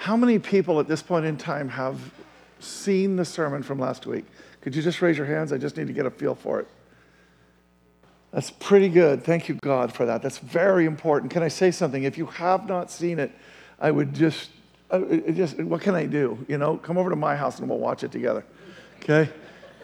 How 0.00 0.16
many 0.16 0.38
people 0.38 0.80
at 0.80 0.88
this 0.88 1.02
point 1.02 1.26
in 1.26 1.36
time 1.36 1.68
have 1.68 2.00
seen 2.58 3.16
the 3.16 3.24
sermon 3.26 3.62
from 3.62 3.78
last 3.78 4.06
week? 4.06 4.24
Could 4.62 4.74
you 4.74 4.80
just 4.80 5.02
raise 5.02 5.18
your 5.18 5.26
hands? 5.26 5.52
I 5.52 5.58
just 5.58 5.76
need 5.76 5.88
to 5.88 5.92
get 5.92 6.06
a 6.06 6.10
feel 6.10 6.34
for 6.34 6.58
it. 6.58 6.66
That's 8.32 8.50
pretty 8.50 8.88
good. 8.88 9.22
Thank 9.22 9.50
you, 9.50 9.56
God, 9.56 9.92
for 9.92 10.06
that. 10.06 10.22
That's 10.22 10.38
very 10.38 10.86
important. 10.86 11.30
Can 11.30 11.42
I 11.42 11.48
say 11.48 11.70
something? 11.70 12.04
If 12.04 12.16
you 12.16 12.24
have 12.24 12.66
not 12.66 12.90
seen 12.90 13.18
it, 13.18 13.30
I 13.78 13.90
would 13.90 14.14
just, 14.14 14.48
uh, 14.90 15.00
just 15.32 15.60
what 15.60 15.82
can 15.82 15.94
I 15.94 16.06
do? 16.06 16.46
You 16.48 16.56
know, 16.56 16.78
come 16.78 16.96
over 16.96 17.10
to 17.10 17.16
my 17.16 17.36
house 17.36 17.58
and 17.58 17.68
we'll 17.68 17.78
watch 17.78 18.02
it 18.02 18.10
together. 18.10 18.42
Okay? 19.02 19.30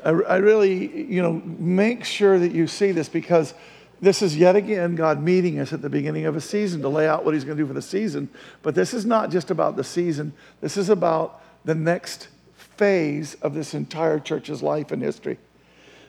I, 0.02 0.08
I 0.08 0.36
really, 0.36 1.04
you 1.12 1.20
know, 1.20 1.42
make 1.44 2.06
sure 2.06 2.38
that 2.38 2.52
you 2.52 2.68
see 2.68 2.90
this 2.90 3.10
because 3.10 3.52
this 4.00 4.22
is 4.22 4.36
yet 4.36 4.56
again 4.56 4.94
God 4.94 5.22
meeting 5.22 5.58
us 5.58 5.72
at 5.72 5.82
the 5.82 5.88
beginning 5.88 6.26
of 6.26 6.36
a 6.36 6.40
season 6.40 6.82
to 6.82 6.88
lay 6.88 7.08
out 7.08 7.24
what 7.24 7.34
He's 7.34 7.44
going 7.44 7.56
to 7.56 7.62
do 7.62 7.66
for 7.66 7.74
the 7.74 7.82
season. 7.82 8.28
But 8.62 8.74
this 8.74 8.92
is 8.92 9.06
not 9.06 9.30
just 9.30 9.50
about 9.50 9.76
the 9.76 9.84
season, 9.84 10.32
this 10.60 10.76
is 10.76 10.88
about 10.88 11.42
the 11.64 11.74
next 11.74 12.28
phase 12.56 13.34
of 13.42 13.54
this 13.54 13.74
entire 13.74 14.18
church's 14.18 14.62
life 14.62 14.92
and 14.92 15.02
history. 15.02 15.38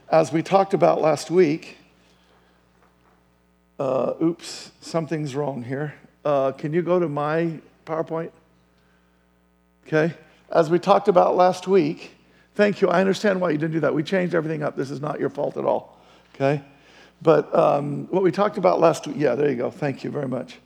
As 0.09 0.31
we 0.31 0.43
talked 0.43 0.73
about 0.73 1.01
last 1.01 1.31
week, 1.31 1.77
uh, 3.79 4.13
oops, 4.21 4.71
something's 4.81 5.35
wrong 5.35 5.63
here. 5.63 5.93
Uh, 6.25 6.51
can 6.51 6.73
you 6.73 6.81
go 6.81 6.99
to 6.99 7.07
my 7.07 7.59
PowerPoint? 7.85 8.31
Okay. 9.85 10.13
As 10.51 10.69
we 10.69 10.79
talked 10.79 11.07
about 11.07 11.35
last 11.35 11.67
week, 11.67 12.11
thank 12.55 12.81
you. 12.81 12.89
I 12.89 12.99
understand 12.99 13.39
why 13.39 13.51
you 13.51 13.57
didn't 13.57 13.73
do 13.73 13.79
that. 13.81 13.93
We 13.93 14.03
changed 14.03 14.33
everything 14.35 14.63
up. 14.63 14.75
This 14.75 14.91
is 14.91 14.99
not 14.99 15.19
your 15.19 15.29
fault 15.29 15.57
at 15.57 15.65
all. 15.65 15.99
Okay. 16.35 16.61
But 17.21 17.53
um, 17.55 18.07
what 18.07 18.23
we 18.23 18.31
talked 18.31 18.57
about 18.57 18.79
last 18.79 19.07
week, 19.07 19.17
yeah, 19.17 19.35
there 19.35 19.49
you 19.49 19.55
go. 19.55 19.71
Thank 19.71 20.03
you 20.03 20.11
very 20.11 20.27
much. 20.27 20.57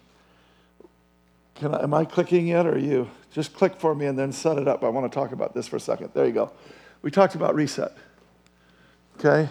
Can 1.55 1.75
I, 1.75 1.83
am 1.83 1.93
I 1.93 2.05
clicking 2.05 2.47
yet 2.47 2.65
or 2.65 2.77
you? 2.77 3.09
Just 3.31 3.53
click 3.53 3.75
for 3.77 3.95
me 3.95 4.07
and 4.07 4.17
then 4.17 4.31
set 4.31 4.57
it 4.57 4.67
up. 4.67 4.83
I 4.83 4.89
want 4.89 5.09
to 5.11 5.15
talk 5.15 5.31
about 5.31 5.53
this 5.53 5.67
for 5.67 5.77
a 5.77 5.79
second. 5.79 6.11
There 6.13 6.25
you 6.25 6.33
go. 6.33 6.51
We 7.02 7.11
talked 7.11 7.35
about 7.35 7.55
reset. 7.55 7.93
Okay? 9.19 9.49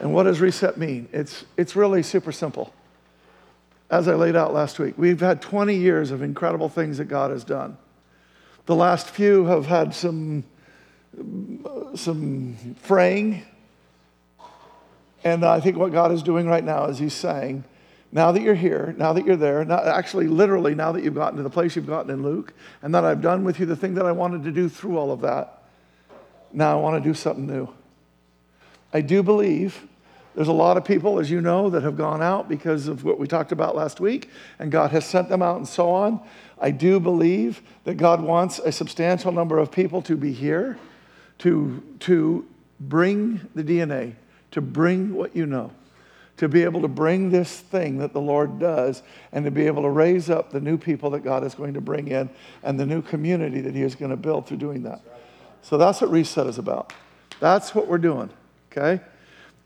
And 0.00 0.14
what 0.14 0.24
does 0.24 0.40
reset 0.40 0.78
mean? 0.78 1.08
It's, 1.12 1.44
it's 1.56 1.74
really 1.74 2.02
super 2.02 2.32
simple. 2.32 2.72
As 3.90 4.06
I 4.06 4.14
laid 4.14 4.36
out 4.36 4.54
last 4.54 4.78
week, 4.78 4.94
we've 4.96 5.20
had 5.20 5.42
20 5.42 5.74
years 5.74 6.10
of 6.10 6.22
incredible 6.22 6.68
things 6.68 6.98
that 6.98 7.06
God 7.06 7.30
has 7.30 7.42
done. 7.42 7.76
The 8.66 8.76
last 8.76 9.08
few 9.08 9.46
have 9.46 9.66
had 9.66 9.94
some, 9.94 10.44
some 11.94 12.76
fraying. 12.82 13.42
And 15.24 15.44
I 15.44 15.60
think 15.60 15.76
what 15.76 15.92
God 15.92 16.12
is 16.12 16.22
doing 16.22 16.46
right 16.46 16.64
now 16.64 16.86
is 16.86 16.98
He's 16.98 17.14
saying, 17.14 17.64
now 18.10 18.32
that 18.32 18.40
you're 18.40 18.54
here, 18.54 18.94
now 18.96 19.12
that 19.12 19.26
you're 19.26 19.36
there, 19.36 19.64
now, 19.64 19.80
actually, 19.80 20.28
literally, 20.28 20.74
now 20.74 20.92
that 20.92 21.04
you've 21.04 21.14
gotten 21.14 21.36
to 21.36 21.42
the 21.42 21.50
place 21.50 21.76
you've 21.76 21.86
gotten 21.86 22.10
in 22.10 22.22
Luke, 22.22 22.54
and 22.80 22.94
that 22.94 23.04
I've 23.04 23.20
done 23.20 23.44
with 23.44 23.60
you 23.60 23.66
the 23.66 23.76
thing 23.76 23.94
that 23.94 24.06
I 24.06 24.12
wanted 24.12 24.44
to 24.44 24.50
do 24.50 24.68
through 24.68 24.96
all 24.96 25.12
of 25.12 25.20
that, 25.20 25.62
now 26.52 26.78
I 26.78 26.80
want 26.80 27.02
to 27.02 27.06
do 27.08 27.14
something 27.14 27.46
new. 27.46 27.68
I 28.92 29.02
do 29.02 29.22
believe 29.22 29.86
there's 30.34 30.48
a 30.48 30.52
lot 30.52 30.76
of 30.76 30.84
people, 30.84 31.18
as 31.18 31.30
you 31.30 31.40
know, 31.40 31.68
that 31.68 31.82
have 31.82 31.96
gone 31.96 32.22
out 32.22 32.48
because 32.48 32.86
of 32.86 33.04
what 33.04 33.18
we 33.18 33.26
talked 33.26 33.50
about 33.50 33.74
last 33.74 33.98
week, 33.98 34.30
and 34.58 34.70
God 34.70 34.92
has 34.92 35.04
sent 35.04 35.28
them 35.28 35.42
out 35.42 35.56
and 35.56 35.66
so 35.66 35.90
on. 35.90 36.20
I 36.60 36.70
do 36.70 37.00
believe 37.00 37.60
that 37.84 37.96
God 37.96 38.22
wants 38.22 38.58
a 38.60 38.70
substantial 38.70 39.32
number 39.32 39.58
of 39.58 39.72
people 39.72 40.00
to 40.02 40.16
be 40.16 40.32
here 40.32 40.78
to, 41.38 41.82
to 42.00 42.46
bring 42.80 43.48
the 43.54 43.64
DNA, 43.64 44.14
to 44.50 44.60
bring 44.60 45.14
what 45.14 45.34
you 45.36 45.46
know 45.46 45.70
to 46.38 46.48
be 46.48 46.62
able 46.62 46.80
to 46.82 46.88
bring 46.88 47.30
this 47.30 47.60
thing 47.60 47.98
that 47.98 48.12
the 48.12 48.20
Lord 48.20 48.58
does 48.58 49.02
and 49.32 49.44
to 49.44 49.50
be 49.50 49.66
able 49.66 49.82
to 49.82 49.90
raise 49.90 50.30
up 50.30 50.50
the 50.50 50.60
new 50.60 50.78
people 50.78 51.10
that 51.10 51.20
God 51.24 51.44
is 51.44 51.54
going 51.54 51.74
to 51.74 51.80
bring 51.80 52.08
in 52.08 52.30
and 52.62 52.78
the 52.78 52.86
new 52.86 53.02
community 53.02 53.60
that 53.60 53.74
He 53.74 53.82
is 53.82 53.94
going 53.94 54.12
to 54.12 54.16
build 54.16 54.46
through 54.46 54.58
doing 54.58 54.84
that. 54.84 55.00
So 55.62 55.76
that's 55.76 56.00
what 56.00 56.10
Reset 56.10 56.46
is 56.46 56.58
about. 56.58 56.92
That's 57.40 57.74
what 57.74 57.88
we're 57.88 57.98
doing, 57.98 58.30
okay? 58.70 59.02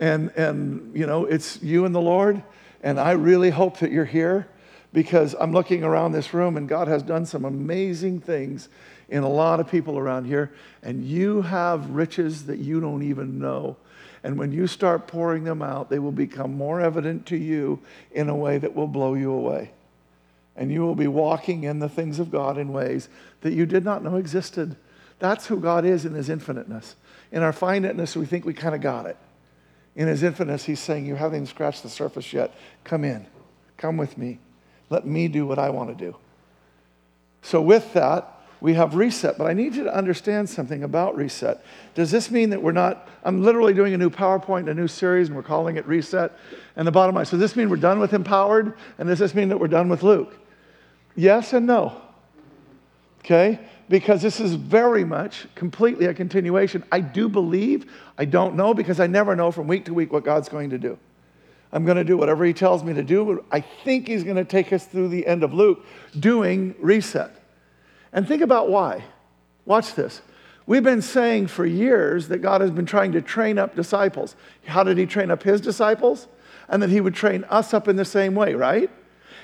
And, 0.01 0.31
and 0.31 0.97
you 0.97 1.07
know, 1.07 1.27
it's 1.27 1.63
you 1.63 1.85
and 1.85 1.95
the 1.95 2.01
Lord, 2.01 2.43
and 2.83 2.99
I 2.99 3.13
really 3.13 3.51
hope 3.51 3.79
that 3.81 3.93
you're 3.93 4.07
here 4.07 4.49
because 4.95 5.35
I'm 5.39 5.53
looking 5.53 5.85
around 5.85 6.13
this 6.13 6.33
room 6.33 6.57
and 6.57 6.67
God 6.69 6.89
has 6.89 7.03
done 7.03 7.27
some 7.27 7.45
amazing 7.45 8.21
things 8.21 8.71
in 9.11 9.23
a 9.23 9.29
lot 9.29 9.61
of 9.61 9.71
people 9.71 9.99
around 9.99 10.25
here, 10.25 10.53
and 10.83 11.05
you 11.05 11.43
have 11.43 11.91
riches 11.91 12.47
that 12.47 12.61
you 12.61 12.81
don't 12.81 13.03
even 13.03 13.39
know 13.39 13.77
and 14.25 14.39
when 14.39 14.53
you 14.53 14.67
start 14.67 15.07
pouring 15.07 15.45
them 15.45 15.63
out, 15.63 15.91
they 15.91 15.99
will 15.99 16.13
become 16.13 16.57
more 16.57 16.81
evident 16.81 17.27
to 17.27 17.37
you 17.37 17.81
in 18.13 18.29
a 18.29 18.37
way 18.37 18.59
that 18.59 18.75
will 18.75 18.87
blow 18.87 19.15
you 19.15 19.33
away. 19.33 19.73
And 20.55 20.71
you 20.71 20.83
will 20.83 20.95
be 20.95 21.09
walking 21.09 21.65
in 21.65 21.81
the 21.81 21.89
things 21.89 22.19
of 22.19 22.31
God 22.31 22.59
in 22.59 22.73
ways 22.73 23.09
that 23.41 23.53
you 23.53 23.67
did 23.67 23.85
not 23.85 24.05
know 24.05 24.17
existed. 24.17 24.77
That's 25.19 25.47
who 25.47 25.59
God 25.59 25.85
is 25.85 26.05
in 26.05 26.15
his 26.15 26.29
infiniteness. 26.29 26.95
In 27.33 27.43
our 27.43 27.53
finiteness, 27.53 28.15
we 28.15 28.27
think 28.27 28.45
we 28.45 28.55
kind 28.55 28.75
of 28.75 28.81
got 28.81 29.07
it. 29.07 29.17
In 29.97 30.09
his 30.09 30.23
infiniteness, 30.23 30.65
he's 30.65 30.81
saying, 30.81 31.07
You 31.07 31.17
haven't 31.17 31.37
even 31.37 31.47
scratched 31.47 31.83
the 31.83 31.89
surface 31.89 32.33
yet. 32.33 32.55
Come 32.85 33.05
in. 33.05 33.27
Come 33.77 33.97
with 33.97 34.17
me. 34.17 34.39
Let 34.91 35.07
me 35.07 35.29
do 35.29 35.47
what 35.47 35.59
I 35.59 35.71
want 35.71 35.97
to 35.97 36.05
do. 36.05 36.17
So, 37.41 37.61
with 37.61 37.93
that, 37.95 38.32
we 38.63 38.75
have 38.75 38.95
reset, 38.95 39.37
but 39.37 39.49
I 39.49 39.55
need 39.55 39.75
you 39.75 39.83
to 39.83 39.93
understand 39.93 40.49
something 40.49 40.85
about 40.85 41.17
reset. 41.17 41.65
Does 41.97 42.13
this 42.13 42.31
mean 42.31 42.51
that 42.51 42.63
we're 42.63 42.71
not? 42.71 43.09
I'm 43.25 43.43
literally 43.43 43.75
doing 43.75 43.93
a 43.93 43.99
new 43.99 44.09
PowerPoint, 44.09 44.71
a 44.71 44.75
new 44.75 44.87
series, 44.87 45.27
and 45.27 45.37
we're 45.37 45.43
calling 45.43 45.79
it 45.79 45.85
reset. 45.85 46.31
And 46.77 46.87
the 46.87 46.93
bottom 46.93 47.17
line, 47.17 47.25
so 47.25 47.33
does 47.33 47.41
this 47.41 47.57
mean 47.57 47.69
we're 47.69 47.77
done 47.77 47.99
with 47.99 48.13
empowered? 48.13 48.75
And 48.99 49.09
does 49.09 49.19
this 49.19 49.35
mean 49.35 49.49
that 49.49 49.59
we're 49.59 49.67
done 49.67 49.89
with 49.89 50.05
Luke? 50.05 50.39
Yes 51.17 51.53
and 51.53 51.67
no. 51.67 52.01
Okay? 53.25 53.59
Because 53.89 54.23
this 54.23 54.39
is 54.39 54.55
very 54.55 55.05
much 55.05 55.49
completely 55.57 56.07
a 56.07 56.15
continuation. 56.15 56.85
I 56.93 57.01
do 57.01 57.29
believe, 57.29 57.93
I 58.17 58.27
don't 58.27 58.55
know, 58.55 58.75
because 58.75 59.01
I 59.01 59.09
never 59.09 59.35
know 59.35 59.51
from 59.51 59.67
week 59.67 59.87
to 59.87 59.95
week 59.95 60.13
what 60.13 60.23
God's 60.23 60.49
going 60.49 60.71
to 60.71 60.79
do. 60.79 60.97
I'm 61.73 61.85
going 61.85 61.97
to 61.97 62.05
do 62.05 62.17
whatever 62.17 62.45
He 62.45 62.53
tells 62.53 62.85
me 62.85 62.95
to 62.95 63.03
do. 63.03 63.45
I 63.51 63.61
think 63.61 64.07
He's 64.07 64.23
going 64.23 64.37
to 64.37 64.45
take 64.45 64.73
us 64.73 64.87
through 64.87 65.09
the 65.09 65.27
end 65.27 65.43
of 65.43 65.53
Luke 65.53 65.85
doing 66.21 66.77
reset. 66.79 67.42
And 68.13 68.27
think 68.27 68.43
about 68.43 68.69
why. 68.69 69.05
Watch 69.65 69.95
this. 69.95 70.21
We've 70.67 70.83
been 70.83 71.03
saying 71.03 71.49
for 71.49 71.67
years 71.67 72.29
that 72.29 72.39
God 72.39 72.61
has 72.61 72.71
been 72.71 72.87
trying 72.87 73.13
to 73.13 73.23
train 73.23 73.59
up 73.59 73.75
disciples. 73.75 74.37
How 74.67 74.85
did 74.85 74.99
He 74.99 75.07
train 75.07 75.31
up 75.31 75.43
His 75.43 75.61
disciples? 75.61 76.29
And 76.69 76.83
that 76.83 76.91
He 76.91 77.01
would 77.01 77.15
train 77.15 77.45
us 77.45 77.75
up 77.75 77.89
in 77.89 77.97
the 77.97 78.05
same 78.05 78.35
way, 78.35 78.55
right? 78.55 78.91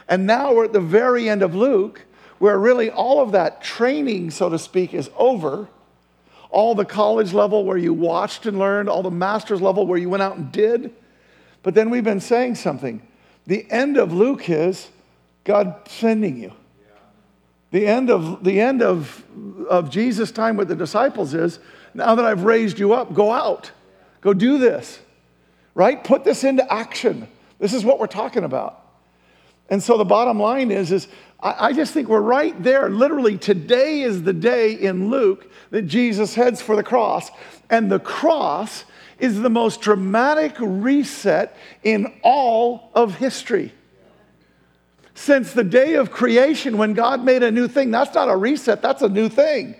And 0.08 0.26
now 0.26 0.54
we're 0.54 0.64
at 0.64 0.72
the 0.72 0.80
very 0.80 1.28
end 1.28 1.42
of 1.42 1.54
Luke, 1.54 2.04
where 2.38 2.58
really 2.58 2.90
all 2.90 3.20
of 3.20 3.32
that 3.32 3.62
training, 3.62 4.30
so 4.30 4.48
to 4.48 4.58
speak, 4.58 4.94
is 4.94 5.10
over. 5.16 5.68
All 6.50 6.74
the 6.74 6.84
college 6.84 7.32
level 7.32 7.64
where 7.64 7.76
you 7.76 7.92
watched 7.92 8.46
and 8.46 8.58
learned, 8.58 8.88
all 8.88 9.02
the 9.02 9.10
master's 9.10 9.60
level 9.60 9.86
where 9.86 9.98
you 9.98 10.08
went 10.08 10.22
out 10.22 10.36
and 10.36 10.50
did. 10.50 10.94
But 11.62 11.74
then 11.74 11.90
we've 11.90 12.04
been 12.04 12.20
saying 12.20 12.54
something. 12.54 13.06
The 13.46 13.70
end 13.70 13.96
of 13.96 14.12
Luke 14.12 14.48
is 14.48 14.88
God 15.44 15.74
sending 15.88 16.38
you. 16.38 16.52
The 17.70 17.86
end 17.86 18.10
of, 18.10 18.44
the 18.44 18.60
end 18.60 18.82
of, 18.82 19.24
of 19.68 19.90
Jesus' 19.90 20.30
time 20.30 20.56
with 20.56 20.68
the 20.68 20.76
disciples 20.76 21.34
is 21.34 21.58
now 21.94 22.14
that 22.14 22.24
I've 22.24 22.44
raised 22.44 22.78
you 22.78 22.92
up, 22.92 23.12
go 23.12 23.30
out, 23.30 23.70
go 24.20 24.32
do 24.32 24.58
this, 24.58 25.00
right? 25.74 26.02
Put 26.02 26.24
this 26.24 26.44
into 26.44 26.70
action. 26.72 27.28
This 27.58 27.74
is 27.74 27.84
what 27.84 27.98
we're 27.98 28.06
talking 28.06 28.44
about. 28.44 28.86
And 29.68 29.82
so 29.82 29.98
the 29.98 30.04
bottom 30.04 30.40
line 30.40 30.70
is, 30.70 30.92
is 30.92 31.08
I, 31.40 31.68
I 31.68 31.72
just 31.74 31.92
think 31.92 32.08
we're 32.08 32.20
right 32.20 32.60
there. 32.62 32.88
Literally, 32.88 33.36
today 33.36 34.00
is 34.00 34.22
the 34.22 34.32
day 34.32 34.72
in 34.72 35.10
Luke 35.10 35.50
that 35.70 35.82
Jesus 35.82 36.34
heads 36.34 36.62
for 36.62 36.74
the 36.74 36.82
cross. 36.82 37.30
And 37.68 37.92
the 37.92 38.00
cross 38.00 38.86
is 39.18 39.40
the 39.40 39.50
most 39.50 39.82
dramatic 39.82 40.54
reset 40.58 41.54
in 41.82 42.14
all 42.22 42.90
of 42.94 43.16
history 43.16 43.72
since 45.18 45.52
the 45.52 45.64
day 45.64 45.94
of 45.94 46.12
creation 46.12 46.78
when 46.78 46.94
God 46.94 47.24
made 47.24 47.42
a 47.42 47.50
new 47.50 47.66
thing. 47.66 47.90
That's 47.90 48.14
not 48.14 48.28
a 48.28 48.36
reset, 48.36 48.80
that's 48.80 49.02
a 49.02 49.08
new 49.08 49.28
thing. 49.28 49.74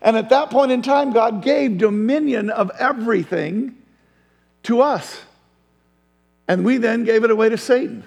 And 0.00 0.16
at 0.16 0.30
that 0.30 0.50
point 0.50 0.72
in 0.72 0.80
time, 0.80 1.12
God 1.12 1.42
gave 1.42 1.76
dominion 1.76 2.48
of 2.48 2.70
everything 2.78 3.76
to 4.64 4.80
us. 4.80 5.20
And 6.48 6.64
we 6.64 6.78
then 6.78 7.04
gave 7.04 7.24
it 7.24 7.30
away 7.30 7.50
to 7.50 7.58
Satan. 7.58 8.04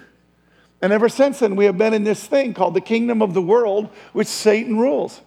And 0.82 0.92
ever 0.92 1.08
since 1.08 1.38
then, 1.38 1.54
we 1.54 1.64
have 1.64 1.78
been 1.78 1.94
in 1.94 2.04
this 2.04 2.24
thing 2.24 2.54
called 2.54 2.74
the 2.74 2.80
kingdom 2.80 3.22
of 3.22 3.34
the 3.34 3.42
world, 3.42 3.88
which 4.12 4.28
Satan 4.28 4.78
rules. 4.78 5.20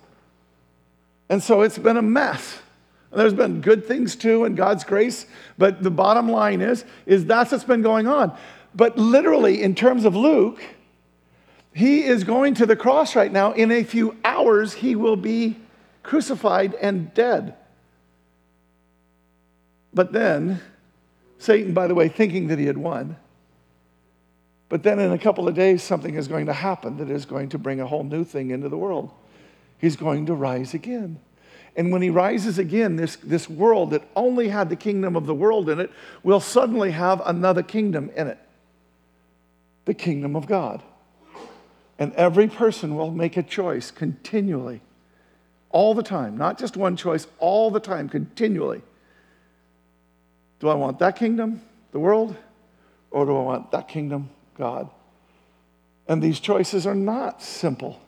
And 1.30 1.42
so 1.42 1.62
it's 1.62 1.78
been 1.78 1.98
a 1.98 2.02
mess. 2.02 2.60
And 3.12 3.20
there's 3.20 3.34
been 3.34 3.62
good 3.62 3.86
things 3.86 4.18
too, 4.18 4.44
and 4.44 4.56
God's 4.56 4.84
grace. 4.84 5.26
But 5.58 5.82
the 5.82 5.92
bottom 5.92 6.30
line 6.30 6.60
is, 6.60 6.84
is 7.06 7.26
that's 7.26 7.52
what's 7.52 7.64
been 7.64 7.82
going 7.82 8.08
on. 8.08 8.38
But 8.76 8.98
literally, 8.98 9.62
in 9.62 9.76
terms 9.76 10.06
of 10.06 10.16
Luke, 10.16 10.62
he 11.74 12.04
is 12.04 12.24
going 12.24 12.56
to 12.56 12.66
the 12.66 12.76
cross 12.76 13.16
right 13.16 13.32
now. 13.32 13.54
In 13.54 13.72
a 13.72 13.84
few 13.84 14.18
hours, 14.26 14.74
he 14.74 14.96
will 14.96 15.16
be 15.16 15.58
crucified 16.04 16.74
and 16.76 17.14
dead. 17.14 17.56
But 19.94 20.12
then, 20.12 20.62
Satan, 21.38 21.74
by 21.74 21.88
the 21.88 21.96
way, 21.96 22.10
thinking 22.10 22.48
that 22.48 22.60
he 22.60 22.66
had 22.66 22.78
won, 22.78 23.16
but 24.70 24.84
then 24.84 25.00
in 25.00 25.12
a 25.12 25.18
couple 25.18 25.50
of 25.50 25.56
days, 25.56 25.84
something 25.84 26.16
is 26.16 26.30
going 26.30 26.46
to 26.46 26.54
happen 26.54 26.98
that 26.98 27.10
is 27.10 27.26
going 27.26 27.50
to 27.50 27.58
bring 27.58 27.82
a 27.82 27.88
whole 27.88 28.06
new 28.06 28.24
thing 28.24 28.52
into 28.52 28.70
the 28.70 28.78
world. 28.78 29.12
He's 29.80 29.98
going 29.98 30.28
to 30.28 30.34
rise 30.34 30.74
again. 30.74 31.20
And 31.76 31.92
when 31.92 32.02
he 32.02 32.10
rises 32.10 32.58
again, 32.58 32.96
this, 32.96 33.18
this 33.18 33.50
world 33.50 33.92
that 33.92 34.04
only 34.16 34.50
had 34.50 34.70
the 34.70 34.76
kingdom 34.76 35.16
of 35.16 35.26
the 35.26 35.34
world 35.34 35.70
in 35.70 35.80
it 35.80 35.90
will 36.24 36.40
suddenly 36.40 36.92
have 36.92 37.22
another 37.26 37.64
kingdom 37.64 38.12
in 38.16 38.28
it 38.28 38.40
the 39.86 39.94
kingdom 39.94 40.36
of 40.36 40.46
God. 40.46 40.84
And 42.02 42.16
every 42.16 42.48
person 42.48 42.96
will 42.96 43.12
make 43.12 43.38
a 43.38 43.44
choice 43.44 43.92
continually, 43.92 44.82
all 45.70 45.94
the 45.94 46.02
time, 46.02 46.36
not 46.36 46.58
just 46.58 46.76
one 46.76 46.96
choice, 46.96 47.28
all 47.38 47.70
the 47.70 47.80
time, 47.80 48.10
continually. 48.10 48.82
Do 50.60 50.70
I 50.70 50.74
want 50.74 50.98
that 50.98 51.16
kingdom, 51.16 51.62
the 51.92 52.00
world, 52.00 52.36
or 53.12 53.28
do 53.28 53.38
I 53.38 53.44
want 53.44 53.70
that 53.70 53.88
kingdom, 53.88 54.32
God? 54.58 54.90
And 56.08 56.24
these 56.24 56.40
choices 56.40 56.88
are 56.88 56.96
not 56.96 57.44
simple. 57.44 58.02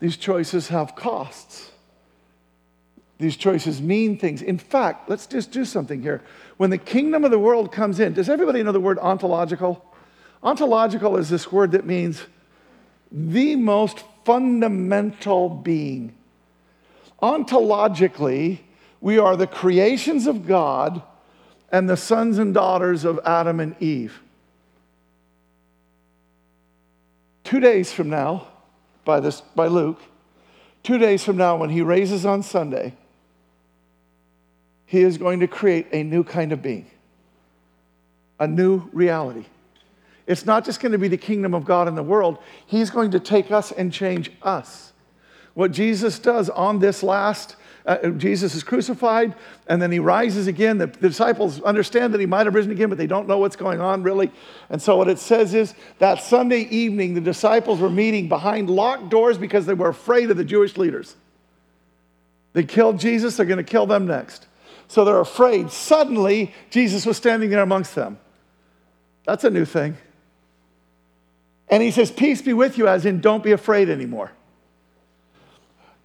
These 0.00 0.16
choices 0.16 0.66
have 0.66 0.96
costs. 0.96 1.70
These 3.18 3.36
choices 3.36 3.80
mean 3.80 4.18
things. 4.18 4.42
In 4.42 4.58
fact, 4.58 5.08
let's 5.08 5.28
just 5.28 5.52
do 5.52 5.64
something 5.64 6.02
here. 6.02 6.22
When 6.56 6.70
the 6.70 6.78
kingdom 6.78 7.24
of 7.24 7.30
the 7.30 7.38
world 7.38 7.70
comes 7.70 8.00
in, 8.00 8.14
does 8.14 8.28
everybody 8.28 8.64
know 8.64 8.72
the 8.72 8.80
word 8.80 8.98
ontological? 8.98 9.94
Ontological 10.42 11.16
is 11.18 11.28
this 11.28 11.52
word 11.52 11.70
that 11.70 11.86
means 11.86 12.20
the 13.10 13.56
most 13.56 14.04
fundamental 14.24 15.48
being. 15.48 16.14
Ontologically, 17.22 18.60
we 19.00 19.18
are 19.18 19.36
the 19.36 19.46
creations 19.46 20.26
of 20.26 20.46
God 20.46 21.02
and 21.70 21.88
the 21.88 21.96
sons 21.96 22.38
and 22.38 22.54
daughters 22.54 23.04
of 23.04 23.20
Adam 23.24 23.60
and 23.60 23.80
Eve. 23.80 24.20
Two 27.44 27.60
days 27.60 27.92
from 27.92 28.10
now, 28.10 28.46
by, 29.04 29.20
this, 29.20 29.40
by 29.40 29.66
Luke, 29.68 30.00
two 30.82 30.98
days 30.98 31.24
from 31.24 31.36
now, 31.36 31.56
when 31.56 31.70
he 31.70 31.80
raises 31.80 32.26
on 32.26 32.42
Sunday, 32.42 32.94
he 34.84 35.02
is 35.02 35.18
going 35.18 35.40
to 35.40 35.46
create 35.46 35.86
a 35.92 36.02
new 36.02 36.24
kind 36.24 36.52
of 36.52 36.62
being, 36.62 36.90
a 38.38 38.46
new 38.46 38.88
reality. 38.92 39.46
It's 40.28 40.46
not 40.46 40.64
just 40.64 40.78
going 40.78 40.92
to 40.92 40.98
be 40.98 41.08
the 41.08 41.16
kingdom 41.16 41.54
of 41.54 41.64
God 41.64 41.88
in 41.88 41.96
the 41.96 42.02
world, 42.02 42.38
he's 42.66 42.90
going 42.90 43.10
to 43.10 43.20
take 43.20 43.50
us 43.50 43.72
and 43.72 43.92
change 43.92 44.30
us. 44.42 44.92
What 45.54 45.72
Jesus 45.72 46.20
does 46.20 46.48
on 46.50 46.78
this 46.78 47.02
last 47.02 47.56
uh, 47.88 48.10
Jesus 48.10 48.54
is 48.54 48.62
crucified 48.62 49.34
and 49.66 49.80
then 49.80 49.90
he 49.90 49.98
rises 49.98 50.46
again. 50.46 50.76
The, 50.76 50.88
the, 50.88 51.08
disciples 51.08 51.62
understand 51.62 52.12
that 52.12 52.20
he 52.20 52.26
might 52.26 52.44
have 52.44 52.54
risen 52.54 52.70
again, 52.70 52.90
but 52.90 52.98
they 52.98 53.06
don't 53.06 53.26
know 53.26 53.38
what's 53.38 53.56
going 53.56 53.80
on 53.80 54.02
really. 54.02 54.30
And 54.68 54.80
so, 54.80 54.96
what 54.96 55.08
it 55.08 55.18
says 55.18 55.54
is 55.54 55.74
that 55.98 56.22
Sunday 56.22 56.68
evening, 56.68 57.14
the 57.14 57.22
disciples 57.22 57.80
were 57.80 57.88
meeting 57.88 58.28
behind 58.28 58.68
locked 58.68 59.08
doors 59.08 59.38
because 59.38 59.64
they 59.64 59.72
were 59.72 59.88
afraid 59.88 60.30
of 60.30 60.36
the 60.36 60.44
Jewish 60.44 60.76
leaders. 60.76 61.16
They 62.52 62.62
killed 62.62 63.00
Jesus, 63.00 63.38
they're 63.38 63.46
going 63.46 63.56
to 63.56 63.64
kill 63.64 63.86
them 63.86 64.06
next. 64.06 64.46
So 64.88 65.06
they're 65.06 65.20
afraid. 65.20 65.70
Suddenly, 65.70 66.52
Jesus 66.68 67.06
was 67.06 67.16
standing 67.16 67.48
there 67.48 67.62
amongst 67.62 67.94
them. 67.94 68.18
That's 69.24 69.44
a 69.44 69.50
new 69.50 69.64
thing. 69.64 69.96
And 71.70 71.82
he 71.82 71.90
says, 71.90 72.10
Peace 72.10 72.40
be 72.42 72.52
with 72.52 72.78
you, 72.78 72.88
as 72.88 73.04
in, 73.04 73.20
don't 73.20 73.42
be 73.42 73.52
afraid 73.52 73.90
anymore. 73.90 74.32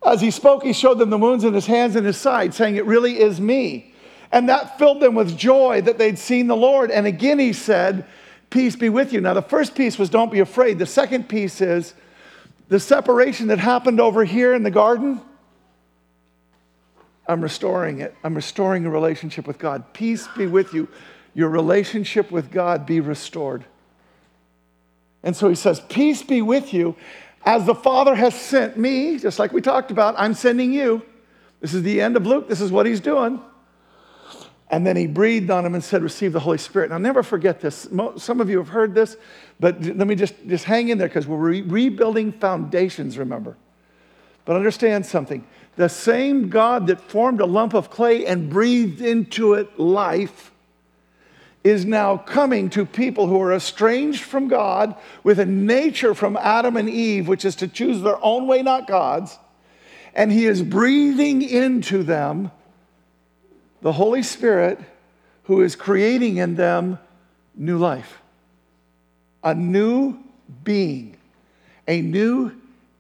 As 0.06 0.20
he 0.20 0.32
spoke, 0.32 0.64
he 0.64 0.74
showed 0.74 1.00
them 1.00 1.10
the 1.10 1.18
wounds 1.18 1.44
in 1.44 1.54
his 1.54 1.66
hands 1.66 1.96
and 1.96 2.06
his 2.06 2.18
side, 2.18 2.54
saying, 2.54 2.76
It 2.76 2.86
really 2.86 3.20
is 3.20 3.40
me. 3.40 3.94
And 4.32 4.50
that 4.50 4.78
filled 4.78 5.00
them 5.00 5.16
with 5.16 5.38
joy 5.38 5.82
that 5.82 5.98
they'd 5.98 6.20
seen 6.20 6.48
the 6.48 6.56
Lord. 6.56 6.92
And 6.92 7.06
again, 7.06 7.40
he 7.40 7.54
said, 7.54 8.06
Peace 8.50 8.76
be 8.76 8.90
with 8.90 9.14
you. 9.14 9.22
Now, 9.22 9.34
the 9.34 9.42
first 9.42 9.76
piece 9.76 9.98
was, 9.98 10.10
Don't 10.10 10.32
be 10.32 10.40
afraid. 10.40 10.80
The 10.80 10.86
second 10.86 11.30
piece 11.30 11.62
is, 11.62 11.94
the 12.68 12.80
separation 12.80 13.48
that 13.48 13.60
happened 13.60 14.00
over 14.00 14.26
here 14.26 14.54
in 14.54 14.64
the 14.64 14.72
garden, 14.72 15.22
I'm 17.28 17.42
restoring 17.42 18.00
it. 18.00 18.16
I'm 18.24 18.36
restoring 18.36 18.86
a 18.86 18.90
relationship 18.90 19.48
with 19.48 19.60
God. 19.60 19.94
Peace 19.94 20.28
be 20.36 20.48
with 20.48 20.74
you. 20.74 20.88
Your 21.34 21.50
relationship 21.50 22.32
with 22.32 22.52
God 22.52 22.86
be 22.86 23.00
restored. 23.00 23.66
And 25.24 25.36
so 25.36 25.50
he 25.50 25.56
says, 25.56 25.80
Peace 25.80 26.22
be 26.22 26.42
with 26.42 26.74
you. 26.74 26.96
As 27.46 27.66
the 27.66 27.76
Father 27.76 28.16
has 28.16 28.40
sent 28.40 28.78
me, 28.78 29.18
just 29.18 29.40
like 29.40 29.52
we 29.52 29.62
talked 29.62 29.92
about, 29.92 30.16
I'm 30.18 30.34
sending 30.34 30.72
you. 30.72 31.02
This 31.60 31.74
is 31.74 31.84
the 31.84 32.02
end 32.02 32.16
of 32.16 32.26
Luke. 32.26 32.48
This 32.48 32.62
is 32.62 32.72
what 32.72 32.86
he's 32.86 33.00
doing. 33.00 33.42
And 34.70 34.88
then 34.88 34.96
he 34.96 35.08
breathed 35.08 35.52
on 35.52 35.66
him 35.66 35.76
and 35.76 35.84
said, 35.84 36.02
Receive 36.02 36.34
the 36.34 36.40
Holy 36.40 36.58
Spirit. 36.58 36.90
Now, 36.90 36.98
never 36.98 37.22
forget 37.22 37.60
this. 37.60 37.88
Some 38.18 38.42
of 38.42 38.50
you 38.50 38.58
have 38.58 38.70
heard 38.70 38.96
this, 38.96 39.18
but 39.60 39.82
let 39.82 40.08
me 40.08 40.16
just, 40.16 40.36
just 40.48 40.66
hang 40.66 40.90
in 40.90 40.98
there 40.98 41.08
because 41.08 41.28
we're 41.28 41.38
re- 41.38 41.62
rebuilding 41.62 42.32
foundations, 42.32 43.18
remember. 43.18 43.56
But 44.46 44.56
understand 44.56 45.06
something 45.06 45.46
the 45.76 45.90
same 45.90 46.50
God 46.50 46.88
that 46.88 47.02
formed 47.02 47.42
a 47.42 47.46
lump 47.46 47.74
of 47.74 47.90
clay 47.90 48.26
and 48.26 48.50
breathed 48.50 49.02
into 49.02 49.54
it 49.54 49.80
life 49.80 50.53
is 51.64 51.86
now 51.86 52.18
coming 52.18 52.70
to 52.72 52.86
people 52.86 53.28
who 53.28 53.42
are 53.42 53.54
estranged 53.54 54.24
from 54.24 54.48
God 54.48 54.96
with 55.24 55.40
a 55.40 55.46
nature 55.46 56.14
from 56.14 56.36
Adam 56.36 56.76
and 56.76 56.90
Eve, 56.90 57.28
which 57.28 57.46
is 57.46 57.56
to 57.58 57.68
choose 57.68 58.02
their 58.02 58.24
own 58.24 58.48
way, 58.48 58.62
not 58.62 58.88
God's. 58.88 59.38
And 60.14 60.32
He 60.32 60.46
is 60.46 60.62
breathing 60.62 61.42
into 61.42 62.04
them 62.04 62.52
the 63.82 63.94
Holy 63.94 64.24
Spirit 64.24 64.80
who 65.44 65.62
is 65.62 65.76
creating 65.76 66.38
in 66.38 66.56
them 66.56 67.00
new 67.56 67.78
life, 67.78 68.22
a 69.44 69.54
new 69.54 70.18
being, 70.64 71.18
a 71.88 72.02
new 72.02 72.52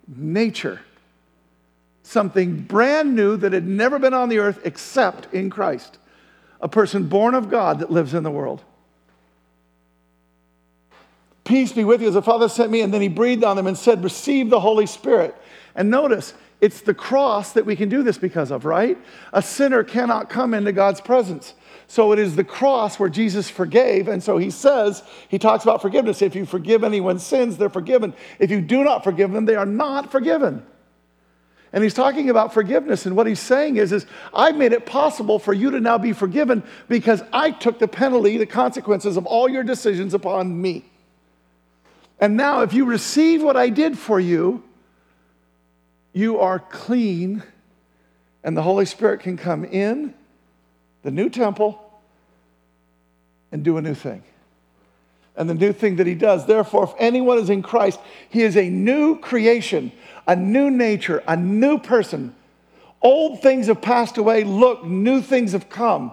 nature, 0.07 0.81
something 2.03 2.59
brand 2.61 3.15
new 3.15 3.37
that 3.37 3.53
had 3.53 3.65
never 3.65 3.99
been 3.99 4.13
on 4.13 4.29
the 4.29 4.39
earth 4.39 4.59
except 4.63 5.33
in 5.33 5.49
Christ 5.49 5.97
a 6.63 6.69
person 6.69 7.03
born 7.03 7.35
of 7.35 7.51
God 7.51 7.79
that 7.79 7.91
lives 7.91 8.13
in 8.13 8.23
the 8.23 8.31
world. 8.31 8.63
Peace 11.43 11.73
be 11.73 11.83
with 11.83 12.01
you 12.01 12.07
as 12.07 12.13
the 12.13 12.21
Father 12.21 12.47
sent 12.47 12.71
me. 12.71 12.79
And 12.81 12.93
then 12.93 13.01
he 13.01 13.09
breathed 13.09 13.43
on 13.43 13.57
them 13.57 13.67
and 13.67 13.77
said, 13.77 14.01
Receive 14.01 14.49
the 14.49 14.61
Holy 14.61 14.85
Spirit. 14.85 15.35
And 15.75 15.91
notice, 15.91 16.33
it's 16.61 16.79
the 16.79 16.93
cross 16.93 17.51
that 17.51 17.65
we 17.65 17.75
can 17.75 17.89
do 17.89 18.01
this 18.01 18.17
because 18.17 18.49
of, 18.49 18.63
right? 18.63 18.97
A 19.33 19.41
sinner 19.41 19.83
cannot 19.83 20.29
come 20.29 20.53
into 20.53 20.71
God's 20.71 21.01
presence. 21.01 21.53
So 21.87 22.13
it 22.13 22.19
is 22.19 22.37
the 22.37 22.45
cross 22.45 22.97
where 22.97 23.09
Jesus 23.09 23.49
forgave. 23.49 24.07
And 24.07 24.23
so 24.23 24.37
he 24.37 24.49
says, 24.49 25.03
he 25.27 25.37
talks 25.37 25.65
about 25.65 25.81
forgiveness. 25.81 26.21
If 26.21 26.33
you 26.33 26.45
forgive 26.45 26.85
anyone's 26.85 27.25
sins, 27.25 27.57
they're 27.57 27.69
forgiven. 27.69 28.13
If 28.39 28.49
you 28.49 28.61
do 28.61 28.85
not 28.85 29.03
forgive 29.03 29.33
them, 29.33 29.43
they 29.43 29.55
are 29.55 29.65
not 29.65 30.13
forgiven. 30.13 30.65
And 31.73 31.83
he's 31.83 31.95
talking 31.95 32.29
about 32.29 32.53
forgiveness. 32.53 33.07
And 33.07 33.15
what 33.15 33.25
he's 33.25 33.39
saying 33.39 33.77
is, 33.77 33.91
is 33.91 34.05
I've 34.31 34.55
made 34.55 34.73
it 34.73 34.85
possible 34.85 35.39
for 35.39 35.53
you 35.53 35.71
to 35.71 35.79
now 35.79 35.97
be 35.97 36.13
forgiven 36.13 36.61
because 36.87 37.23
I 37.33 37.49
took 37.49 37.79
the 37.79 37.87
penalty, 37.87 38.37
the 38.37 38.45
consequences 38.45 39.17
of 39.17 39.25
all 39.25 39.49
your 39.49 39.63
decisions 39.63 40.13
upon 40.13 40.61
me. 40.61 40.85
And 42.19 42.37
now, 42.37 42.61
if 42.61 42.73
you 42.73 42.85
receive 42.85 43.41
what 43.41 43.57
I 43.57 43.69
did 43.69 43.97
for 43.97 44.19
you, 44.19 44.63
you 46.13 46.39
are 46.39 46.59
clean, 46.59 47.41
and 48.43 48.55
the 48.55 48.61
Holy 48.61 48.85
Spirit 48.85 49.21
can 49.21 49.35
come 49.35 49.65
in 49.65 50.13
the 51.01 51.11
new 51.11 51.29
temple 51.29 51.79
and 53.51 53.63
do 53.63 53.77
a 53.77 53.81
new 53.81 53.95
thing. 53.95 54.23
And 55.35 55.49
the 55.49 55.55
new 55.55 55.73
thing 55.73 55.95
that 55.95 56.05
he 56.05 56.15
does, 56.15 56.45
therefore, 56.45 56.83
if 56.83 56.93
anyone 56.99 57.39
is 57.39 57.49
in 57.49 57.63
Christ, 57.63 57.99
he 58.29 58.43
is 58.43 58.55
a 58.55 58.69
new 58.69 59.19
creation 59.19 59.91
a 60.27 60.35
new 60.35 60.69
nature, 60.69 61.23
a 61.27 61.35
new 61.35 61.77
person. 61.77 62.35
Old 63.01 63.41
things 63.41 63.67
have 63.67 63.81
passed 63.81 64.17
away. 64.17 64.43
Look, 64.43 64.85
new 64.85 65.21
things 65.21 65.51
have 65.51 65.69
come. 65.69 66.11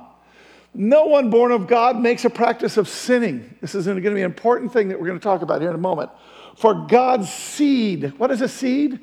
No 0.75 1.07
one 1.07 1.31
born 1.31 1.53
of 1.53 1.67
God 1.67 1.99
makes 1.99 2.25
a 2.25 2.31
practice 2.31 2.77
of 2.77 2.89
sinning. 2.89 3.57
This 3.61 3.75
is 3.75 3.87
going 3.87 4.03
to 4.03 4.11
be 4.11 4.21
an 4.21 4.25
important 4.25 4.73
thing 4.73 4.89
that 4.89 5.00
we're 5.00 5.07
going 5.07 5.19
to 5.19 5.23
talk 5.23 5.43
about 5.43 5.61
here 5.61 5.71
in 5.71 5.75
a 5.75 5.79
moment. 5.79 6.11
For 6.57 6.87
God's 6.87 7.33
seed, 7.33 8.12
what 8.19 8.31
is 8.31 8.41
a 8.41 8.49
seed? 8.49 8.99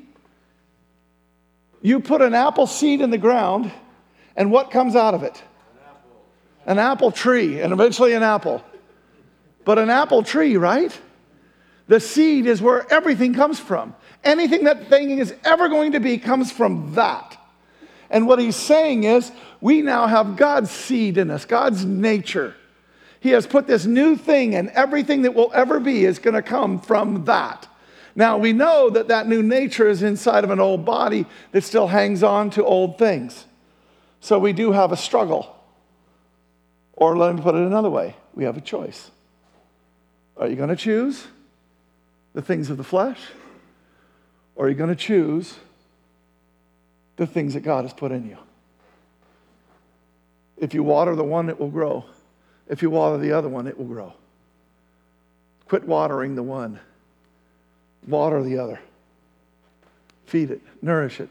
You 1.80 2.00
put 2.00 2.22
an 2.22 2.34
apple 2.34 2.66
seed 2.66 3.00
in 3.00 3.10
the 3.10 3.18
ground, 3.18 3.70
and 4.36 4.50
what 4.50 4.70
comes 4.70 4.96
out 4.96 5.14
of 5.14 5.22
it? 5.22 5.42
An 5.70 5.78
apple, 5.86 6.26
an 6.66 6.78
apple 6.78 7.12
tree, 7.12 7.60
and 7.60 7.72
eventually 7.72 8.12
an 8.14 8.22
apple. 8.22 8.62
But 9.68 9.78
an 9.78 9.90
apple 9.90 10.22
tree, 10.22 10.56
right? 10.56 10.98
The 11.88 12.00
seed 12.00 12.46
is 12.46 12.62
where 12.62 12.90
everything 12.90 13.34
comes 13.34 13.60
from. 13.60 13.94
Anything 14.24 14.64
that 14.64 14.88
thing 14.88 15.18
is 15.18 15.34
ever 15.44 15.68
going 15.68 15.92
to 15.92 16.00
be 16.00 16.16
comes 16.16 16.50
from 16.50 16.94
that. 16.94 17.36
And 18.08 18.26
what 18.26 18.38
he's 18.38 18.56
saying 18.56 19.04
is, 19.04 19.30
we 19.60 19.82
now 19.82 20.06
have 20.06 20.38
God's 20.38 20.70
seed 20.70 21.18
in 21.18 21.30
us, 21.30 21.44
God's 21.44 21.84
nature. 21.84 22.54
He 23.20 23.28
has 23.32 23.46
put 23.46 23.66
this 23.66 23.84
new 23.84 24.16
thing, 24.16 24.54
and 24.54 24.70
everything 24.70 25.20
that 25.20 25.34
will 25.34 25.50
ever 25.52 25.80
be 25.80 26.06
is 26.06 26.18
going 26.18 26.32
to 26.32 26.40
come 26.40 26.80
from 26.80 27.26
that. 27.26 27.68
Now, 28.16 28.38
we 28.38 28.54
know 28.54 28.88
that 28.88 29.08
that 29.08 29.28
new 29.28 29.42
nature 29.42 29.86
is 29.86 30.02
inside 30.02 30.44
of 30.44 30.50
an 30.50 30.60
old 30.60 30.86
body 30.86 31.26
that 31.52 31.62
still 31.62 31.88
hangs 31.88 32.22
on 32.22 32.48
to 32.52 32.64
old 32.64 32.96
things. 32.96 33.44
So 34.20 34.38
we 34.38 34.54
do 34.54 34.72
have 34.72 34.92
a 34.92 34.96
struggle. 34.96 35.54
Or 36.94 37.18
let 37.18 37.34
me 37.34 37.42
put 37.42 37.54
it 37.54 37.60
another 37.60 37.90
way 37.90 38.16
we 38.34 38.44
have 38.44 38.56
a 38.56 38.62
choice. 38.62 39.10
Are 40.38 40.48
you 40.48 40.56
going 40.56 40.68
to 40.68 40.76
choose 40.76 41.26
the 42.32 42.42
things 42.42 42.70
of 42.70 42.76
the 42.76 42.84
flesh? 42.84 43.18
Or 44.54 44.66
are 44.66 44.68
you 44.68 44.74
going 44.74 44.90
to 44.90 44.96
choose 44.96 45.56
the 47.18 47.26
things 47.26 47.54
that 47.54 47.60
God 47.60 47.84
has 47.84 47.92
put 47.92 48.10
in 48.12 48.26
you. 48.26 48.38
If 50.56 50.72
you 50.72 50.82
water 50.82 51.14
the 51.14 51.24
one, 51.24 51.50
it 51.50 51.60
will 51.60 51.68
grow. 51.68 52.04
If 52.68 52.80
you 52.80 52.90
water 52.90 53.18
the 53.18 53.32
other 53.32 53.48
one, 53.48 53.66
it 53.66 53.76
will 53.76 53.86
grow. 53.86 54.14
Quit 55.66 55.86
watering 55.86 56.34
the 56.34 56.42
one, 56.42 56.80
water 58.06 58.42
the 58.42 58.58
other. 58.58 58.80
Feed 60.26 60.50
it, 60.50 60.62
nourish 60.80 61.20
it. 61.20 61.28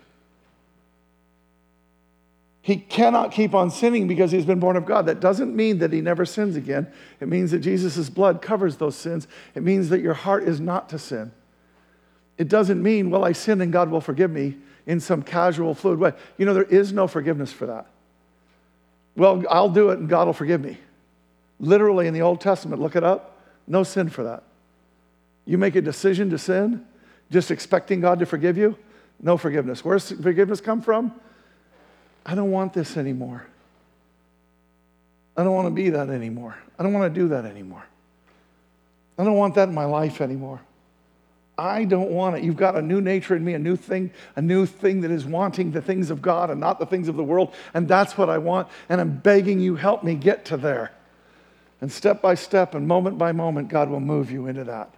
He 2.67 2.75
cannot 2.75 3.31
keep 3.31 3.55
on 3.55 3.71
sinning 3.71 4.09
because 4.09 4.29
he's 4.29 4.45
been 4.45 4.59
born 4.59 4.75
of 4.75 4.85
God. 4.85 5.05
That 5.05 5.21
doesn't 5.21 5.55
mean 5.55 5.77
that 5.77 5.93
he 5.93 6.01
never 6.01 6.25
sins 6.25 6.57
again. 6.57 6.91
It 7.21 7.29
means 7.29 7.51
that 7.51 7.59
Jesus' 7.59 8.09
blood 8.09 8.41
covers 8.41 8.75
those 8.75 8.97
sins. 8.97 9.25
It 9.55 9.63
means 9.63 9.87
that 9.87 10.01
your 10.01 10.13
heart 10.13 10.43
is 10.43 10.59
not 10.59 10.89
to 10.89 10.99
sin. 10.99 11.31
It 12.37 12.49
doesn't 12.49 12.83
mean, 12.83 13.09
well, 13.09 13.23
I 13.23 13.31
sin 13.31 13.61
and 13.61 13.71
God 13.71 13.89
will 13.89 14.01
forgive 14.01 14.31
me 14.31 14.57
in 14.85 14.99
some 14.99 15.23
casual, 15.23 15.75
fluid 15.75 15.97
way. 15.97 16.11
You 16.37 16.45
know, 16.45 16.53
there 16.53 16.63
is 16.63 16.91
no 16.91 17.07
forgiveness 17.07 17.53
for 17.53 17.67
that. 17.67 17.87
Well, 19.15 19.45
I'll 19.49 19.69
do 19.69 19.91
it 19.91 19.99
and 19.99 20.09
God 20.09 20.27
will 20.27 20.33
forgive 20.33 20.59
me. 20.59 20.77
Literally 21.61 22.05
in 22.05 22.13
the 22.13 22.21
Old 22.21 22.41
Testament, 22.41 22.81
look 22.81 22.97
it 22.97 23.03
up, 23.05 23.39
no 23.65 23.83
sin 23.83 24.09
for 24.09 24.23
that. 24.23 24.43
You 25.45 25.57
make 25.57 25.77
a 25.77 25.81
decision 25.81 26.29
to 26.31 26.37
sin, 26.37 26.85
just 27.31 27.49
expecting 27.49 28.01
God 28.01 28.19
to 28.19 28.25
forgive 28.25 28.57
you, 28.57 28.77
no 29.21 29.37
forgiveness. 29.37 29.85
Where's 29.85 30.11
forgiveness 30.11 30.59
come 30.59 30.81
from? 30.81 31.13
I 32.27 32.35
don't 32.35 32.51
want 32.51 32.73
this 32.73 32.97
anymore. 32.97 33.47
I 35.37 35.43
don't 35.45 35.53
want 35.53 35.67
to 35.67 35.73
be 35.73 35.89
that 35.91 36.09
anymore. 36.09 36.57
I 36.77 36.83
don't 36.83 36.93
want 36.93 37.13
to 37.13 37.19
do 37.19 37.29
that 37.29 37.45
anymore. 37.45 37.85
I 39.17 39.23
don't 39.23 39.37
want 39.37 39.55
that 39.55 39.69
in 39.69 39.73
my 39.73 39.85
life 39.85 40.19
anymore. 40.19 40.59
I 41.57 41.85
don't 41.85 42.11
want 42.11 42.35
it. 42.35 42.43
You've 42.43 42.57
got 42.57 42.75
a 42.75 42.81
new 42.81 43.01
nature 43.01 43.35
in 43.35 43.43
me, 43.43 43.53
a 43.53 43.59
new 43.59 43.75
thing, 43.75 44.11
a 44.35 44.41
new 44.41 44.65
thing 44.65 45.01
that 45.01 45.09
is 45.09 45.25
wanting 45.25 45.71
the 45.71 45.81
things 45.81 46.11
of 46.11 46.21
God 46.21 46.51
and 46.51 46.59
not 46.59 46.77
the 46.79 46.85
things 46.85 47.07
of 47.07 47.15
the 47.15 47.23
world. 47.23 47.53
And 47.73 47.87
that's 47.87 48.17
what 48.17 48.29
I 48.29 48.37
want. 48.37 48.67
And 48.89 49.01
I'm 49.01 49.17
begging 49.17 49.59
you, 49.59 49.75
help 49.75 50.03
me 50.03 50.13
get 50.13 50.45
to 50.45 50.57
there. 50.57 50.91
And 51.81 51.91
step 51.91 52.21
by 52.21 52.35
step 52.35 52.75
and 52.75 52.87
moment 52.87 53.17
by 53.17 53.31
moment, 53.31 53.69
God 53.69 53.89
will 53.89 53.99
move 53.99 54.29
you 54.29 54.47
into 54.47 54.65
that. 54.65 54.93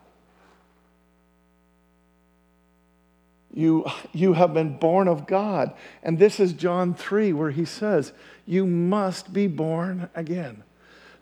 You, 3.53 3.85
you 4.13 4.33
have 4.33 4.53
been 4.53 4.77
born 4.77 5.07
of 5.07 5.25
God. 5.25 5.73
And 6.03 6.19
this 6.19 6.39
is 6.39 6.53
John 6.53 6.93
3, 6.93 7.33
where 7.33 7.51
he 7.51 7.65
says, 7.65 8.13
You 8.45 8.65
must 8.65 9.33
be 9.33 9.47
born 9.47 10.09
again. 10.13 10.63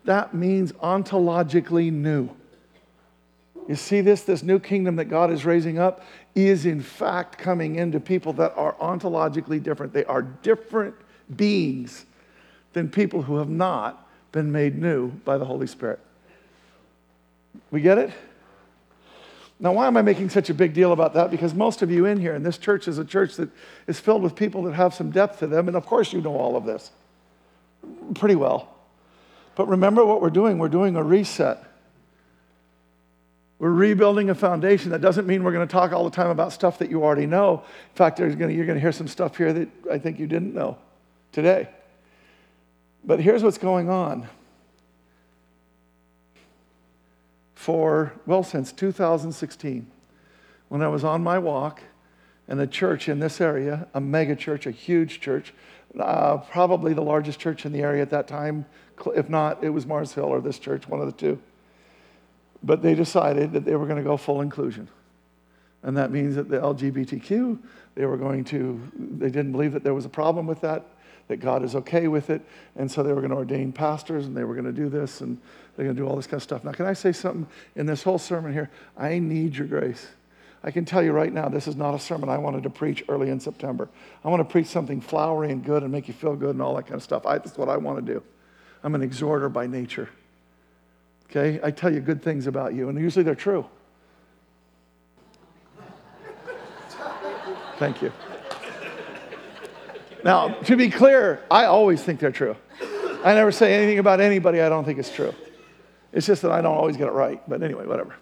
That 0.03 0.33
means 0.33 0.71
ontologically 0.73 1.91
new. 1.91 2.29
You 3.67 3.75
see 3.75 4.01
this? 4.01 4.23
This 4.23 4.43
new 4.43 4.59
kingdom 4.59 4.95
that 4.97 5.05
God 5.05 5.31
is 5.31 5.45
raising 5.45 5.77
up 5.77 6.01
is, 6.35 6.65
in 6.65 6.81
fact, 6.81 7.37
coming 7.37 7.75
into 7.75 7.99
people 7.99 8.33
that 8.33 8.53
are 8.55 8.73
ontologically 8.75 9.61
different. 9.61 9.93
They 9.93 10.05
are 10.05 10.21
different 10.21 10.95
beings 11.35 12.05
than 12.73 12.89
people 12.89 13.21
who 13.21 13.37
have 13.37 13.49
not 13.49 14.07
been 14.31 14.51
made 14.51 14.77
new 14.77 15.09
by 15.09 15.37
the 15.37 15.45
Holy 15.45 15.67
Spirit. 15.67 15.99
We 17.71 17.81
get 17.81 17.97
it? 17.97 18.11
Now, 19.59 19.73
why 19.73 19.87
am 19.87 19.97
I 19.97 20.03
making 20.03 20.29
such 20.29 20.49
a 20.49 20.53
big 20.53 20.73
deal 20.73 20.91
about 20.91 21.15
that? 21.15 21.31
Because 21.31 21.53
most 21.53 21.81
of 21.81 21.89
you 21.89 22.05
in 22.05 22.19
here, 22.19 22.35
and 22.35 22.45
this 22.45 22.57
church 22.57 22.87
is 22.87 22.99
a 22.99 23.05
church 23.05 23.37
that 23.37 23.49
is 23.87 23.99
filled 23.99 24.21
with 24.21 24.35
people 24.35 24.63
that 24.63 24.73
have 24.73 24.93
some 24.93 25.09
depth 25.09 25.39
to 25.39 25.47
them, 25.47 25.67
and 25.67 25.75
of 25.75 25.85
course 25.85 26.13
you 26.13 26.21
know 26.21 26.35
all 26.35 26.55
of 26.55 26.65
this 26.65 26.91
pretty 28.15 28.35
well. 28.35 28.73
But 29.55 29.67
remember 29.67 30.05
what 30.05 30.21
we're 30.21 30.29
doing 30.29 30.59
we're 30.59 30.69
doing 30.69 30.95
a 30.95 31.03
reset. 31.03 31.63
We're 33.59 33.71
rebuilding 33.71 34.29
a 34.29 34.35
foundation. 34.35 34.91
That 34.91 35.01
doesn't 35.01 35.25
mean 35.25 35.43
we're 35.43 35.51
going 35.51 35.67
to 35.67 35.71
talk 35.71 35.91
all 35.91 36.03
the 36.03 36.15
time 36.15 36.29
about 36.29 36.53
stuff 36.53 36.77
that 36.77 36.91
you 36.91 37.03
already 37.03 37.25
know. 37.25 37.63
In 37.89 37.95
fact, 37.95 38.19
gonna, 38.19 38.53
you're 38.53 38.67
going 38.67 38.75
to 38.75 38.79
hear 38.79 38.91
some 38.91 39.07
stuff 39.07 39.35
here 39.35 39.51
that 39.51 39.69
I 39.91 39.97
think 39.97 40.19
you 40.19 40.27
didn't 40.27 40.53
know 40.53 40.77
today. 41.31 41.67
But 43.03 43.19
here's 43.19 43.41
what's 43.41 43.57
going 43.57 43.89
on. 43.89 44.27
For, 47.67 48.13
well, 48.25 48.43
since 48.43 48.71
2016, 48.71 49.91
when 50.69 50.81
I 50.81 50.87
was 50.87 51.03
on 51.03 51.21
my 51.21 51.37
walk, 51.37 51.83
and 52.47 52.61
a 52.61 52.65
church 52.65 53.09
in 53.09 53.19
this 53.19 53.41
area, 53.41 53.89
a 53.93 53.99
mega 53.99 54.37
church, 54.37 54.65
a 54.65 54.71
huge 54.71 55.19
church, 55.19 55.53
uh, 55.99 56.37
probably 56.37 56.93
the 56.93 57.01
largest 57.01 57.41
church 57.41 57.65
in 57.65 57.73
the 57.73 57.81
area 57.81 58.01
at 58.01 58.09
that 58.11 58.25
time. 58.25 58.65
If 59.13 59.29
not, 59.29 59.65
it 59.65 59.71
was 59.71 59.85
Mars 59.85 60.13
Hill 60.13 60.23
or 60.23 60.39
this 60.39 60.59
church, 60.59 60.87
one 60.87 61.01
of 61.01 61.07
the 61.07 61.11
two. 61.11 61.41
But 62.63 62.81
they 62.81 62.95
decided 62.95 63.51
that 63.51 63.65
they 63.65 63.75
were 63.75 63.85
going 63.85 64.01
to 64.01 64.09
go 64.09 64.15
full 64.15 64.39
inclusion. 64.39 64.87
And 65.83 65.97
that 65.97 66.09
means 66.09 66.37
that 66.37 66.47
the 66.47 66.59
LGBTQ, 66.59 67.59
they 67.95 68.05
were 68.05 68.15
going 68.15 68.45
to, 68.45 68.81
they 68.97 69.27
didn't 69.29 69.51
believe 69.51 69.73
that 69.73 69.83
there 69.83 69.93
was 69.93 70.05
a 70.05 70.09
problem 70.09 70.47
with 70.47 70.61
that, 70.61 70.85
that 71.27 71.37
God 71.37 71.63
is 71.63 71.75
okay 71.75 72.07
with 72.07 72.29
it. 72.29 72.41
And 72.75 72.89
so 72.89 73.03
they 73.03 73.11
were 73.11 73.21
going 73.21 73.31
to 73.31 73.37
ordain 73.37 73.71
pastors 73.71 74.25
and 74.25 74.35
they 74.35 74.43
were 74.43 74.53
going 74.53 74.65
to 74.65 74.71
do 74.71 74.89
this 74.89 75.21
and 75.21 75.37
they're 75.75 75.85
going 75.85 75.95
to 75.95 76.01
do 76.01 76.07
all 76.07 76.15
this 76.15 76.27
kind 76.27 76.35
of 76.35 76.43
stuff. 76.43 76.63
Now, 76.63 76.71
can 76.71 76.85
I 76.85 76.93
say 76.93 77.11
something 77.11 77.47
in 77.75 77.85
this 77.85 78.03
whole 78.03 78.17
sermon 78.17 78.53
here? 78.53 78.69
I 78.97 79.19
need 79.19 79.55
your 79.55 79.67
grace. 79.67 80.07
I 80.63 80.71
can 80.71 80.85
tell 80.85 81.03
you 81.03 81.11
right 81.11 81.31
now, 81.31 81.49
this 81.49 81.67
is 81.67 81.75
not 81.75 81.93
a 81.93 81.99
sermon 81.99 82.29
I 82.29 82.37
wanted 82.37 82.63
to 82.63 82.69
preach 82.69 83.03
early 83.09 83.29
in 83.29 83.39
September. 83.39 83.87
I 84.23 84.29
want 84.29 84.39
to 84.39 84.51
preach 84.51 84.67
something 84.67 85.01
flowery 85.01 85.51
and 85.51 85.63
good 85.63 85.83
and 85.83 85.91
make 85.91 86.07
you 86.07 86.13
feel 86.13 86.35
good 86.35 86.51
and 86.51 86.61
all 86.61 86.75
that 86.75 86.83
kind 86.83 86.95
of 86.95 87.03
stuff. 87.03 87.25
I, 87.25 87.37
that's 87.37 87.57
what 87.57 87.69
I 87.69 87.77
want 87.77 88.05
to 88.05 88.13
do. 88.13 88.23
I'm 88.83 88.95
an 88.95 89.03
exhorter 89.03 89.49
by 89.49 89.67
nature. 89.67 90.09
Okay? 91.29 91.59
I 91.63 91.71
tell 91.71 91.93
you 91.93 91.99
good 91.99 92.23
things 92.23 92.47
about 92.47 92.73
you, 92.73 92.89
and 92.89 92.99
usually 92.99 93.23
they're 93.23 93.35
true. 93.35 93.65
Thank 97.77 98.01
you. 98.01 98.11
Now, 100.27 100.49
to 100.49 100.75
be 100.75 100.89
clear, 100.89 101.41
I 101.49 101.63
always 101.63 102.03
think 102.03 102.19
they're 102.19 102.33
true. 102.33 102.57
I 103.23 103.33
never 103.33 103.49
say 103.49 103.73
anything 103.73 103.97
about 103.97 104.19
anybody 104.19 104.59
I 104.59 104.67
don't 104.67 104.83
think 104.83 104.99
is 104.99 105.09
true. 105.09 105.33
It's 106.11 106.27
just 106.27 106.41
that 106.41 106.51
I 106.51 106.59
don't 106.59 106.75
always 106.75 106.97
get 106.97 107.07
it 107.07 107.11
right. 107.11 107.41
But 107.47 107.63
anyway, 107.63 107.85
whatever. 107.85 108.13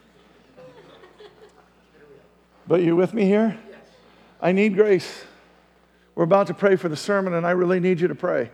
But 2.68 2.84
you 2.84 2.96
with 2.96 3.16
me 3.16 3.26
here? 3.26 3.58
I 4.40 4.52
need 4.52 4.76
grace. 4.76 5.24
We're 6.14 6.26
about 6.26 6.46
to 6.46 6.54
pray 6.54 6.76
for 6.76 6.90
the 6.90 6.96
sermon, 6.96 7.34
and 7.34 7.44
I 7.44 7.52
really 7.52 7.80
need 7.80 8.00
you 8.00 8.08
to 8.08 8.16
pray. 8.16 8.52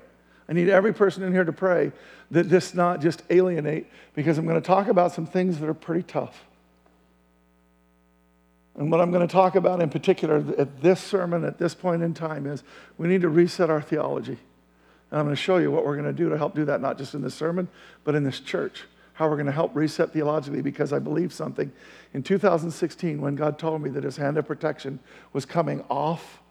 I 0.48 0.54
need 0.54 0.70
every 0.70 0.94
person 0.94 1.22
in 1.22 1.34
here 1.34 1.44
to 1.44 1.52
pray 1.52 1.92
that 2.32 2.48
this 2.48 2.74
not 2.74 3.02
just 3.02 3.22
alienate, 3.30 3.88
because 4.14 4.38
I'm 4.38 4.46
going 4.46 4.62
to 4.62 4.66
talk 4.66 4.88
about 4.88 5.12
some 5.12 5.26
things 5.26 5.60
that 5.60 5.68
are 5.68 5.74
pretty 5.74 6.04
tough. 6.04 6.46
And 8.76 8.90
what 8.90 9.02
I'm 9.02 9.12
going 9.12 9.28
to 9.28 9.32
talk 9.32 9.56
about 9.56 9.82
in 9.82 9.90
particular 9.90 10.44
at 10.58 10.82
this 10.82 11.02
sermon, 11.02 11.44
at 11.44 11.58
this 11.58 11.76
point 11.76 12.04
in 12.04 12.14
time, 12.14 12.48
is 12.48 12.64
we 12.98 13.08
need 13.08 13.22
to 13.22 13.30
reset 13.30 13.70
our 13.70 13.82
theology. 13.82 14.38
And 15.12 15.20
I'm 15.20 15.26
going 15.26 15.36
to 15.36 15.42
show 15.42 15.58
you 15.58 15.72
what 15.72 15.86
we're 15.86 15.98
going 15.98 16.06
to 16.06 16.14
do 16.14 16.30
to 16.30 16.38
help 16.38 16.56
do 16.56 16.64
that, 16.66 16.80
not 16.80 16.98
just 16.98 17.14
in 17.14 17.22
this 17.22 17.36
sermon, 17.36 17.68
but 18.04 18.16
in 18.16 18.24
this 18.24 18.40
church. 18.40 18.86
How 19.14 19.28
we're 19.28 19.36
going 19.36 19.48
to 19.48 19.52
help 19.52 19.76
reset 19.76 20.14
theologically, 20.14 20.62
because 20.62 20.94
I 20.94 21.00
believe 21.00 21.34
something. 21.34 21.72
In 22.14 22.24
2016, 22.24 23.20
when 23.20 23.36
God 23.36 23.60
told 23.60 23.82
me 23.82 23.90
that 23.90 24.06
his 24.06 24.16
hand 24.16 24.38
of 24.38 24.48
protection 24.48 25.00
was 25.34 25.46
coming 25.46 25.84
off 25.90 26.42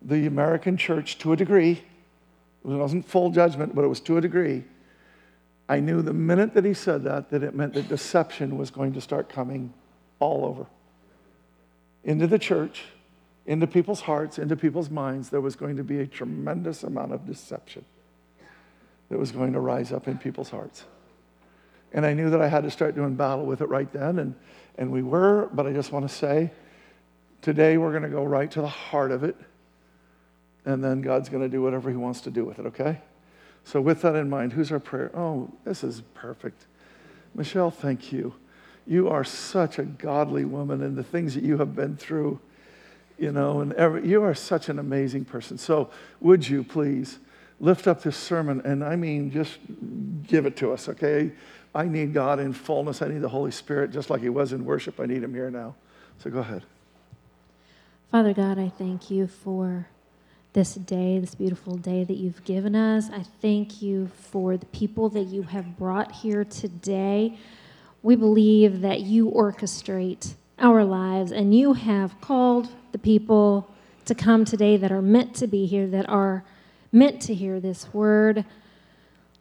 the 0.00 0.26
American 0.26 0.78
church 0.78 1.18
to 1.18 1.34
a 1.34 1.36
degree, 1.36 1.82
it 2.64 2.68
wasn't 2.68 3.06
full 3.06 3.30
judgment, 3.30 3.74
but 3.74 3.84
it 3.84 3.88
was 3.88 4.00
to 4.00 4.16
a 4.16 4.20
degree. 4.20 4.64
I 5.68 5.80
knew 5.80 6.00
the 6.00 6.14
minute 6.14 6.54
that 6.54 6.64
he 6.64 6.74
said 6.74 7.04
that, 7.04 7.30
that 7.30 7.42
it 7.42 7.54
meant 7.54 7.74
that 7.74 7.88
deception 7.88 8.56
was 8.56 8.70
going 8.70 8.94
to 8.94 9.00
start 9.00 9.28
coming 9.28 9.72
all 10.18 10.46
over. 10.46 10.66
Into 12.04 12.26
the 12.26 12.38
church, 12.38 12.84
into 13.46 13.66
people's 13.66 14.02
hearts, 14.02 14.38
into 14.38 14.56
people's 14.56 14.90
minds, 14.90 15.30
there 15.30 15.40
was 15.40 15.56
going 15.56 15.76
to 15.76 15.84
be 15.84 16.00
a 16.00 16.06
tremendous 16.06 16.82
amount 16.82 17.12
of 17.12 17.26
deception 17.26 17.84
that 19.08 19.18
was 19.18 19.32
going 19.32 19.52
to 19.52 19.60
rise 19.60 19.92
up 19.92 20.08
in 20.08 20.18
people's 20.18 20.50
hearts. 20.50 20.84
And 21.92 22.06
I 22.06 22.12
knew 22.12 22.30
that 22.30 22.40
I 22.40 22.48
had 22.48 22.62
to 22.62 22.70
start 22.70 22.94
doing 22.94 23.16
battle 23.16 23.44
with 23.44 23.60
it 23.60 23.68
right 23.68 23.90
then, 23.92 24.18
and, 24.18 24.34
and 24.78 24.92
we 24.92 25.02
were, 25.02 25.50
but 25.52 25.66
I 25.66 25.72
just 25.72 25.90
want 25.90 26.08
to 26.08 26.14
say 26.14 26.52
today 27.42 27.76
we're 27.76 27.90
going 27.90 28.04
to 28.04 28.08
go 28.08 28.22
right 28.22 28.50
to 28.52 28.60
the 28.60 28.68
heart 28.68 29.10
of 29.10 29.24
it 29.24 29.36
and 30.64 30.82
then 30.82 31.00
God's 31.00 31.28
going 31.28 31.42
to 31.42 31.48
do 31.48 31.62
whatever 31.62 31.90
He 31.90 31.96
wants 31.96 32.20
to 32.22 32.30
do 32.30 32.44
with 32.44 32.58
it, 32.58 32.66
okay? 32.66 33.00
So, 33.64 33.80
with 33.80 34.02
that 34.02 34.14
in 34.16 34.28
mind, 34.28 34.52
who's 34.52 34.72
our 34.72 34.80
prayer? 34.80 35.10
Oh, 35.16 35.50
this 35.64 35.84
is 35.84 36.02
perfect. 36.14 36.66
Michelle, 37.34 37.70
thank 37.70 38.12
you. 38.12 38.34
You 38.90 39.08
are 39.08 39.22
such 39.22 39.78
a 39.78 39.84
godly 39.84 40.44
woman, 40.44 40.82
and 40.82 40.96
the 40.96 41.04
things 41.04 41.36
that 41.36 41.44
you 41.44 41.58
have 41.58 41.76
been 41.76 41.96
through, 41.96 42.40
you 43.20 43.30
know, 43.30 43.60
and 43.60 43.72
every, 43.74 44.04
you 44.04 44.20
are 44.24 44.34
such 44.34 44.68
an 44.68 44.80
amazing 44.80 45.26
person. 45.26 45.58
So, 45.58 45.90
would 46.20 46.48
you 46.48 46.64
please 46.64 47.20
lift 47.60 47.86
up 47.86 48.02
this 48.02 48.16
sermon 48.16 48.60
and 48.64 48.82
I 48.82 48.96
mean, 48.96 49.30
just 49.30 49.58
give 50.26 50.44
it 50.44 50.56
to 50.56 50.72
us, 50.72 50.88
okay? 50.88 51.30
I 51.72 51.84
need 51.84 52.12
God 52.12 52.40
in 52.40 52.52
fullness. 52.52 53.00
I 53.00 53.06
need 53.06 53.20
the 53.20 53.28
Holy 53.28 53.52
Spirit 53.52 53.92
just 53.92 54.10
like 54.10 54.22
He 54.22 54.28
was 54.28 54.52
in 54.52 54.64
worship. 54.64 54.98
I 54.98 55.06
need 55.06 55.22
Him 55.22 55.34
here 55.34 55.52
now. 55.52 55.76
So, 56.18 56.28
go 56.28 56.40
ahead. 56.40 56.64
Father 58.10 58.34
God, 58.34 58.58
I 58.58 58.70
thank 58.70 59.08
you 59.08 59.28
for 59.28 59.86
this 60.52 60.74
day, 60.74 61.20
this 61.20 61.36
beautiful 61.36 61.76
day 61.76 62.02
that 62.02 62.16
you've 62.16 62.42
given 62.42 62.74
us. 62.74 63.08
I 63.08 63.22
thank 63.40 63.80
you 63.80 64.08
for 64.08 64.56
the 64.56 64.66
people 64.66 65.08
that 65.10 65.26
you 65.26 65.42
have 65.42 65.78
brought 65.78 66.10
here 66.10 66.44
today. 66.44 67.38
We 68.02 68.16
believe 68.16 68.80
that 68.80 69.00
you 69.00 69.30
orchestrate 69.30 70.34
our 70.58 70.84
lives 70.84 71.32
and 71.32 71.54
you 71.54 71.74
have 71.74 72.20
called 72.20 72.68
the 72.92 72.98
people 72.98 73.68
to 74.06 74.14
come 74.14 74.44
today 74.44 74.76
that 74.76 74.90
are 74.90 75.02
meant 75.02 75.34
to 75.36 75.46
be 75.46 75.66
here, 75.66 75.86
that 75.88 76.08
are 76.08 76.44
meant 76.92 77.20
to 77.22 77.34
hear 77.34 77.60
this 77.60 77.92
word. 77.92 78.44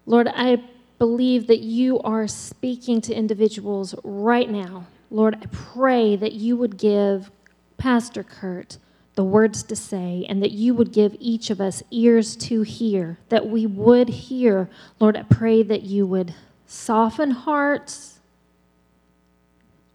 Lord, 0.05 0.27
I 0.27 0.63
believe 0.97 1.47
that 1.47 1.59
you 1.59 1.99
are 2.01 2.27
speaking 2.27 3.01
to 3.01 3.13
individuals 3.13 3.95
right 4.03 4.49
now. 4.49 4.85
Lord, 5.09 5.35
I 5.41 5.45
pray 5.51 6.15
that 6.17 6.33
you 6.33 6.57
would 6.57 6.77
give 6.77 7.31
Pastor 7.77 8.23
Kurt 8.23 8.77
the 9.15 9.23
words 9.23 9.63
to 9.63 9.75
say 9.75 10.25
and 10.29 10.43
that 10.43 10.51
you 10.51 10.73
would 10.73 10.91
give 10.91 11.15
each 11.19 11.49
of 11.49 11.59
us 11.59 11.81
ears 11.91 12.35
to 12.35 12.61
hear, 12.61 13.17
that 13.29 13.47
we 13.47 13.65
would 13.65 14.09
hear. 14.09 14.69
Lord, 14.99 15.17
I 15.17 15.23
pray 15.23 15.63
that 15.63 15.83
you 15.83 16.05
would 16.05 16.35
soften 16.67 17.31
hearts 17.31 18.18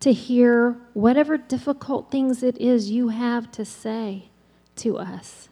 to 0.04 0.12
hear 0.12 0.76
whatever 0.92 1.38
difficult 1.38 2.10
things 2.10 2.42
it 2.42 2.58
is 2.58 2.90
you 2.90 3.08
have 3.08 3.50
to 3.50 3.64
say 3.64 4.28
to 4.76 4.98
us. 4.98 5.48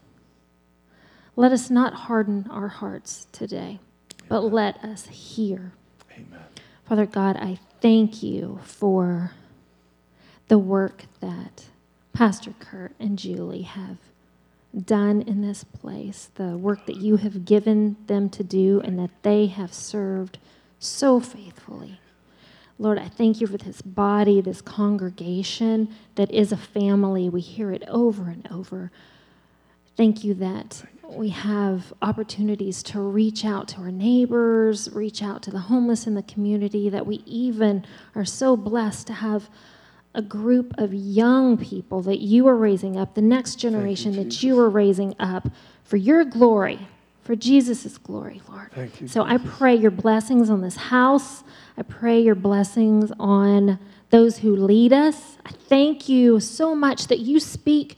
Let 1.37 1.53
us 1.53 1.71
not 1.71 1.95
harden 1.95 2.47
our 2.51 2.69
hearts 2.69 3.29
today, 3.33 3.81
but 4.29 4.41
let 4.43 4.77
us 4.85 5.07
hear. 5.07 5.73
Amen. 6.13 6.43
Father 6.87 7.07
God, 7.07 7.39
I 7.39 7.61
thank 7.81 8.23
you 8.23 8.61
for 8.63 9.31
the 10.49 10.59
work 10.59 11.05
that 11.21 11.69
Pastor 12.13 12.53
Kurt 12.61 12.93
and 13.01 13.19
Julie 13.19 13.63
have 13.63 13.97
done 14.79 15.23
in 15.23 15.41
this 15.41 15.65
place, 15.65 16.29
the 16.35 16.59
work 16.59 16.85
that 16.85 16.97
you 16.97 17.17
have 17.17 17.47
given 17.47 17.97
them 18.07 18.29
to 18.29 18.45
do, 18.45 18.83
and 18.83 18.99
that 18.99 19.13
they 19.23 19.47
have 19.47 19.73
served 19.73 20.37
so 20.79 21.21
faithfully. 21.21 22.02
Lord, 22.83 22.99
I 22.99 23.07
thank 23.07 23.41
you 23.41 23.47
for 23.47 23.59
this 23.59 23.81
body, 23.81 24.41
this 24.41 24.61
congregation 24.61 25.95
that 26.17 26.33
is 26.33 26.51
a 26.51 26.57
family. 26.57 27.29
We 27.29 27.41
hear 27.41 27.71
it 27.71 27.85
over 27.87 28.25
and 28.25 28.45
over. 28.51 28.91
Thank 29.97 30.25
you 30.25 30.35
that 30.35 30.83
we 31.09 31.29
have 31.29 31.93
opportunities 32.03 32.83
to 32.85 33.01
reach 33.01 33.45
out 33.45 33.69
to 33.69 33.77
our 33.77 33.93
neighbors, 33.93 34.91
reach 34.93 35.23
out 35.23 35.45
to 35.45 35.53
the 35.53 35.61
homeless 35.61 36.09
in 36.09 36.15
the 36.15 36.25
community, 36.25 36.89
that 36.89 37.07
we 37.07 37.23
even 37.25 37.87
are 38.17 38.25
so 38.25 38.57
blessed 38.57 39.07
to 39.07 39.13
have 39.13 39.49
a 40.13 40.23
group 40.23 40.75
of 40.77 40.93
young 40.93 41.57
people 41.57 42.03
that 42.03 42.19
you 42.19 42.49
are 42.49 42.57
raising 42.57 42.97
up, 42.97 43.15
the 43.15 43.23
next 43.23 43.61
generation 43.61 44.17
that 44.17 44.25
Jesus. 44.25 44.43
you 44.43 44.59
are 44.59 44.69
raising 44.69 45.15
up 45.21 45.49
for 45.85 45.99
your 45.99 46.25
glory, 46.25 46.89
for 47.23 47.37
Jesus' 47.37 47.99
glory, 47.99 48.43
Lord. 48.49 48.71
Thank 48.73 49.01
you, 49.01 49.09
So 49.09 49.23
I 49.23 49.39
pray 49.39 49.75
your 49.75 49.91
blessings 49.91 50.51
on 50.51 50.61
this 50.61 50.77
house. 50.77 51.45
I 51.77 51.83
pray 51.83 52.21
your 52.21 52.35
blessings 52.35 53.13
on 53.19 53.79
those 54.11 54.39
who 54.39 54.55
lead 54.55 54.93
us. 54.93 55.39
I 55.47 55.51
thank 55.51 56.09
you 56.09 56.41
so 56.41 56.75
much 56.75 57.07
that 57.07 57.21
you 57.21 57.41
speak 57.41 57.97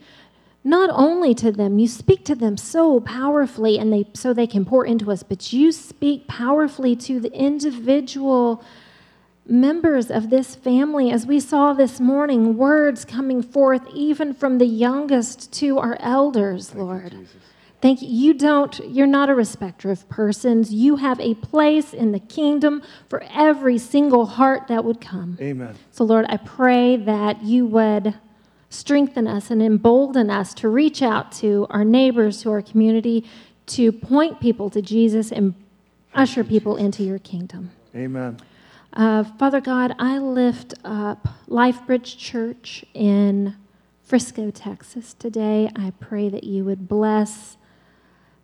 not 0.63 0.89
only 0.93 1.35
to 1.35 1.51
them, 1.51 1.77
you 1.77 1.87
speak 1.87 2.25
to 2.25 2.33
them 2.35 2.57
so 2.57 2.99
powerfully 2.99 3.77
and 3.77 3.93
they 3.93 4.07
so 4.13 4.33
they 4.33 4.47
can 4.47 4.65
pour 4.65 4.83
into 4.83 5.11
us, 5.11 5.21
but 5.21 5.53
you 5.53 5.71
speak 5.71 6.27
powerfully 6.27 6.95
to 6.95 7.19
the 7.19 7.31
individual 7.31 8.63
members 9.47 10.09
of 10.09 10.31
this 10.31 10.55
family, 10.55 11.11
as 11.11 11.27
we 11.27 11.39
saw 11.39 11.73
this 11.73 11.99
morning, 11.99 12.57
words 12.57 13.05
coming 13.05 13.43
forth 13.43 13.83
even 13.93 14.33
from 14.33 14.57
the 14.57 14.65
youngest 14.65 15.53
to 15.53 15.77
our 15.77 15.97
elders, 15.99 16.73
Lord. 16.73 17.11
Jesus. 17.11 17.35
Thank 17.85 18.01
you. 18.01 18.07
You 18.07 18.33
don't, 18.33 18.79
you're 18.89 19.05
not 19.05 19.29
a 19.29 19.35
respecter 19.35 19.91
of 19.91 20.09
persons. 20.09 20.73
You 20.73 20.95
have 20.95 21.19
a 21.19 21.35
place 21.35 21.93
in 21.93 22.13
the 22.13 22.19
kingdom 22.19 22.81
for 23.07 23.23
every 23.31 23.77
single 23.77 24.25
heart 24.25 24.67
that 24.69 24.83
would 24.83 24.99
come. 24.99 25.37
Amen. 25.39 25.75
So, 25.91 26.03
Lord, 26.03 26.25
I 26.27 26.37
pray 26.37 26.97
that 26.97 27.43
you 27.43 27.67
would 27.67 28.15
strengthen 28.71 29.27
us 29.27 29.51
and 29.51 29.61
embolden 29.61 30.31
us 30.31 30.55
to 30.55 30.67
reach 30.67 31.03
out 31.03 31.31
to 31.33 31.67
our 31.69 31.85
neighbors, 31.85 32.41
to 32.41 32.49
our 32.49 32.63
community, 32.63 33.23
to 33.67 33.91
point 33.91 34.39
people 34.39 34.71
to 34.71 34.81
Jesus 34.81 35.31
and 35.31 35.53
usher 36.15 36.43
people 36.43 36.77
into 36.77 37.03
your 37.03 37.19
kingdom. 37.19 37.69
Amen. 37.95 38.39
Uh, 38.93 39.25
Father 39.37 39.61
God, 39.61 39.93
I 39.99 40.17
lift 40.17 40.73
up 40.83 41.27
LifeBridge 41.47 42.17
Church 42.17 42.83
in 42.95 43.55
Frisco, 44.01 44.49
Texas 44.49 45.13
today. 45.13 45.69
I 45.75 45.93
pray 45.99 46.29
that 46.29 46.45
you 46.45 46.65
would 46.65 46.87
bless 46.87 47.57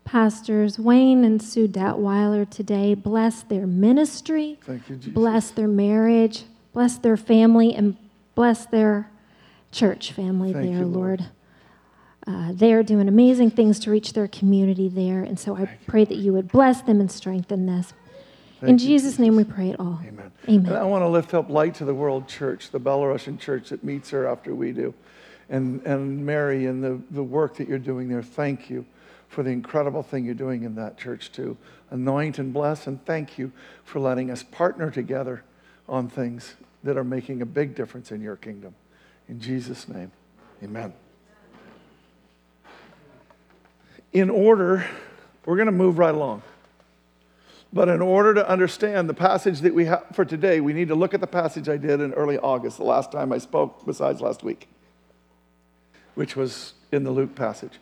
Pastors 0.03 0.77
Wayne 0.77 1.23
and 1.23 1.41
Sue 1.41 1.67
Datweiler 1.67 2.49
today. 2.49 2.93
Bless 2.93 3.43
their 3.43 3.67
ministry, 3.67 4.59
Thank 4.63 4.89
you, 4.89 4.95
Jesus. 4.97 5.13
bless 5.13 5.51
their 5.51 5.67
marriage, 5.67 6.43
bless 6.73 6.97
their 6.97 7.17
family, 7.17 7.73
and 7.73 7.95
bless 8.35 8.65
their 8.65 9.09
church 9.71 10.11
family 10.11 10.53
Thank 10.53 10.69
there, 10.69 10.79
you, 10.79 10.85
Lord. 10.85 11.25
Uh, 12.27 12.51
they 12.53 12.73
are 12.73 12.83
doing 12.83 13.07
amazing 13.07 13.51
things 13.51 13.79
to 13.79 13.91
reach 13.91 14.13
their 14.13 14.27
community 14.27 14.89
there, 14.89 15.21
and 15.23 15.39
so 15.39 15.55
I 15.55 15.65
pray 15.87 16.05
that 16.05 16.17
you 16.17 16.33
would 16.33 16.51
bless 16.51 16.81
them 16.81 16.99
and 16.99 17.11
strengthen 17.11 17.65
this. 17.65 17.93
In 18.61 18.67
Thank 18.67 18.81
you, 18.81 18.87
Jesus' 18.89 19.17
name 19.17 19.35
we 19.35 19.43
pray 19.43 19.69
it 19.71 19.79
all. 19.79 19.99
Amen. 20.05 20.31
Amen. 20.47 20.65
And 20.67 20.77
I 20.77 20.83
want 20.83 21.01
to 21.01 21.07
lift 21.07 21.33
up 21.33 21.49
Light 21.49 21.73
to 21.75 21.85
the 21.85 21.95
World 21.95 22.27
Church, 22.27 22.69
the 22.69 22.79
Belarusian 22.79 23.39
church 23.39 23.69
that 23.69 23.83
meets 23.83 24.11
her 24.11 24.27
after 24.27 24.53
we 24.53 24.71
do. 24.71 24.93
And, 25.49 25.81
and 25.81 26.23
Mary, 26.23 26.67
and 26.67 26.83
the, 26.83 27.01
the 27.09 27.23
work 27.23 27.55
that 27.55 27.67
you're 27.67 27.79
doing 27.79 28.07
there, 28.07 28.21
thank 28.21 28.69
you 28.69 28.85
for 29.31 29.43
the 29.43 29.49
incredible 29.49 30.03
thing 30.03 30.25
you're 30.25 30.33
doing 30.33 30.63
in 30.63 30.75
that 30.75 30.97
church 30.97 31.31
too. 31.31 31.57
Anoint 31.89 32.37
and 32.37 32.53
bless, 32.53 32.85
and 32.85 33.03
thank 33.05 33.37
you 33.37 33.53
for 33.85 33.99
letting 33.99 34.29
us 34.29 34.43
partner 34.43 34.91
together 34.91 35.41
on 35.87 36.09
things 36.09 36.55
that 36.83 36.97
are 36.97 37.03
making 37.05 37.41
a 37.41 37.45
big 37.45 37.73
difference 37.73 38.11
in 38.11 38.21
your 38.21 38.35
kingdom. 38.35 38.75
In 39.29 39.39
Jesus' 39.39 39.87
name, 39.87 40.11
amen. 40.61 40.93
In 44.11 44.29
order, 44.29 44.85
we're 45.45 45.55
going 45.55 45.67
to 45.67 45.71
move 45.71 45.97
right 45.97 46.13
along. 46.13 46.41
But 47.71 47.87
in 47.87 48.01
order 48.01 48.33
to 48.33 48.49
understand 48.49 49.07
the 49.07 49.13
passage 49.13 49.61
that 49.61 49.73
we 49.73 49.85
have 49.85 50.07
for 50.13 50.25
today, 50.25 50.59
we 50.59 50.73
need 50.73 50.89
to 50.89 50.95
look 50.95 51.13
at 51.13 51.21
the 51.21 51.27
passage 51.27 51.69
I 51.69 51.77
did 51.77 52.01
in 52.01 52.11
early 52.13 52.37
August, 52.37 52.79
the 52.79 52.83
last 52.83 53.13
time 53.13 53.31
I 53.31 53.37
spoke, 53.37 53.85
besides 53.85 54.19
last 54.19 54.43
week, 54.43 54.67
which 56.15 56.35
was 56.35 56.73
in 56.91 57.05
the 57.05 57.11
Luke 57.11 57.33
passage. 57.33 57.79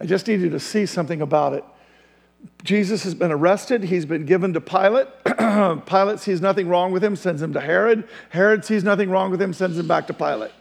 I 0.00 0.06
just 0.06 0.26
need 0.26 0.40
you 0.40 0.50
to 0.50 0.60
see 0.60 0.86
something 0.86 1.20
about 1.20 1.52
it. 1.52 1.64
Jesus 2.64 3.04
has 3.04 3.14
been 3.14 3.30
arrested. 3.30 3.84
He's 3.84 4.06
been 4.06 4.24
given 4.24 4.54
to 4.54 4.60
Pilate. 4.60 5.08
Pilate 5.86 6.20
sees 6.20 6.40
nothing 6.40 6.68
wrong 6.68 6.90
with 6.90 7.04
him, 7.04 7.16
sends 7.16 7.42
him 7.42 7.52
to 7.52 7.60
Herod. 7.60 8.08
Herod 8.30 8.64
sees 8.64 8.82
nothing 8.82 9.10
wrong 9.10 9.30
with 9.30 9.40
him, 9.40 9.52
sends 9.52 9.78
him 9.78 9.86
back 9.86 10.06
to 10.06 10.14
Pilate. 10.14 10.52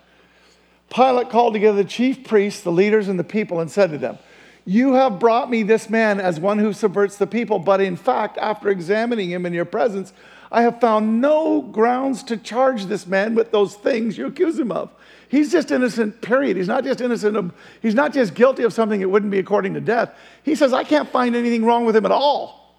Pilate 0.94 1.30
called 1.30 1.54
together 1.54 1.78
the 1.78 1.88
chief 1.88 2.26
priests, 2.26 2.62
the 2.62 2.72
leaders, 2.72 3.08
and 3.08 3.18
the 3.18 3.24
people 3.24 3.60
and 3.60 3.70
said 3.70 3.92
to 3.92 3.98
them, 3.98 4.18
You 4.66 4.94
have 4.94 5.20
brought 5.20 5.50
me 5.50 5.64
this 5.64 5.90
man 5.90 6.20
as 6.20 6.40
one 6.40 6.58
who 6.58 6.74
subverts 6.74 7.18
the 7.18 7.28
people, 7.28 7.60
but 7.60 7.80
in 7.80 7.96
fact, 7.96 8.38
after 8.40 8.70
examining 8.70 9.30
him 9.30 9.46
in 9.46 9.54
your 9.54 9.66
presence, 9.66 10.12
I 10.52 10.64
have 10.64 10.82
found 10.82 11.22
no 11.22 11.62
grounds 11.62 12.24
to 12.24 12.38
charge 12.38 12.86
this 12.86 13.06
man 13.06 13.36
with 13.36 13.52
those 13.52 13.76
things 13.76 14.18
you 14.18 14.26
accuse 14.26 14.58
him 14.58 14.72
of. 14.72 14.90
He's 15.28 15.52
just 15.52 15.70
innocent, 15.70 16.22
period. 16.22 16.58
He's 16.58 16.68
not 16.68 16.84
just 16.84 17.02
innocent 17.02 17.38
of, 17.38 17.54
he's 17.82 17.94
not 17.94 18.14
just 18.14 18.34
guilty 18.34 18.64
of 18.64 18.74
something 18.74 19.00
that 19.00 19.10
wouldn't 19.10 19.32
be 19.32 19.38
according 19.38 19.76
to 19.76 19.82
death. 19.82 20.12
He 20.42 20.56
says, 20.56 20.74
I 20.74 20.84
can't 20.84 21.08
find 21.10 21.36
anything 21.36 21.64
wrong 21.64 21.86
with 21.86 21.96
him 21.96 22.06
at 22.06 22.12
all. 22.12 22.76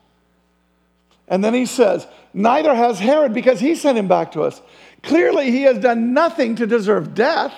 And 1.28 1.44
then 1.44 1.54
he 1.54 1.64
says, 1.64 2.08
Neither 2.34 2.74
has 2.74 2.98
Herod 2.98 3.32
because 3.32 3.60
he 3.60 3.76
sent 3.76 3.96
him 3.96 4.08
back 4.08 4.32
to 4.32 4.42
us. 4.42 4.60
Clearly, 5.02 5.52
he 5.52 5.62
has 5.62 5.78
done 5.78 6.12
nothing 6.12 6.56
to 6.56 6.66
deserve 6.66 7.14
death. 7.14 7.54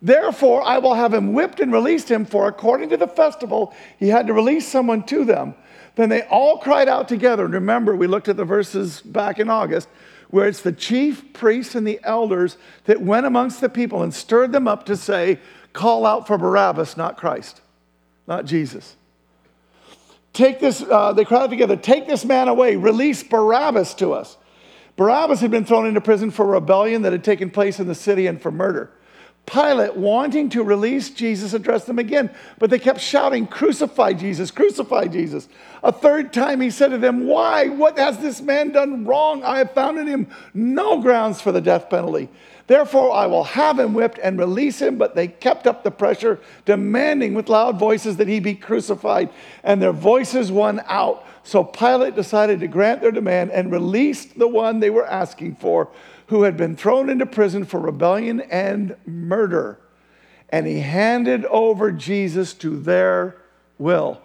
Therefore, 0.00 0.62
I 0.62 0.78
will 0.78 0.94
have 0.94 1.12
him 1.12 1.32
whipped 1.34 1.60
and 1.60 1.72
released 1.72 2.10
him, 2.10 2.24
for 2.24 2.48
according 2.48 2.88
to 2.90 2.96
the 2.96 3.06
festival, 3.06 3.74
he 3.98 4.08
had 4.08 4.26
to 4.28 4.32
release 4.32 4.66
someone 4.66 5.02
to 5.04 5.24
them. 5.24 5.54
Then 5.98 6.10
they 6.10 6.22
all 6.22 6.58
cried 6.58 6.88
out 6.88 7.08
together. 7.08 7.44
And 7.44 7.52
remember, 7.52 7.96
we 7.96 8.06
looked 8.06 8.28
at 8.28 8.36
the 8.36 8.44
verses 8.44 9.00
back 9.00 9.40
in 9.40 9.50
August, 9.50 9.88
where 10.30 10.46
it's 10.46 10.62
the 10.62 10.70
chief 10.70 11.32
priests 11.32 11.74
and 11.74 11.84
the 11.84 11.98
elders 12.04 12.56
that 12.84 13.02
went 13.02 13.26
amongst 13.26 13.60
the 13.60 13.68
people 13.68 14.04
and 14.04 14.14
stirred 14.14 14.52
them 14.52 14.68
up 14.68 14.86
to 14.86 14.96
say, 14.96 15.40
Call 15.72 16.06
out 16.06 16.28
for 16.28 16.38
Barabbas, 16.38 16.96
not 16.96 17.16
Christ, 17.16 17.62
not 18.28 18.44
Jesus. 18.44 18.94
Take 20.32 20.60
this, 20.60 20.82
uh, 20.82 21.14
they 21.14 21.24
cried 21.24 21.42
out 21.42 21.50
together, 21.50 21.74
Take 21.76 22.06
this 22.06 22.24
man 22.24 22.46
away, 22.46 22.76
release 22.76 23.24
Barabbas 23.24 23.94
to 23.94 24.12
us. 24.12 24.36
Barabbas 24.94 25.40
had 25.40 25.50
been 25.50 25.64
thrown 25.64 25.84
into 25.84 26.00
prison 26.00 26.30
for 26.30 26.46
rebellion 26.46 27.02
that 27.02 27.10
had 27.10 27.24
taken 27.24 27.50
place 27.50 27.80
in 27.80 27.88
the 27.88 27.94
city 27.96 28.28
and 28.28 28.40
for 28.40 28.52
murder. 28.52 28.92
Pilate, 29.48 29.96
wanting 29.96 30.50
to 30.50 30.62
release 30.62 31.08
Jesus, 31.08 31.54
addressed 31.54 31.86
them 31.86 31.98
again, 31.98 32.30
but 32.58 32.68
they 32.68 32.78
kept 32.78 33.00
shouting, 33.00 33.46
Crucify 33.46 34.12
Jesus, 34.12 34.50
crucify 34.50 35.06
Jesus. 35.06 35.48
A 35.82 35.90
third 35.90 36.32
time 36.32 36.60
he 36.60 36.70
said 36.70 36.88
to 36.88 36.98
them, 36.98 37.26
Why? 37.26 37.68
What 37.68 37.98
has 37.98 38.18
this 38.18 38.42
man 38.42 38.72
done 38.72 39.06
wrong? 39.06 39.42
I 39.42 39.58
have 39.58 39.72
found 39.72 39.98
in 39.98 40.06
him 40.06 40.26
no 40.52 41.00
grounds 41.00 41.40
for 41.40 41.50
the 41.50 41.62
death 41.62 41.88
penalty. 41.88 42.28
Therefore, 42.66 43.10
I 43.12 43.26
will 43.26 43.44
have 43.44 43.78
him 43.78 43.94
whipped 43.94 44.18
and 44.18 44.38
release 44.38 44.80
him. 44.80 44.98
But 44.98 45.14
they 45.14 45.28
kept 45.28 45.66
up 45.66 45.82
the 45.82 45.90
pressure, 45.90 46.38
demanding 46.66 47.32
with 47.32 47.48
loud 47.48 47.78
voices 47.78 48.18
that 48.18 48.28
he 48.28 48.40
be 48.40 48.54
crucified. 48.54 49.30
And 49.64 49.80
their 49.80 49.92
voices 49.92 50.52
won 50.52 50.82
out. 50.84 51.24
So 51.42 51.64
Pilate 51.64 52.14
decided 52.14 52.60
to 52.60 52.68
grant 52.68 53.00
their 53.00 53.10
demand 53.10 53.52
and 53.52 53.72
released 53.72 54.38
the 54.38 54.48
one 54.48 54.80
they 54.80 54.90
were 54.90 55.06
asking 55.06 55.56
for 55.56 55.88
who 56.28 56.42
had 56.44 56.56
been 56.56 56.76
thrown 56.76 57.10
into 57.10 57.26
prison 57.26 57.64
for 57.64 57.80
rebellion 57.80 58.40
and 58.40 58.96
murder. 59.06 59.78
and 60.50 60.66
he 60.66 60.80
handed 60.80 61.44
over 61.46 61.92
Jesus 61.92 62.54
to 62.54 62.78
their 62.78 63.36
will. 63.76 64.20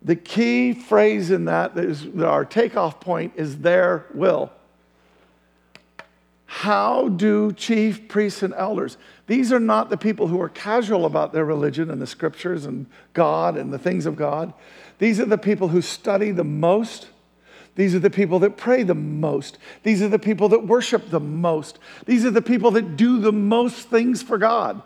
The 0.00 0.16
key 0.16 0.72
phrase 0.72 1.30
in 1.30 1.44
that 1.46 1.76
is 1.76 2.06
our 2.22 2.44
takeoff 2.44 3.00
point 3.00 3.34
is 3.36 3.58
their 3.58 4.06
will. 4.14 4.50
How 6.46 7.08
do 7.08 7.52
chief 7.52 8.08
priests 8.08 8.42
and 8.42 8.54
elders? 8.54 8.96
These 9.26 9.52
are 9.52 9.60
not 9.60 9.90
the 9.90 9.98
people 9.98 10.28
who 10.28 10.40
are 10.40 10.48
casual 10.48 11.04
about 11.04 11.34
their 11.34 11.44
religion 11.44 11.90
and 11.90 12.00
the 12.00 12.06
scriptures 12.06 12.64
and 12.64 12.86
God 13.12 13.58
and 13.58 13.70
the 13.70 13.78
things 13.78 14.06
of 14.06 14.16
God. 14.16 14.54
These 14.98 15.20
are 15.20 15.26
the 15.26 15.36
people 15.36 15.68
who 15.68 15.82
study 15.82 16.30
the 16.30 16.44
most. 16.44 17.08
These 17.78 17.94
are 17.94 18.00
the 18.00 18.10
people 18.10 18.40
that 18.40 18.56
pray 18.56 18.82
the 18.82 18.96
most. 18.96 19.56
These 19.84 20.02
are 20.02 20.08
the 20.08 20.18
people 20.18 20.48
that 20.48 20.66
worship 20.66 21.10
the 21.10 21.20
most. 21.20 21.78
These 22.06 22.24
are 22.24 22.32
the 22.32 22.42
people 22.42 22.72
that 22.72 22.96
do 22.96 23.20
the 23.20 23.30
most 23.30 23.88
things 23.88 24.20
for 24.20 24.36
God. 24.36 24.82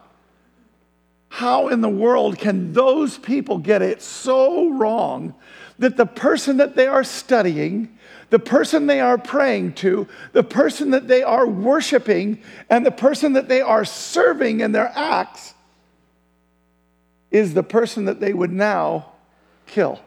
How 1.31 1.69
in 1.69 1.81
the 1.81 1.89
world 1.89 2.37
can 2.37 2.75
those 2.75 3.17
people 3.17 3.57
get 3.57 3.81
it 3.81 4.03
so 4.03 4.69
wrong 4.69 5.35
that 5.79 5.97
the 5.97 6.05
person 6.05 6.59
that 6.59 6.77
they 6.77 6.87
are 6.87 7.03
studying, 7.03 7.97
the 8.29 8.39
person 8.39 8.87
they 8.87 9.01
are 9.01 9.17
praying 9.17 9.73
to, 9.77 10.07
the 10.33 10.45
person 10.45 10.91
that 10.91 11.09
they 11.09 11.23
are 11.23 11.47
worshiping, 11.47 12.43
and 12.69 12.85
the 12.85 12.91
person 12.91 13.33
that 13.33 13.49
they 13.49 13.63
are 13.63 13.87
serving 13.87 14.61
in 14.61 14.73
their 14.73 14.93
acts 14.95 15.55
is 17.31 17.55
the 17.55 17.63
person 17.63 18.05
that 18.05 18.21
they 18.21 18.35
would 18.35 18.53
now 18.53 19.13
kill? 19.67 19.99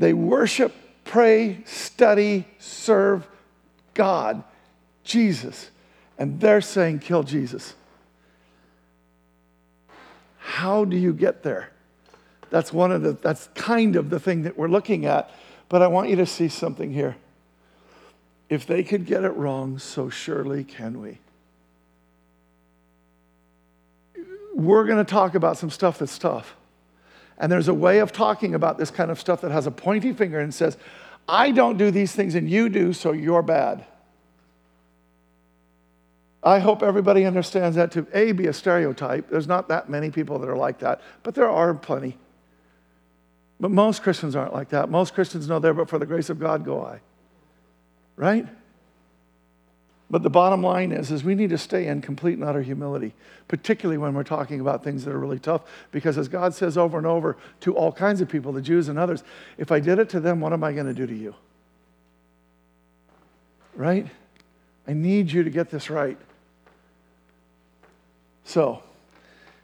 They 0.00 0.14
worship, 0.14 0.74
pray, 1.04 1.62
study, 1.66 2.46
serve 2.58 3.28
God, 3.92 4.42
Jesus. 5.04 5.70
And 6.16 6.40
they're 6.40 6.62
saying, 6.62 7.00
kill 7.00 7.22
Jesus. 7.22 7.74
How 10.38 10.86
do 10.86 10.96
you 10.96 11.12
get 11.12 11.42
there? 11.42 11.70
That's 12.48 12.72
one 12.72 12.92
of 12.92 13.02
the, 13.02 13.12
that's 13.12 13.50
kind 13.54 13.94
of 13.94 14.08
the 14.08 14.18
thing 14.18 14.44
that 14.44 14.56
we're 14.56 14.68
looking 14.68 15.04
at. 15.04 15.30
But 15.68 15.82
I 15.82 15.86
want 15.88 16.08
you 16.08 16.16
to 16.16 16.26
see 16.26 16.48
something 16.48 16.94
here. 16.94 17.16
If 18.48 18.66
they 18.66 18.82
could 18.82 19.04
get 19.04 19.22
it 19.24 19.36
wrong, 19.36 19.78
so 19.78 20.08
surely 20.08 20.64
can 20.64 21.02
we. 21.02 21.18
We're 24.54 24.86
going 24.86 25.04
to 25.04 25.10
talk 25.10 25.34
about 25.34 25.58
some 25.58 25.68
stuff 25.68 25.98
that's 25.98 26.18
tough. 26.18 26.56
And 27.40 27.50
there's 27.50 27.68
a 27.68 27.74
way 27.74 27.98
of 27.98 28.12
talking 28.12 28.54
about 28.54 28.78
this 28.78 28.90
kind 28.90 29.10
of 29.10 29.18
stuff 29.18 29.40
that 29.40 29.50
has 29.50 29.66
a 29.66 29.70
pointy 29.70 30.12
finger 30.12 30.38
and 30.38 30.54
says, 30.54 30.76
I 31.26 31.50
don't 31.50 31.78
do 31.78 31.90
these 31.90 32.12
things 32.12 32.34
and 32.34 32.48
you 32.48 32.68
do, 32.68 32.92
so 32.92 33.12
you're 33.12 33.42
bad. 33.42 33.84
I 36.42 36.58
hope 36.58 36.82
everybody 36.82 37.24
understands 37.24 37.76
that 37.76 37.92
to 37.92 38.06
A, 38.12 38.32
be 38.32 38.46
a 38.46 38.52
stereotype. 38.52 39.30
There's 39.30 39.48
not 39.48 39.68
that 39.68 39.88
many 39.88 40.10
people 40.10 40.38
that 40.38 40.48
are 40.48 40.56
like 40.56 40.78
that, 40.80 41.00
but 41.22 41.34
there 41.34 41.50
are 41.50 41.74
plenty. 41.74 42.18
But 43.58 43.70
most 43.70 44.02
Christians 44.02 44.36
aren't 44.36 44.54
like 44.54 44.68
that. 44.70 44.90
Most 44.90 45.14
Christians 45.14 45.48
know 45.48 45.58
there, 45.58 45.74
but 45.74 45.88
for 45.88 45.98
the 45.98 46.06
grace 46.06 46.30
of 46.30 46.38
God 46.38 46.64
go 46.64 46.84
I. 46.84 47.00
Right? 48.16 48.46
But 50.10 50.24
the 50.24 50.30
bottom 50.30 50.60
line 50.60 50.90
is, 50.90 51.12
is 51.12 51.22
we 51.22 51.36
need 51.36 51.50
to 51.50 51.58
stay 51.58 51.86
in 51.86 52.02
complete 52.02 52.34
and 52.34 52.42
utter 52.42 52.62
humility, 52.62 53.14
particularly 53.46 53.96
when 53.96 54.12
we're 54.12 54.24
talking 54.24 54.58
about 54.58 54.82
things 54.82 55.04
that 55.04 55.12
are 55.12 55.18
really 55.18 55.38
tough. 55.38 55.62
Because 55.92 56.18
as 56.18 56.26
God 56.26 56.52
says 56.52 56.76
over 56.76 56.98
and 56.98 57.06
over 57.06 57.36
to 57.60 57.76
all 57.76 57.92
kinds 57.92 58.20
of 58.20 58.28
people, 58.28 58.52
the 58.52 58.60
Jews 58.60 58.88
and 58.88 58.98
others, 58.98 59.22
if 59.56 59.70
I 59.70 59.78
did 59.78 60.00
it 60.00 60.08
to 60.10 60.20
them, 60.20 60.40
what 60.40 60.52
am 60.52 60.64
I 60.64 60.72
going 60.72 60.86
to 60.86 60.94
do 60.94 61.06
to 61.06 61.14
you? 61.14 61.36
Right? 63.76 64.08
I 64.88 64.94
need 64.94 65.30
you 65.30 65.44
to 65.44 65.50
get 65.50 65.70
this 65.70 65.88
right. 65.88 66.18
So 68.42 68.82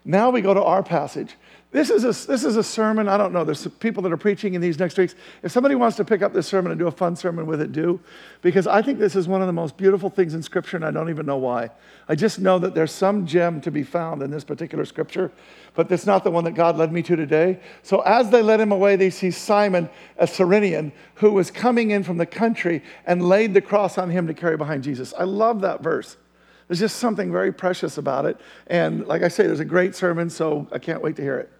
now 0.05 0.31
we 0.31 0.43
go 0.43 0.55
to 0.55 0.63
our 0.63 0.85
passage. 0.85 1.35
This 1.77 1.91
is, 1.91 2.05
a, 2.05 2.27
this 2.27 2.43
is 2.43 2.57
a 2.57 2.63
sermon. 2.63 3.07
I 3.07 3.19
don't 3.19 3.35
know. 3.35 3.45
There's 3.45 3.67
people 3.69 4.03
that 4.05 4.11
are 4.11 4.17
preaching 4.17 4.55
in 4.55 4.63
these 4.63 4.79
next 4.79 4.97
weeks. 4.97 5.15
If 5.43 5.53
somebody 5.53 5.75
wants 5.75 5.99
to 5.99 6.07
pick 6.07 6.23
up 6.23 6.33
this 6.33 6.47
sermon 6.47 6.73
and 6.73 6.79
do 6.79 6.87
a 6.87 6.91
fun 6.91 7.17
sermon 7.17 7.45
with 7.45 7.61
it, 7.61 7.73
do. 7.73 8.01
Because 8.41 8.67
I 8.67 8.81
think 8.81 8.99
this 8.99 9.15
is 9.15 9.29
one 9.29 9.43
of 9.43 9.47
the 9.47 9.53
most 9.53 9.77
beautiful 9.77 10.09
things 10.09 10.33
in 10.33 10.43
Scripture, 10.43 10.79
and 10.79 10.87
I 10.87 10.91
don't 10.91 11.11
even 11.11 11.27
know 11.27 11.37
why. 11.37 11.69
I 12.09 12.15
just 12.15 12.39
know 12.39 12.59
that 12.61 12.75
there's 12.75 12.93
some 12.93 13.27
gem 13.27 13.61
to 13.61 13.71
be 13.71 13.83
found 13.83 14.23
in 14.23 14.31
this 14.31 14.43
particular 14.43 14.87
Scripture, 14.87 15.31
but 15.75 15.91
that's 15.91 16.07
not 16.07 16.25
the 16.25 16.31
one 16.31 16.45
that 16.45 16.53
God 16.53 16.79
led 16.79 16.93
me 16.93 17.03
to 17.03 17.15
today. 17.15 17.61
So 17.83 18.01
as 18.01 18.31
they 18.31 18.41
led 18.41 18.59
him 18.59 18.73
away, 18.73 18.97
they 18.97 19.11
see 19.11 19.31
Simon, 19.31 19.91
a 20.17 20.27
Cyrenian, 20.27 20.93
who 21.17 21.33
was 21.33 21.51
coming 21.51 21.91
in 21.91 22.05
from 22.05 22.17
the 22.17 22.25
country 22.25 22.83
and 23.05 23.29
laid 23.29 23.53
the 23.53 23.61
cross 23.61 23.99
on 23.99 24.09
him 24.09 24.27
to 24.29 24.33
carry 24.33 24.57
behind 24.57 24.83
Jesus. 24.83 25.13
I 25.19 25.25
love 25.25 25.61
that 25.61 25.83
verse. 25.83 26.17
There's 26.69 26.81
just 26.81 26.97
something 26.97 27.31
very 27.31 27.53
precious 27.53 27.99
about 27.99 28.25
it. 28.25 28.41
And 28.67 29.07
like 29.07 29.23
I 29.23 29.29
say, 29.29 29.47
there's 29.47 29.61
a 29.61 29.65
great 29.67 29.95
sermon, 29.95 30.31
so 30.31 30.67
I 30.73 30.79
can't 30.79 31.03
wait 31.03 31.17
to 31.17 31.23
hear 31.23 31.37
it. 31.37 31.53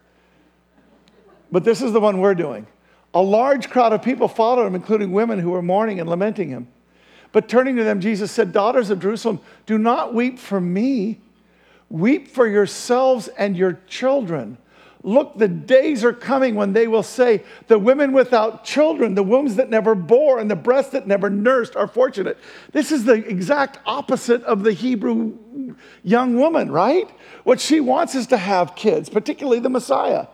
But 1.51 1.63
this 1.63 1.81
is 1.81 1.93
the 1.93 1.99
one 1.99 2.19
we're 2.19 2.35
doing. 2.35 2.67
A 3.13 3.21
large 3.21 3.69
crowd 3.69 3.93
of 3.93 4.01
people 4.01 4.27
followed 4.27 4.67
him, 4.67 4.75
including 4.75 5.11
women 5.11 5.39
who 5.39 5.51
were 5.51 5.61
mourning 5.61 5.99
and 5.99 6.09
lamenting 6.09 6.49
him. 6.49 6.67
But 7.31 7.49
turning 7.49 7.75
to 7.77 7.83
them, 7.83 7.99
Jesus 7.99 8.31
said, 8.31 8.51
Daughters 8.51 8.89
of 8.89 8.99
Jerusalem, 8.99 9.39
do 9.65 9.77
not 9.77 10.13
weep 10.13 10.39
for 10.39 10.59
me. 10.59 11.19
Weep 11.89 12.27
for 12.27 12.47
yourselves 12.47 13.27
and 13.29 13.55
your 13.55 13.79
children. 13.87 14.57
Look, 15.03 15.37
the 15.37 15.47
days 15.47 16.03
are 16.03 16.11
coming 16.11 16.55
when 16.55 16.73
they 16.73 16.87
will 16.87 17.03
say, 17.03 17.43
The 17.67 17.79
women 17.79 18.11
without 18.11 18.65
children, 18.65 19.15
the 19.15 19.23
wombs 19.23 19.55
that 19.55 19.69
never 19.69 19.95
bore, 19.95 20.39
and 20.39 20.51
the 20.51 20.55
breasts 20.55 20.91
that 20.91 21.07
never 21.07 21.29
nursed 21.29 21.75
are 21.75 21.87
fortunate. 21.87 22.37
This 22.71 22.91
is 22.91 23.05
the 23.05 23.13
exact 23.13 23.79
opposite 23.85 24.43
of 24.43 24.63
the 24.63 24.73
Hebrew 24.73 25.37
young 26.03 26.37
woman, 26.37 26.71
right? 26.71 27.09
What 27.43 27.61
she 27.61 27.79
wants 27.79 28.15
is 28.15 28.27
to 28.27 28.37
have 28.37 28.75
kids, 28.75 29.09
particularly 29.09 29.59
the 29.59 29.69
Messiah. 29.69 30.27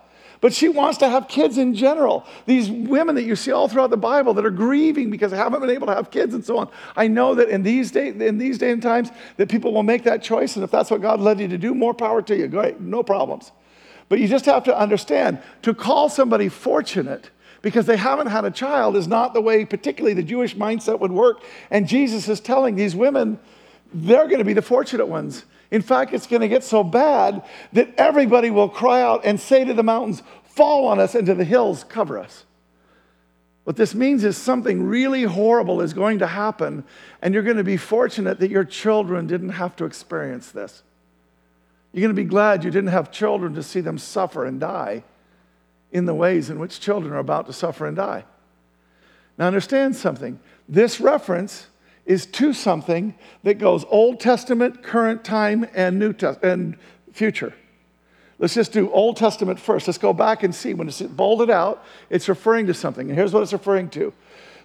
But 0.44 0.54
she 0.54 0.68
wants 0.68 0.98
to 0.98 1.08
have 1.08 1.30
kids 1.30 1.58
in 1.58 1.74
general. 1.74 2.26
These 2.48 2.70
women 2.70 3.16
that 3.16 3.24
you 3.24 3.34
see 3.34 3.54
all 3.54 3.70
throughout 3.70 3.92
the 3.92 3.96
Bible 3.96 4.34
that 4.34 4.46
are 4.46 4.52
grieving 4.52 5.10
because 5.10 5.32
they 5.32 5.38
haven't 5.38 5.62
been 5.62 5.70
able 5.70 5.88
to 5.88 5.96
have 5.96 6.12
kids 6.12 6.34
and 6.34 6.44
so 6.44 6.58
on. 6.58 6.70
I 6.98 7.08
know 7.08 7.34
that 7.36 7.48
in 7.48 7.64
these 7.64 7.92
day, 7.92 8.10
in 8.10 8.40
these 8.40 8.58
day 8.58 8.72
and 8.72 8.82
times 8.82 9.10
that 9.38 9.48
people 9.48 9.72
will 9.72 9.84
make 9.84 10.04
that 10.04 10.22
choice, 10.22 10.58
and 10.58 10.64
if 10.66 10.70
that's 10.70 10.92
what 10.92 11.02
God 11.02 11.22
led 11.22 11.40
you 11.40 11.48
to 11.48 11.58
do, 11.58 11.74
more 11.74 11.94
power 11.94 12.22
to 12.24 12.36
you. 12.36 12.50
Great, 12.50 12.82
no 12.82 13.04
problems. 13.04 13.54
But 14.10 14.20
you 14.20 14.28
just 14.28 14.44
have 14.44 14.66
to 14.66 14.78
understand 14.78 15.42
to 15.62 15.74
call 15.74 16.10
somebody 16.10 16.50
fortunate 16.50 17.30
because 17.62 17.86
they 17.86 17.96
haven't 17.96 18.28
had 18.28 18.44
a 18.44 18.52
child 18.52 18.98
is 18.98 19.08
not 19.08 19.34
the 19.34 19.40
way, 19.40 19.64
particularly 19.64 20.14
the 20.14 20.24
Jewish 20.24 20.58
mindset 20.58 21.00
would 21.00 21.14
work. 21.14 21.42
And 21.72 21.88
Jesus 21.88 22.28
is 22.28 22.42
telling 22.42 22.76
these 22.76 22.98
women, 22.98 23.40
they're 23.94 24.28
going 24.28 24.40
to 24.40 24.44
be 24.44 24.52
the 24.52 24.62
fortunate 24.62 25.06
ones. 25.08 25.46
In 25.74 25.82
fact, 25.82 26.14
it's 26.14 26.28
going 26.28 26.44
to 26.44 26.48
get 26.48 26.64
so 26.64 26.84
bad 26.84 27.42
that 27.74 27.96
everybody 27.98 28.52
will 28.52 28.70
cry 28.70 29.02
out 29.02 29.26
and 29.26 29.40
say 29.40 29.66
to 29.66 29.74
the 29.74 29.82
mountains, 29.82 30.22
Fall 30.44 30.86
on 30.86 31.00
us, 31.00 31.16
and 31.16 31.26
to 31.26 31.34
the 31.34 31.44
hills, 31.44 31.84
cover 31.84 32.20
us. 32.20 32.46
What 33.64 33.76
this 33.76 33.96
means 33.96 34.24
is 34.24 34.38
something 34.38 34.84
really 34.84 35.24
horrible 35.24 35.82
is 35.82 35.96
going 35.96 36.20
to 36.20 36.28
happen, 36.28 36.84
and 37.24 37.34
you're 37.34 37.42
going 37.42 37.58
to 37.58 37.64
be 37.64 37.78
fortunate 37.78 38.40
that 38.40 38.52
your 38.52 38.64
children 38.64 39.26
didn't 39.26 39.50
have 39.50 39.76
to 39.78 39.86
experience 39.86 40.52
this. 40.52 40.84
You're 41.92 42.02
going 42.02 42.16
to 42.16 42.22
be 42.22 42.30
glad 42.30 42.64
you 42.64 42.70
didn't 42.70 42.92
have 42.92 43.12
children 43.12 43.56
to 43.56 43.64
see 43.64 43.82
them 43.82 43.98
suffer 43.98 44.46
and 44.46 44.60
die 44.60 45.04
in 45.92 46.06
the 46.06 46.14
ways 46.14 46.52
in 46.52 46.60
which 46.60 46.82
children 46.82 47.14
are 47.14 47.20
about 47.20 47.48
to 47.48 47.54
suffer 47.54 47.88
and 47.88 47.98
die. 47.98 48.26
Now, 49.40 49.48
understand 49.48 49.96
something. 49.96 50.40
This 50.70 51.02
reference 51.02 51.66
is 52.06 52.26
to 52.26 52.54
something 52.54 53.16
that 53.44 53.56
goes 53.56 53.86
Old 53.90 54.20
Testament, 54.20 54.84
current 54.84 55.24
time, 55.24 55.68
and 55.74 56.00
New 56.00 56.14
Testament, 56.14 56.44
and 56.44 56.78
future. 57.14 57.54
Let's 58.40 58.56
just 58.56 58.74
do 58.74 58.92
Old 58.92 59.18
Testament 59.18 59.60
first. 59.60 59.88
Let's 59.88 59.98
go 59.98 60.12
back 60.12 60.44
and 60.44 60.54
see. 60.54 60.74
When 60.74 60.88
it's 60.88 61.02
bolded 61.02 61.50
out, 61.50 61.84
it's 62.10 62.28
referring 62.28 62.68
to 62.68 62.74
something. 62.74 63.10
And 63.10 63.18
here's 63.18 63.32
what 63.32 63.44
it's 63.44 63.54
referring 63.54 63.90
to 63.92 64.14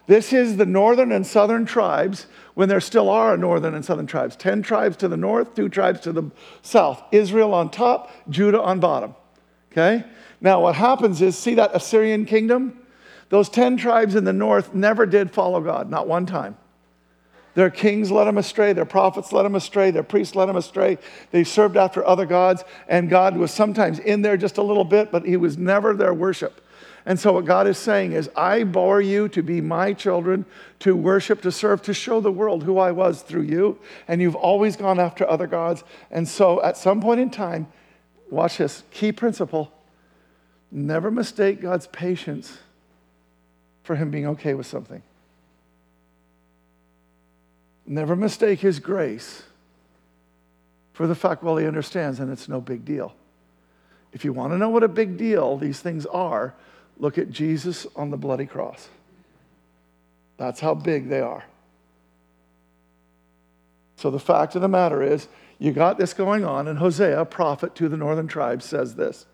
this 0.09 0.33
is 0.33 0.57
the 0.57 0.65
northern 0.65 1.11
and 1.11 1.25
southern 1.25 1.65
tribes 1.65 2.25
when 2.55 2.67
there 2.67 2.81
still 2.81 3.11
are 3.11 3.37
northern 3.37 3.75
and 3.75 3.85
southern 3.85 4.07
tribes 4.07 4.35
10 4.35 4.63
tribes 4.63 4.97
to 4.97 5.07
the 5.07 5.15
north, 5.15 5.53
two 5.53 5.69
tribes 5.69 5.99
to 6.01 6.11
the 6.11 6.31
south. 6.63 7.03
Israel 7.11 7.53
on 7.53 7.69
top, 7.69 8.11
Judah 8.27 8.59
on 8.59 8.79
bottom. 8.79 9.15
Okay? 9.71 10.03
Now, 10.41 10.61
what 10.61 10.73
happens 10.73 11.21
is 11.21 11.37
see 11.37 11.53
that 11.55 11.75
Assyrian 11.75 12.25
kingdom? 12.25 12.79
Those 13.29 13.49
10 13.49 13.77
tribes 13.77 14.15
in 14.15 14.23
the 14.23 14.33
north 14.33 14.73
never 14.73 15.05
did 15.05 15.31
follow 15.31 15.61
God, 15.61 15.91
not 15.91 16.07
one 16.07 16.25
time. 16.25 16.57
Their 17.55 17.69
kings 17.69 18.11
led 18.11 18.25
them 18.25 18.37
astray, 18.37 18.73
their 18.73 18.85
prophets 18.85 19.33
led 19.33 19.43
them 19.43 19.55
astray, 19.55 19.91
their 19.91 20.03
priests 20.03 20.35
led 20.35 20.47
them 20.47 20.55
astray. 20.55 20.97
They 21.31 21.43
served 21.43 21.77
after 21.77 22.05
other 22.05 22.25
gods, 22.25 22.63
and 22.87 23.09
God 23.09 23.35
was 23.37 23.51
sometimes 23.51 23.99
in 23.99 24.21
there 24.21 24.37
just 24.37 24.57
a 24.57 24.63
little 24.63 24.83
bit, 24.83 25.11
but 25.11 25.25
He 25.25 25.37
was 25.37 25.57
never 25.57 25.93
their 25.93 26.13
worship. 26.13 26.61
And 27.05 27.19
so, 27.19 27.33
what 27.33 27.45
God 27.45 27.65
is 27.65 27.77
saying 27.77 28.11
is, 28.11 28.29
I 28.35 28.63
bore 28.63 29.01
you 29.01 29.29
to 29.29 29.41
be 29.41 29.61
my 29.61 29.93
children, 29.93 30.45
to 30.79 30.95
worship, 30.95 31.41
to 31.41 31.51
serve, 31.51 31.81
to 31.83 31.93
show 31.93 32.19
the 32.19 32.31
world 32.31 32.63
who 32.63 32.77
I 32.77 32.91
was 32.91 33.21
through 33.21 33.43
you. 33.43 33.79
And 34.07 34.21
you've 34.21 34.35
always 34.35 34.75
gone 34.75 34.99
after 34.99 35.27
other 35.27 35.47
gods. 35.47 35.83
And 36.11 36.27
so, 36.27 36.61
at 36.61 36.77
some 36.77 37.01
point 37.01 37.19
in 37.19 37.29
time, 37.29 37.67
watch 38.29 38.57
this 38.57 38.83
key 38.91 39.11
principle 39.11 39.71
never 40.71 41.09
mistake 41.09 41.61
God's 41.61 41.87
patience 41.87 42.59
for 43.81 43.95
Him 43.95 44.11
being 44.11 44.27
okay 44.27 44.53
with 44.53 44.67
something. 44.67 45.01
Never 47.89 48.15
mistake 48.15 48.61
His 48.61 48.79
grace 48.79 49.43
for 50.99 51.07
the 51.07 51.15
fact, 51.15 51.43
well, 51.43 51.55
he 51.55 51.65
understands 51.65 52.19
and 52.19 52.29
it's 52.29 52.49
no 52.49 52.59
big 52.59 52.83
deal. 52.83 53.15
If 54.11 54.25
you 54.25 54.33
want 54.33 54.51
to 54.51 54.57
know 54.57 54.67
what 54.67 54.83
a 54.83 54.89
big 54.89 55.15
deal 55.15 55.55
these 55.55 55.79
things 55.79 56.05
are, 56.05 56.53
look 56.97 57.17
at 57.17 57.31
Jesus 57.31 57.87
on 57.95 58.09
the 58.09 58.17
bloody 58.17 58.45
cross. 58.45 58.89
That's 60.35 60.59
how 60.59 60.73
big 60.73 61.07
they 61.07 61.21
are. 61.21 61.45
So 63.95 64.11
the 64.11 64.19
fact 64.19 64.55
of 64.55 64.61
the 64.61 64.67
matter 64.67 65.01
is, 65.01 65.29
you 65.57 65.71
got 65.71 65.97
this 65.97 66.13
going 66.13 66.43
on, 66.43 66.67
and 66.67 66.79
Hosea, 66.79 67.23
prophet 67.23 67.75
to 67.75 67.87
the 67.87 67.95
northern 67.95 68.27
tribes, 68.27 68.65
says 68.65 68.95
this 68.95 69.25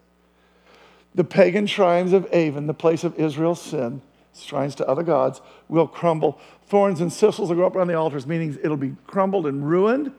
The 1.15 1.23
pagan 1.23 1.65
shrines 1.65 2.13
of 2.13 2.31
Aven, 2.31 2.67
the 2.67 2.75
place 2.75 3.03
of 3.03 3.19
Israel's 3.19 3.59
sin, 3.63 4.03
shrines 4.37 4.75
to 4.75 4.87
other 4.87 5.03
gods, 5.03 5.41
will 5.67 5.87
crumble. 5.87 6.39
Thorns 6.67 7.01
and 7.01 7.11
thistles 7.11 7.49
will 7.49 7.55
grow 7.55 7.67
up 7.67 7.75
around 7.75 7.87
the 7.87 7.95
altars, 7.95 8.27
meaning 8.27 8.57
it'll 8.63 8.77
be 8.77 8.95
crumbled 9.07 9.45
and 9.45 9.67
ruined. 9.67 10.11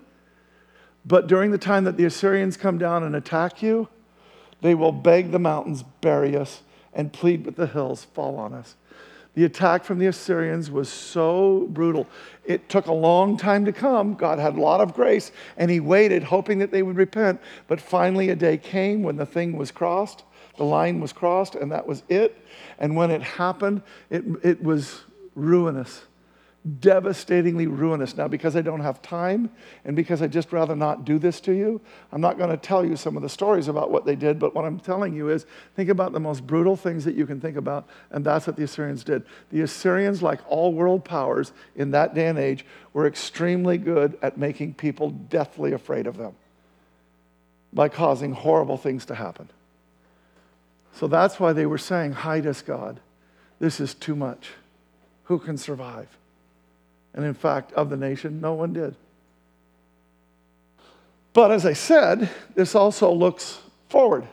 But 1.04 1.26
during 1.26 1.50
the 1.50 1.58
time 1.58 1.84
that 1.84 1.96
the 1.96 2.04
Assyrians 2.04 2.56
come 2.56 2.78
down 2.78 3.02
and 3.04 3.14
attack 3.14 3.62
you, 3.62 3.88
they 4.60 4.74
will 4.74 4.92
beg 4.92 5.30
the 5.30 5.38
mountains, 5.38 5.84
bury 6.00 6.36
us, 6.36 6.62
and 6.92 7.12
plead 7.12 7.44
with 7.44 7.56
the 7.56 7.66
hills, 7.66 8.04
fall 8.04 8.36
on 8.36 8.52
us. 8.52 8.74
The 9.34 9.44
attack 9.44 9.84
from 9.84 9.98
the 9.98 10.06
Assyrians 10.06 10.70
was 10.70 10.88
so 10.88 11.66
brutal. 11.68 12.06
It 12.46 12.70
took 12.70 12.86
a 12.86 12.92
long 12.92 13.36
time 13.36 13.66
to 13.66 13.72
come. 13.72 14.14
God 14.14 14.38
had 14.38 14.56
a 14.56 14.60
lot 14.60 14.80
of 14.80 14.94
grace, 14.94 15.30
and 15.58 15.70
He 15.70 15.78
waited, 15.78 16.24
hoping 16.24 16.58
that 16.60 16.70
they 16.70 16.82
would 16.82 16.96
repent. 16.96 17.40
But 17.68 17.78
finally, 17.78 18.30
a 18.30 18.34
day 18.34 18.56
came 18.56 19.02
when 19.02 19.16
the 19.16 19.26
thing 19.26 19.58
was 19.58 19.70
crossed, 19.70 20.24
the 20.56 20.64
line 20.64 21.00
was 21.00 21.12
crossed, 21.12 21.54
and 21.54 21.72
that 21.72 21.86
was 21.86 22.02
it. 22.08 22.36
And 22.78 22.96
when 22.96 23.10
it 23.10 23.22
happened, 23.22 23.82
it, 24.10 24.24
it 24.42 24.62
was 24.62 25.02
ruinous 25.34 26.02
devastatingly 26.80 27.66
ruinous. 27.66 28.16
Now, 28.16 28.26
because 28.26 28.56
I 28.56 28.60
don't 28.60 28.80
have 28.80 29.00
time 29.00 29.50
and 29.84 29.94
because 29.94 30.20
I 30.20 30.26
just 30.26 30.52
rather 30.52 30.74
not 30.74 31.04
do 31.04 31.18
this 31.18 31.40
to 31.42 31.52
you, 31.52 31.80
I'm 32.10 32.20
not 32.20 32.38
going 32.38 32.50
to 32.50 32.56
tell 32.56 32.84
you 32.84 32.96
some 32.96 33.16
of 33.16 33.22
the 33.22 33.28
stories 33.28 33.68
about 33.68 33.90
what 33.90 34.04
they 34.04 34.16
did, 34.16 34.38
but 34.38 34.54
what 34.54 34.64
I'm 34.64 34.80
telling 34.80 35.14
you 35.14 35.28
is 35.28 35.46
think 35.76 35.88
about 35.88 36.12
the 36.12 36.20
most 36.20 36.46
brutal 36.46 36.76
things 36.76 37.04
that 37.04 37.14
you 37.14 37.24
can 37.24 37.40
think 37.40 37.56
about, 37.56 37.88
and 38.10 38.24
that's 38.24 38.46
what 38.46 38.56
the 38.56 38.64
Assyrians 38.64 39.04
did. 39.04 39.24
The 39.52 39.62
Assyrians, 39.62 40.22
like 40.22 40.40
all 40.48 40.72
world 40.72 41.04
powers 41.04 41.52
in 41.76 41.92
that 41.92 42.14
day 42.14 42.26
and 42.26 42.38
age, 42.38 42.66
were 42.92 43.06
extremely 43.06 43.78
good 43.78 44.18
at 44.20 44.36
making 44.36 44.74
people 44.74 45.10
deathly 45.10 45.72
afraid 45.72 46.06
of 46.06 46.16
them 46.16 46.34
by 47.72 47.88
causing 47.88 48.32
horrible 48.32 48.76
things 48.76 49.04
to 49.06 49.14
happen. 49.14 49.48
So 50.96 51.06
that's 51.06 51.38
why 51.38 51.52
they 51.52 51.66
were 51.66 51.78
saying, 51.78 52.12
Hide 52.12 52.46
us, 52.46 52.62
God. 52.62 53.00
This 53.58 53.80
is 53.80 53.94
too 53.94 54.16
much. 54.16 54.50
Who 55.24 55.38
can 55.38 55.58
survive? 55.58 56.08
And 57.12 57.24
in 57.24 57.34
fact, 57.34 57.72
of 57.72 57.90
the 57.90 57.96
nation, 57.96 58.40
no 58.40 58.54
one 58.54 58.72
did. 58.72 58.94
But 61.32 61.50
as 61.50 61.66
I 61.66 61.74
said, 61.74 62.30
this 62.54 62.74
also 62.74 63.12
looks 63.12 63.58
forward. 63.90 64.26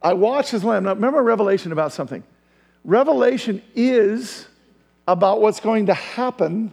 I 0.00 0.14
watched 0.14 0.52
this 0.52 0.64
lamb. 0.64 0.84
Now, 0.84 0.94
remember 0.94 1.22
Revelation 1.22 1.70
about 1.70 1.92
something. 1.92 2.22
Revelation 2.84 3.62
is 3.74 4.46
about 5.06 5.40
what's 5.40 5.60
going 5.60 5.86
to 5.86 5.94
happen 5.94 6.72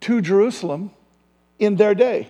to 0.00 0.20
Jerusalem 0.22 0.90
in 1.58 1.76
their 1.76 1.94
day. 1.94 2.28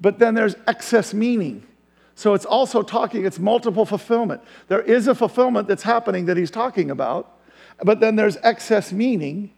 But 0.00 0.18
then 0.18 0.34
there's 0.34 0.54
excess 0.66 1.12
meaning. 1.12 1.66
So 2.14 2.34
it's 2.34 2.44
also 2.44 2.82
talking, 2.82 3.24
it's 3.24 3.38
multiple 3.38 3.86
fulfillment. 3.86 4.42
There 4.68 4.82
is 4.82 5.08
a 5.08 5.14
fulfillment 5.14 5.68
that's 5.68 5.82
happening 5.82 6.26
that 6.26 6.36
he's 6.36 6.50
talking 6.50 6.90
about, 6.90 7.38
but 7.82 8.00
then 8.00 8.16
there's 8.16 8.36
excess 8.42 8.92
meaning 8.92 9.50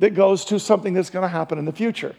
that 0.00 0.14
goes 0.14 0.44
to 0.46 0.58
something 0.58 0.94
that's 0.94 1.10
going 1.10 1.22
to 1.22 1.28
happen 1.28 1.58
in 1.58 1.64
the 1.64 1.72
future. 1.72 2.14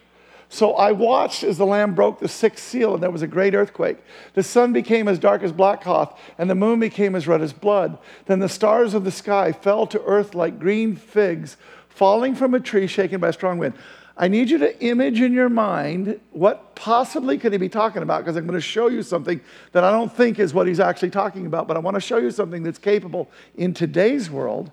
So 0.50 0.74
I 0.74 0.92
watched 0.92 1.44
as 1.44 1.58
the 1.58 1.66
Lamb 1.66 1.96
broke 1.96 2.20
the 2.20 2.28
sixth 2.28 2.66
seal, 2.66 2.94
and 2.94 3.02
there 3.02 3.10
was 3.10 3.22
a 3.22 3.28
great 3.28 3.56
earthquake. 3.56 3.98
The 4.34 4.44
sun 4.44 4.74
became 4.74 5.08
as 5.08 5.18
dark 5.18 5.44
as 5.44 5.54
black 5.54 5.82
cloth, 5.82 6.20
and 6.38 6.50
the 6.50 6.56
moon 6.56 6.80
became 6.80 7.16
as 7.16 7.26
red 7.26 7.42
as 7.42 7.54
blood. 7.54 7.98
Then 8.26 8.40
the 8.40 8.50
stars 8.50 8.94
of 8.94 9.06
the 9.06 9.12
sky 9.12 9.54
fell 9.54 9.88
to 9.88 10.04
earth 10.04 10.36
like 10.36 10.60
green 10.60 10.98
figs 10.98 11.56
falling 11.88 12.36
from 12.36 12.54
a 12.54 12.60
tree 12.60 12.88
shaken 12.88 13.22
by 13.22 13.30
a 13.30 13.34
strong 13.34 13.60
wind. 13.60 13.76
I 14.22 14.28
need 14.28 14.52
you 14.52 14.60
to 14.60 14.80
image 14.84 15.20
in 15.20 15.34
your 15.34 15.50
mind 15.50 16.20
what 16.30 16.76
possibly 16.76 17.40
could 17.40 17.54
he 17.54 17.58
be 17.58 17.70
talking 17.70 18.04
about 18.04 18.20
because 18.20 18.38
I'm 18.38 18.46
going 18.46 18.54
to 18.54 18.62
show 18.62 18.88
you 18.88 19.02
something 19.02 19.42
that 19.72 19.84
I 19.84 19.90
don't 19.90 20.16
think 20.16 20.38
is 20.38 20.54
what 20.54 20.68
he's 20.68 20.80
actually 20.80 21.10
talking 21.10 21.48
about, 21.48 21.68
but 21.68 21.76
I 21.76 21.80
want 21.80 21.96
to 21.96 22.02
show 22.02 22.18
you 22.18 22.30
something 22.30 22.62
that's 22.62 22.78
capable 22.78 23.32
in 23.58 23.74
today's 23.74 24.30
world 24.30 24.72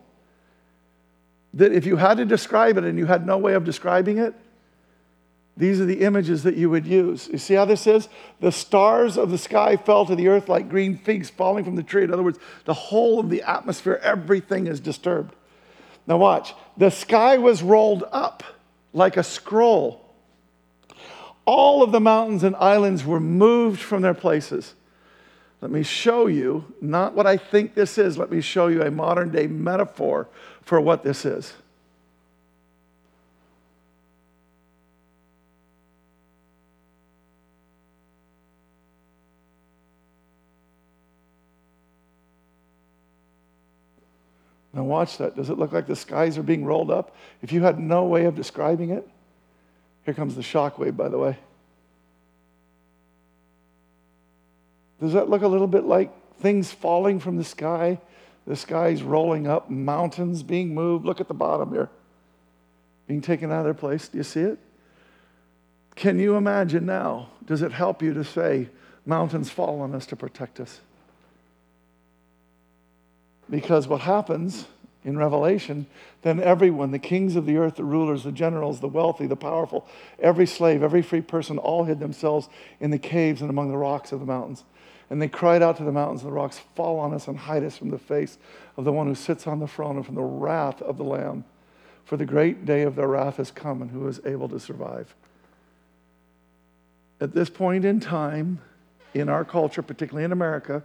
that 1.55 1.73
if 1.73 1.87
you 1.87 1.97
had 1.97 2.19
to 2.19 2.27
describe 2.27 2.77
it 2.77 2.85
and 2.85 2.99
you 2.99 3.07
had 3.07 3.27
no 3.27 3.39
way 3.39 3.55
of 3.55 3.65
describing 3.65 4.19
it, 4.19 4.35
these 5.57 5.81
are 5.81 5.87
the 5.87 6.03
images 6.03 6.43
that 6.43 6.57
you 6.57 6.69
would 6.69 6.87
use. 6.87 7.29
You 7.29 7.39
see 7.39 7.55
how 7.55 7.65
this 7.65 7.87
is? 7.87 8.11
The 8.41 8.53
stars 8.53 9.17
of 9.17 9.31
the 9.31 9.39
sky 9.39 9.77
fell 9.77 10.05
to 10.05 10.15
the 10.15 10.29
earth 10.29 10.51
like 10.51 10.69
green 10.69 10.99
figs 10.99 11.31
falling 11.31 11.65
from 11.65 11.75
the 11.75 11.83
tree. 11.83 12.05
In 12.05 12.13
other 12.13 12.23
words, 12.23 12.39
the 12.67 12.75
whole 12.75 13.19
of 13.19 13.31
the 13.31 13.41
atmosphere, 13.41 13.99
everything 14.03 14.67
is 14.67 14.79
disturbed. 14.79 15.35
Now, 16.07 16.19
watch. 16.19 16.55
The 16.77 16.91
sky 16.91 17.39
was 17.39 17.63
rolled 17.63 18.05
up 18.13 18.45
like 18.99 19.17
a 19.17 19.23
scroll. 19.23 20.05
All 21.47 21.83
of 21.83 21.93
the 21.93 22.01
mountains 22.01 22.45
and 22.45 22.55
islands 22.57 23.05
were 23.05 23.21
moved 23.21 23.81
from 23.81 24.03
their 24.03 24.13
places. 24.13 24.75
Let 25.63 25.71
me 25.71 25.83
show 25.83 26.27
you, 26.27 26.73
not 26.81 27.15
what 27.15 27.27
I 27.27 27.37
think 27.37 27.75
this 27.75 27.97
is, 27.97 28.19
let 28.19 28.31
me 28.31 28.41
show 28.41 28.67
you 28.67 28.83
a 28.83 28.91
modern 28.91 29.31
day 29.31 29.47
metaphor 29.47 30.29
for 30.61 30.81
what 30.81 31.03
this 31.03 31.25
is. 31.25 31.55
Now, 44.79 44.85
watch 44.85 45.19
that. 45.19 45.35
Does 45.35 45.51
it 45.51 45.59
look 45.59 45.73
like 45.73 45.89
the 45.89 45.97
skies 45.97 46.39
are 46.39 46.43
being 46.45 46.65
rolled 46.65 46.89
up? 46.89 47.17
If 47.43 47.51
you 47.51 47.65
had 47.65 47.81
no 47.81 48.05
way 48.05 48.27
of 48.27 48.37
describing 48.37 48.91
it, 48.91 49.09
here 50.05 50.15
comes 50.15 50.37
the 50.37 50.43
shock 50.43 50.79
wave, 50.79 50.97
by 50.97 51.09
the 51.09 51.19
way. 51.19 51.37
Does 55.01 55.15
that 55.15 55.29
look 55.29 55.43
a 55.43 55.49
little 55.49 55.67
bit 55.67 55.83
like 55.83 56.13
things 56.37 56.71
falling 56.71 57.19
from 57.19 57.39
the 57.39 57.43
sky? 57.43 57.99
The 58.47 58.55
sky's 58.55 59.03
rolling 59.03 59.49
up, 59.49 59.69
mountains 59.69 60.45
being 60.45 60.73
moved. 60.75 61.05
Look 61.05 61.21
at 61.21 61.27
the 61.27 61.35
bottom 61.35 61.73
here, 61.73 61.91
being 63.09 63.21
taken 63.21 63.51
out 63.51 63.59
of 63.59 63.65
their 63.65 63.75
place. 63.75 64.07
Do 64.07 64.19
you 64.19 64.23
see 64.23 64.43
it? 64.43 64.61
Can 65.97 66.21
you 66.21 66.37
imagine 66.37 66.87
now? 66.87 67.31
Does 67.45 67.63
it 67.63 67.73
help 67.73 68.01
you 68.01 68.15
to 68.15 68.23
say, 68.23 68.69
mountains 69.05 69.51
fall 69.51 69.81
on 69.81 69.93
us 69.97 70.07
to 70.07 70.15
protect 70.15 70.61
us? 70.61 70.83
Because 73.51 73.89
what 73.89 74.03
happens 74.03 74.67
in 75.05 75.17
Revelation, 75.17 75.87
then 76.23 76.41
everyone, 76.41 76.91
the 76.91 76.99
kings 76.99 77.37
of 77.37 77.47
the 77.47 77.57
earth, 77.57 77.77
the 77.77 77.85
rulers, 77.85 78.25
the 78.25 78.33
generals, 78.33 78.81
the 78.81 78.89
wealthy, 78.89 79.27
the 79.27 79.37
powerful, 79.37 79.87
every 80.19 80.47
slave, 80.47 80.83
every 80.83 81.03
free 81.03 81.21
person, 81.21 81.57
all 81.57 81.85
hid 81.85 82.01
themselves 82.01 82.49
in 82.81 82.91
the 82.91 82.99
caves 82.99 83.41
and 83.41 83.49
among 83.49 83.71
the 83.71 83.77
rocks 83.77 84.13
of 84.13 84.21
the 84.21 84.27
mountains. 84.27 84.65
And 85.11 85.23
they 85.23 85.29
cried 85.29 85.63
out 85.63 85.79
to 85.79 85.85
the 85.85 85.93
mountains 85.93 86.23
and 86.23 86.31
the 86.31 86.35
rocks, 86.35 86.61
Fall 86.75 86.99
on 86.99 87.15
us 87.15 87.29
and 87.29 87.39
hide 87.39 87.65
us 87.65 87.79
from 87.79 87.91
the 87.91 87.99
face 87.99 88.37
of 88.77 88.85
the 88.85 88.93
one 88.93 89.07
who 89.07 89.15
sits 89.15 89.47
on 89.47 89.61
the 89.61 89.67
throne 89.67 89.97
and 89.97 90.05
from 90.05 90.17
the 90.17 90.23
wrath 90.23 90.83
of 90.83 90.99
the 90.99 91.05
Lamb. 91.05 91.45
For 92.05 92.17
the 92.17 92.27
great 92.27 92.67
day 92.67 92.83
of 92.83 92.95
their 92.95 93.09
wrath 93.09 93.37
has 93.37 93.51
come, 93.51 93.83
and 93.83 93.91
who 93.91 94.07
is 94.09 94.21
able 94.25 94.49
to 94.49 94.61
survive? 94.61 95.15
At 97.21 97.35
this 97.35 97.51
point 97.51 97.85
in 97.85 98.01
time, 98.01 98.61
in 99.15 99.29
our 99.29 99.45
culture, 99.45 99.83
particularly 99.83 100.25
in 100.25 100.33
America, 100.33 100.83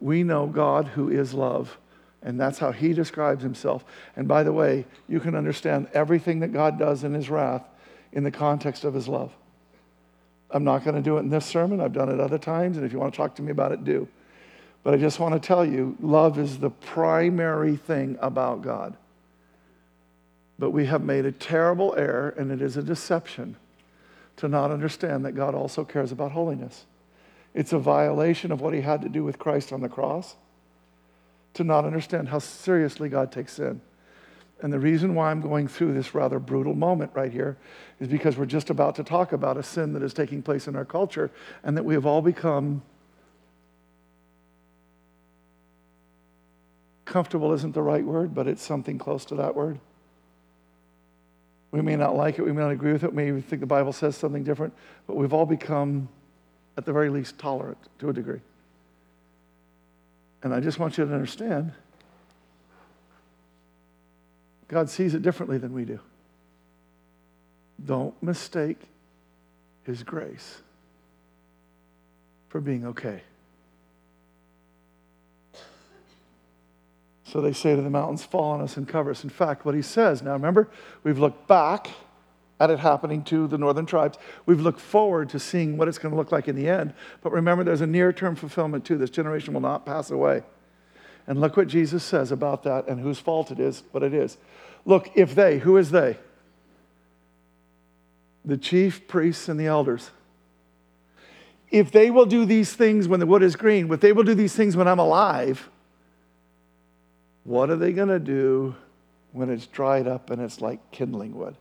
we 0.00 0.22
know 0.22 0.46
God 0.46 0.88
who 0.88 1.08
is 1.08 1.34
love. 1.34 1.78
And 2.22 2.40
that's 2.40 2.58
how 2.58 2.72
he 2.72 2.94
describes 2.94 3.42
himself. 3.42 3.84
And 4.16 4.26
by 4.26 4.42
the 4.42 4.52
way, 4.52 4.86
you 5.08 5.20
can 5.20 5.34
understand 5.34 5.88
everything 5.92 6.40
that 6.40 6.52
God 6.52 6.78
does 6.78 7.04
in 7.04 7.12
his 7.12 7.28
wrath 7.28 7.62
in 8.12 8.24
the 8.24 8.30
context 8.30 8.84
of 8.84 8.94
his 8.94 9.08
love. 9.08 9.30
I'm 10.50 10.64
not 10.64 10.84
going 10.84 10.96
to 10.96 11.02
do 11.02 11.16
it 11.16 11.20
in 11.20 11.28
this 11.28 11.44
sermon. 11.44 11.80
I've 11.80 11.92
done 11.92 12.08
it 12.08 12.20
other 12.20 12.38
times, 12.38 12.76
and 12.76 12.86
if 12.86 12.92
you 12.92 12.98
want 12.98 13.12
to 13.12 13.16
talk 13.16 13.34
to 13.36 13.42
me 13.42 13.50
about 13.50 13.72
it, 13.72 13.84
do. 13.84 14.08
But 14.82 14.94
I 14.94 14.98
just 14.98 15.18
want 15.18 15.34
to 15.34 15.46
tell 15.46 15.64
you 15.64 15.96
love 16.00 16.38
is 16.38 16.58
the 16.58 16.70
primary 16.70 17.76
thing 17.76 18.16
about 18.20 18.62
God. 18.62 18.96
But 20.58 20.70
we 20.70 20.86
have 20.86 21.02
made 21.02 21.26
a 21.26 21.32
terrible 21.32 21.94
error, 21.96 22.34
and 22.38 22.52
it 22.52 22.62
is 22.62 22.76
a 22.76 22.82
deception 22.82 23.56
to 24.36 24.48
not 24.48 24.70
understand 24.70 25.24
that 25.24 25.32
God 25.32 25.54
also 25.54 25.84
cares 25.84 26.12
about 26.12 26.32
holiness. 26.32 26.84
It's 27.54 27.72
a 27.72 27.78
violation 27.78 28.52
of 28.52 28.60
what 28.60 28.74
he 28.74 28.80
had 28.80 29.02
to 29.02 29.08
do 29.08 29.24
with 29.24 29.38
Christ 29.38 29.72
on 29.72 29.80
the 29.80 29.88
cross 29.88 30.36
to 31.54 31.64
not 31.64 31.84
understand 31.84 32.28
how 32.28 32.40
seriously 32.40 33.08
God 33.08 33.30
takes 33.30 33.54
sin. 33.54 33.80
And 34.60 34.72
the 34.72 34.78
reason 34.78 35.14
why 35.14 35.30
I'm 35.30 35.40
going 35.40 35.68
through 35.68 35.94
this 35.94 36.14
rather 36.14 36.38
brutal 36.38 36.74
moment 36.74 37.12
right 37.14 37.30
here 37.30 37.56
is 38.00 38.08
because 38.08 38.36
we're 38.36 38.46
just 38.46 38.70
about 38.70 38.96
to 38.96 39.04
talk 39.04 39.32
about 39.32 39.56
a 39.56 39.62
sin 39.62 39.92
that 39.92 40.02
is 40.02 40.14
taking 40.14 40.42
place 40.42 40.66
in 40.66 40.74
our 40.74 40.84
culture 40.84 41.30
and 41.62 41.76
that 41.76 41.84
we 41.84 41.94
have 41.94 42.06
all 42.06 42.22
become 42.22 42.82
comfortable 47.04 47.52
isn't 47.52 47.74
the 47.74 47.82
right 47.82 48.04
word, 48.04 48.34
but 48.34 48.48
it's 48.48 48.62
something 48.62 48.98
close 48.98 49.24
to 49.26 49.36
that 49.36 49.54
word. 49.54 49.78
We 51.70 51.82
may 51.82 51.96
not 51.96 52.16
like 52.16 52.38
it, 52.38 52.42
we 52.42 52.52
may 52.52 52.62
not 52.62 52.70
agree 52.70 52.92
with 52.92 53.04
it, 53.04 53.14
we 53.14 53.30
may 53.30 53.40
think 53.40 53.60
the 53.60 53.66
Bible 53.66 53.92
says 53.92 54.16
something 54.16 54.44
different, 54.44 54.72
but 55.06 55.16
we've 55.16 55.32
all 55.32 55.46
become, 55.46 56.08
at 56.76 56.84
the 56.84 56.92
very 56.92 57.10
least, 57.10 57.38
tolerant 57.38 57.78
to 57.98 58.08
a 58.08 58.12
degree. 58.12 58.40
And 60.42 60.52
I 60.52 60.60
just 60.60 60.78
want 60.78 60.98
you 60.98 61.04
to 61.04 61.12
understand 61.12 61.72
God 64.68 64.90
sees 64.90 65.14
it 65.14 65.22
differently 65.22 65.58
than 65.58 65.72
we 65.72 65.84
do. 65.84 66.00
Don't 67.84 68.20
mistake 68.22 68.78
His 69.84 70.02
grace 70.02 70.62
for 72.48 72.60
being 72.60 72.86
okay. 72.86 73.22
So 77.24 77.40
they 77.40 77.52
say 77.52 77.74
to 77.74 77.82
the 77.82 77.90
mountains, 77.90 78.24
Fall 78.24 78.52
on 78.52 78.60
us 78.60 78.76
and 78.76 78.88
cover 78.88 79.10
us. 79.10 79.24
In 79.24 79.30
fact, 79.30 79.64
what 79.64 79.74
he 79.74 79.82
says, 79.82 80.22
now 80.22 80.32
remember, 80.32 80.68
we've 81.02 81.18
looked 81.18 81.48
back 81.48 81.88
at 82.60 82.70
it 82.70 82.78
happening 82.78 83.24
to 83.24 83.46
the 83.46 83.58
northern 83.58 83.86
tribes. 83.86 84.16
We've 84.46 84.60
looked 84.60 84.80
forward 84.80 85.28
to 85.30 85.38
seeing 85.38 85.76
what 85.76 85.88
it's 85.88 85.98
going 85.98 86.12
to 86.12 86.16
look 86.16 86.32
like 86.32 86.48
in 86.48 86.56
the 86.56 86.68
end. 86.68 86.94
But 87.22 87.32
remember, 87.32 87.64
there's 87.64 87.80
a 87.80 87.86
near 87.86 88.12
term 88.12 88.36
fulfillment 88.36 88.84
too. 88.84 88.96
This 88.96 89.10
generation 89.10 89.54
will 89.54 89.60
not 89.60 89.84
pass 89.84 90.10
away. 90.10 90.42
And 91.26 91.40
look 91.40 91.56
what 91.56 91.68
Jesus 91.68 92.04
says 92.04 92.30
about 92.30 92.62
that 92.64 92.86
and 92.86 93.00
whose 93.00 93.18
fault 93.18 93.50
it 93.50 93.58
is, 93.58 93.82
what 93.92 94.02
it 94.02 94.14
is. 94.14 94.36
Look, 94.84 95.10
if 95.14 95.34
they, 95.34 95.58
who 95.58 95.76
is 95.78 95.90
they? 95.90 96.18
The 98.44 98.58
chief 98.58 99.08
priests 99.08 99.48
and 99.48 99.58
the 99.58 99.66
elders. 99.66 100.10
If 101.70 101.90
they 101.90 102.10
will 102.10 102.26
do 102.26 102.44
these 102.44 102.72
things 102.74 103.08
when 103.08 103.20
the 103.20 103.26
wood 103.26 103.42
is 103.42 103.56
green, 103.56 103.92
if 103.92 104.00
they 104.00 104.12
will 104.12 104.22
do 104.22 104.34
these 104.34 104.54
things 104.54 104.76
when 104.76 104.86
I'm 104.86 104.98
alive, 104.98 105.70
what 107.42 107.70
are 107.70 107.76
they 107.76 107.92
going 107.92 108.08
to 108.08 108.20
do 108.20 108.76
when 109.32 109.50
it's 109.50 109.66
dried 109.66 110.06
up 110.06 110.30
and 110.30 110.40
it's 110.40 110.60
like 110.60 110.90
kindling 110.92 111.34
wood? 111.34 111.56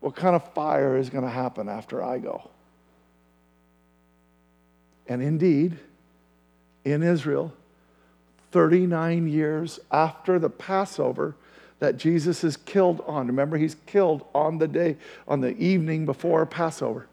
What 0.00 0.14
kind 0.14 0.36
of 0.36 0.52
fire 0.54 0.96
is 0.96 1.10
going 1.10 1.24
to 1.24 1.30
happen 1.30 1.68
after 1.68 2.02
I 2.02 2.18
go? 2.18 2.50
And 5.08 5.22
indeed, 5.22 5.78
in 6.84 7.02
Israel, 7.02 7.52
39 8.52 9.28
years 9.28 9.80
after 9.90 10.38
the 10.38 10.50
Passover 10.50 11.34
that 11.80 11.96
Jesus 11.96 12.42
is 12.44 12.56
killed 12.56 13.02
on. 13.06 13.26
Remember, 13.26 13.56
he's 13.56 13.76
killed 13.86 14.24
on 14.34 14.58
the 14.58 14.68
day, 14.68 14.96
on 15.26 15.40
the 15.40 15.56
evening 15.56 16.06
before 16.06 16.44
Passover. 16.46 17.06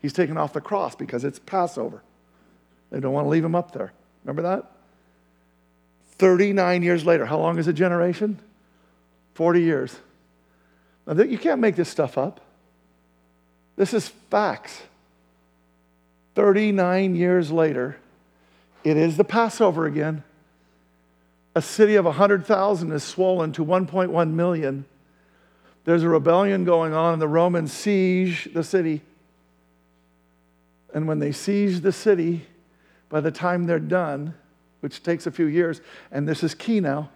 He's 0.00 0.12
taken 0.12 0.36
off 0.36 0.52
the 0.52 0.60
cross 0.60 0.94
because 0.94 1.24
it's 1.24 1.38
Passover. 1.38 2.02
They 2.90 3.00
don't 3.00 3.12
want 3.12 3.26
to 3.26 3.28
leave 3.28 3.44
him 3.44 3.54
up 3.54 3.72
there. 3.72 3.92
Remember 4.24 4.42
that? 4.42 4.70
39 6.18 6.82
years 6.82 7.06
later. 7.06 7.26
How 7.26 7.38
long 7.38 7.58
is 7.58 7.68
a 7.68 7.72
generation? 7.72 8.38
40 9.34 9.62
years. 9.62 9.96
Now, 11.06 11.22
you 11.22 11.38
can't 11.38 11.60
make 11.60 11.76
this 11.76 11.88
stuff 11.88 12.16
up. 12.16 12.40
This 13.76 13.92
is 13.94 14.08
facts. 14.08 14.82
39 16.34 17.14
years 17.14 17.50
later, 17.50 17.96
it 18.84 18.96
is 18.96 19.16
the 19.16 19.24
Passover 19.24 19.86
again. 19.86 20.22
A 21.54 21.62
city 21.62 21.96
of 21.96 22.04
100,000 22.04 22.92
is 22.92 23.02
swollen 23.02 23.52
to 23.52 23.64
1.1 23.64 24.32
million. 24.32 24.84
There's 25.84 26.02
a 26.02 26.08
rebellion 26.08 26.64
going 26.64 26.94
on, 26.94 27.14
and 27.14 27.22
the 27.22 27.28
Romans 27.28 27.72
siege 27.72 28.48
the 28.54 28.64
city. 28.64 29.02
And 30.94 31.08
when 31.08 31.18
they 31.18 31.32
siege 31.32 31.80
the 31.80 31.92
city, 31.92 32.46
by 33.08 33.20
the 33.20 33.30
time 33.30 33.66
they're 33.66 33.78
done, 33.78 34.34
which 34.80 35.02
takes 35.02 35.26
a 35.26 35.30
few 35.30 35.46
years, 35.46 35.80
and 36.10 36.26
this 36.26 36.42
is 36.42 36.54
key 36.54 36.80
now, 36.80 37.10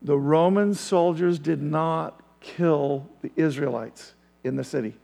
the 0.00 0.18
Roman 0.18 0.74
soldiers 0.74 1.38
did 1.38 1.62
not 1.62 2.20
kill 2.42 3.08
the 3.22 3.30
Israelites 3.36 4.14
in 4.44 4.56
the 4.56 4.64
city. 4.64 4.94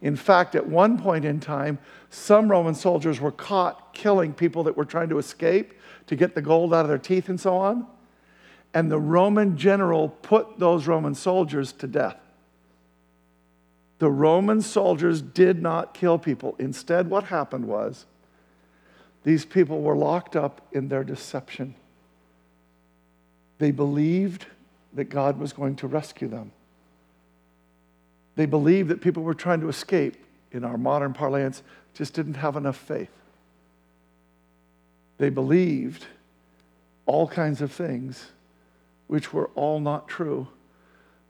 In 0.00 0.16
fact, 0.16 0.54
at 0.56 0.66
one 0.66 0.98
point 0.98 1.24
in 1.24 1.38
time, 1.38 1.78
some 2.10 2.50
Roman 2.50 2.74
soldiers 2.74 3.20
were 3.20 3.30
caught 3.30 3.94
killing 3.94 4.34
people 4.34 4.64
that 4.64 4.76
were 4.76 4.84
trying 4.84 5.08
to 5.10 5.18
escape 5.18 5.74
to 6.08 6.16
get 6.16 6.34
the 6.34 6.42
gold 6.42 6.74
out 6.74 6.80
of 6.80 6.88
their 6.88 6.98
teeth 6.98 7.28
and 7.28 7.40
so 7.40 7.56
on. 7.56 7.86
And 8.74 8.90
the 8.90 8.98
Roman 8.98 9.56
general 9.56 10.08
put 10.08 10.58
those 10.58 10.86
Roman 10.86 11.14
soldiers 11.14 11.72
to 11.74 11.86
death. 11.86 12.16
The 13.98 14.10
Roman 14.10 14.60
soldiers 14.60 15.22
did 15.22 15.62
not 15.62 15.94
kill 15.94 16.18
people. 16.18 16.56
Instead, 16.58 17.08
what 17.08 17.24
happened 17.24 17.66
was 17.66 18.06
these 19.22 19.44
people 19.44 19.82
were 19.82 19.96
locked 19.96 20.34
up 20.34 20.66
in 20.72 20.88
their 20.88 21.04
deception. 21.04 21.76
They 23.58 23.70
believed 23.70 24.46
that 24.94 25.04
God 25.04 25.38
was 25.38 25.52
going 25.52 25.76
to 25.76 25.86
rescue 25.86 26.26
them. 26.26 26.50
They 28.36 28.46
believed 28.46 28.88
that 28.88 29.00
people 29.00 29.22
were 29.22 29.34
trying 29.34 29.60
to 29.60 29.68
escape, 29.68 30.16
in 30.52 30.64
our 30.64 30.78
modern 30.78 31.12
parlance, 31.12 31.62
just 31.94 32.14
didn't 32.14 32.34
have 32.34 32.56
enough 32.56 32.76
faith. 32.76 33.10
They 35.18 35.30
believed 35.30 36.06
all 37.06 37.28
kinds 37.28 37.60
of 37.60 37.72
things, 37.72 38.32
which 39.06 39.32
were 39.32 39.50
all 39.54 39.80
not 39.80 40.08
true. 40.08 40.48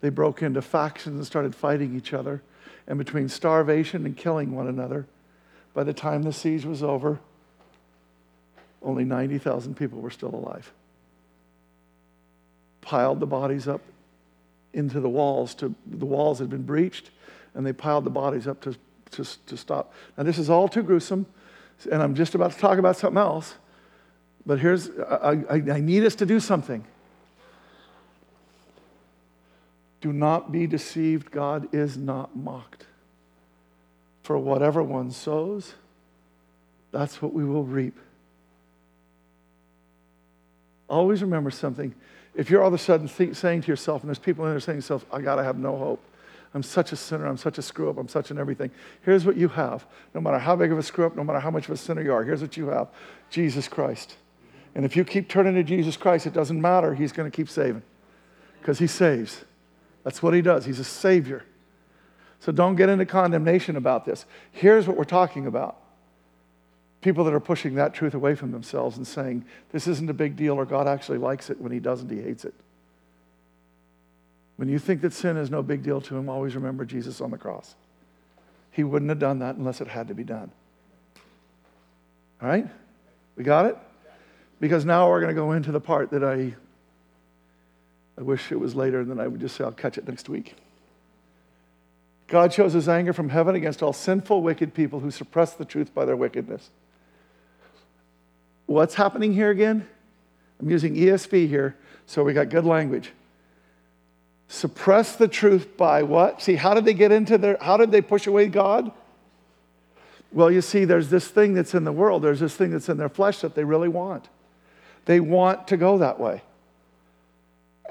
They 0.01 0.09
broke 0.09 0.43
into 0.43 0.63
factions 0.63 1.17
and 1.17 1.27
started 1.27 1.55
fighting 1.55 1.97
each 1.97 2.13
other. 2.13 2.43
And 2.87 2.99
between 2.99 3.29
starvation 3.29 4.05
and 4.07 4.17
killing 4.17 4.55
one 4.55 4.67
another, 4.67 5.07
by 5.75 5.85
the 5.85 5.93
time 5.93 6.23
the 6.23 6.33
siege 6.33 6.65
was 6.65 6.83
over, 6.83 7.21
only 8.83 9.05
90,000 9.05 9.77
people 9.77 10.01
were 10.01 10.11
still 10.11 10.35
alive. 10.35 10.73
Piled 12.81 13.21
the 13.21 13.27
bodies 13.27 13.69
up 13.69 13.81
into 14.73 15.01
the 15.01 15.09
walls. 15.09 15.55
To, 15.57 15.75
the 15.87 16.07
walls 16.07 16.39
had 16.39 16.51
been 16.51 16.63
breached, 16.63 17.11
and 17.55 17.67
they 17.67 17.73
piled 17.73 18.05
the 18.05 18.11
bodies 18.11 18.47
up 18.47 18.61
to, 18.63 18.77
to, 19.13 19.25
to 19.47 19.57
stop. 19.57 19.93
Now, 20.17 20.25
this 20.25 20.39
is 20.39 20.51
all 20.51 20.69
too 20.69 20.83
gruesome, 20.83 21.27
and 21.91 22.03
I'm 22.03 22.15
just 22.15 22.35
about 22.35 22.53
to 22.53 22.59
talk 22.59 22.79
about 22.79 22.97
something 22.97 23.19
else. 23.19 23.55
But 24.45 24.59
here's, 24.59 24.91
I, 24.91 25.39
I, 25.49 25.55
I 25.55 25.81
need 25.81 26.05
us 26.05 26.15
to 26.17 26.27
do 26.27 26.41
something. 26.41 26.85
Do 30.01 30.13
not 30.13 30.51
be 30.51 30.67
deceived. 30.67 31.31
God 31.31 31.73
is 31.73 31.97
not 31.97 32.37
mocked. 32.37 32.87
For 34.25 34.37
whatever 34.37 34.83
one 34.83 35.11
sows, 35.11 35.75
that's 36.91 37.23
what 37.23 37.33
we 37.33 37.45
will 37.45 37.65
reap. 37.65 37.97
Always 40.89 41.23
remember 41.23 41.51
something. 41.51 41.95
If 42.35 42.51
you're 42.51 42.63
all 42.63 42.69
of 42.69 42.75
a 42.75 42.79
sudden 42.79 43.09
think, 43.09 43.37
saying 43.37 43.63
to 43.63 43.69
yourself, 43.69 44.03
and 44.03 44.09
there's 44.09 44.19
people 44.19 44.45
in 44.47 44.53
there 44.53 44.61
saying 44.61 44.81
to 44.81 44.89
themselves, 44.89 45.05
I 45.13 45.21
got 45.21 45.37
to 45.37 45.45
have 45.45 45.59
no 45.59 45.77
hope. 45.77 46.03
I'm 46.55 46.63
such 46.63 46.93
a 46.93 46.97
sinner. 46.97 47.27
I'm 47.27 47.37
such 47.37 47.59
a 47.59 47.63
screw 47.63 47.89
up. 47.89 47.97
I'm 47.97 48.09
such 48.09 48.31
an 48.31 48.39
everything. 48.39 48.71
Here's 49.03 49.25
what 49.25 49.37
you 49.37 49.49
have. 49.49 49.87
No 50.15 50.21
matter 50.21 50.39
how 50.39 50.55
big 50.55 50.71
of 50.71 50.79
a 50.79 50.83
screw 50.83 51.07
up, 51.07 51.17
no 51.17 51.25
matter 51.25 51.41
how 51.41 51.51
much 51.51 51.65
of 51.67 51.71
a 51.71 51.77
sinner 51.77 52.03
you 52.03 52.13
are, 52.13 52.25
here's 52.25 52.43
what 52.43 52.57
you 52.57 52.69
have 52.69 52.89
Jesus 53.31 53.69
Christ. 53.69 54.17
And 54.75 54.85
if 54.85 54.97
you 54.97 55.05
keep 55.05 55.29
turning 55.29 55.55
to 55.55 55.63
Jesus 55.63 55.97
Christ, 55.97 56.27
it 56.27 56.33
doesn't 56.33 56.61
matter. 56.61 56.95
He's 56.95 57.13
going 57.13 57.31
to 57.31 57.35
keep 57.35 57.49
saving 57.49 57.83
because 58.61 58.79
he 58.79 58.87
saves. 58.87 59.45
That's 60.05 60.23
what 60.23 60.35
he 60.35 60.43
does. 60.43 60.65
He's 60.65 60.79
a 60.79 60.85
savior. 60.85 61.45
So 62.41 62.53
don't 62.53 62.77
get 62.77 62.89
into 62.89 63.07
condemnation 63.07 63.77
about 63.77 64.05
this. 64.05 64.27
Here's 64.51 64.87
what 64.87 64.97
we're 64.97 65.05
talking 65.05 65.47
about 65.47 65.79
people 67.03 67.25
that 67.25 67.35
are 67.35 67.41
pushing 67.41 67.75
that 67.75 67.93
truth 67.93 68.15
away 68.15 68.35
from 68.35 68.53
themselves 68.53 68.97
and 68.97 69.07
saying, 69.07 69.45
this 69.73 69.87
isn't 69.87 70.09
a 70.09 70.15
big 70.15 70.37
deal 70.37 70.55
or 70.55 70.65
God 70.65 70.89
actually 70.89 71.19
likes 71.19 71.51
it 71.51 71.61
when 71.61 71.73
he 71.73 71.81
doesn't, 71.81 72.09
he 72.09 72.23
hates 72.23 72.45
it. 72.45 72.55
When 74.57 74.69
you 74.69 74.79
think 74.79 75.03
that 75.03 75.13
sin 75.13 75.37
is 75.37 75.51
no 75.51 75.63
big 75.63 75.83
deal 75.83 76.01
to 76.01 76.17
him, 76.17 76.29
always 76.29 76.55
remember 76.55 76.85
Jesus 76.85 77.21
on 77.21 77.33
the 77.33 77.39
cross. 77.39 77.75
He 78.71 78.85
wouldn't 78.85 79.09
have 79.09 79.19
done 79.19 79.41
that 79.41 79.57
unless 79.57 79.81
it 79.81 79.89
had 79.89 80.09
to 80.09 80.15
be 80.15 80.23
done. 80.23 80.51
All 82.41 82.49
right? 82.49 82.67
We 83.37 83.43
got 83.45 83.67
it? 83.67 83.77
Because 84.61 84.85
now 84.85 85.09
we're 85.11 85.21
going 85.21 85.35
to 85.35 85.41
go 85.41 85.53
into 85.53 85.73
the 85.73 85.81
part 85.81 86.11
that 86.11 86.23
I, 86.23 86.55
I 88.17 88.23
wish 88.23 88.53
it 88.53 88.61
was 88.61 88.77
later, 88.77 89.01
and 89.01 89.11
then 89.11 89.19
I 89.19 89.27
would 89.27 89.41
just 89.41 89.57
say 89.57 89.65
I'll 89.65 89.73
catch 89.73 89.99
it 89.99 90.07
next 90.07 90.29
week. 90.29 90.55
God 92.29 92.53
shows 92.53 92.73
his 92.73 92.89
anger 92.89 93.13
from 93.13 93.31
heaven 93.31 93.57
against 93.57 93.83
all 93.83 93.93
sinful, 93.93 94.43
wicked 94.43 94.73
people 94.73 95.01
who 95.01 95.11
suppress 95.11 95.55
the 95.55 95.65
truth 95.65 95.93
by 95.93 96.05
their 96.05 96.17
wickedness. 96.17 96.71
What's 98.73 98.95
happening 98.95 99.35
here 99.35 99.51
again? 99.51 99.87
I'm 100.59 100.71
using 100.71 100.95
ESV 100.95 101.47
here, 101.47 101.77
so 102.07 102.25
we 102.25 102.33
got 102.33 102.49
good 102.49 102.65
language. 102.65 103.13
Suppress 104.49 105.15
the 105.17 105.29
truth 105.29 105.77
by 105.77 106.03
what? 106.05 106.41
See, 106.41 106.55
how 106.55 106.73
did 106.73 106.87
they 106.87 106.95
get 106.95 107.13
into 107.13 107.37
their, 107.37 107.59
how 107.61 107.77
did 107.77 107.91
they 107.91 108.01
push 108.01 108.27
away 108.27 108.47
God? 108.47 108.91
Well, 110.33 110.51
you 110.51 110.63
see, 110.63 110.87
there's 110.87 111.11
this 111.11 111.29
thing 111.29 111.53
that's 111.53 111.75
in 111.75 111.85
the 111.85 111.93
world, 111.93 112.23
there's 112.23 112.41
this 112.41 112.55
thing 112.55 112.71
that's 112.71 112.89
in 112.89 112.97
their 112.97 113.11
flesh 113.11 113.41
that 113.41 113.55
they 113.55 113.63
really 113.63 113.89
want. 113.89 114.31
They 115.05 115.21
want 115.21 115.69
to 115.69 115.77
go 115.77 115.99
that 115.99 116.19
way. 116.19 116.41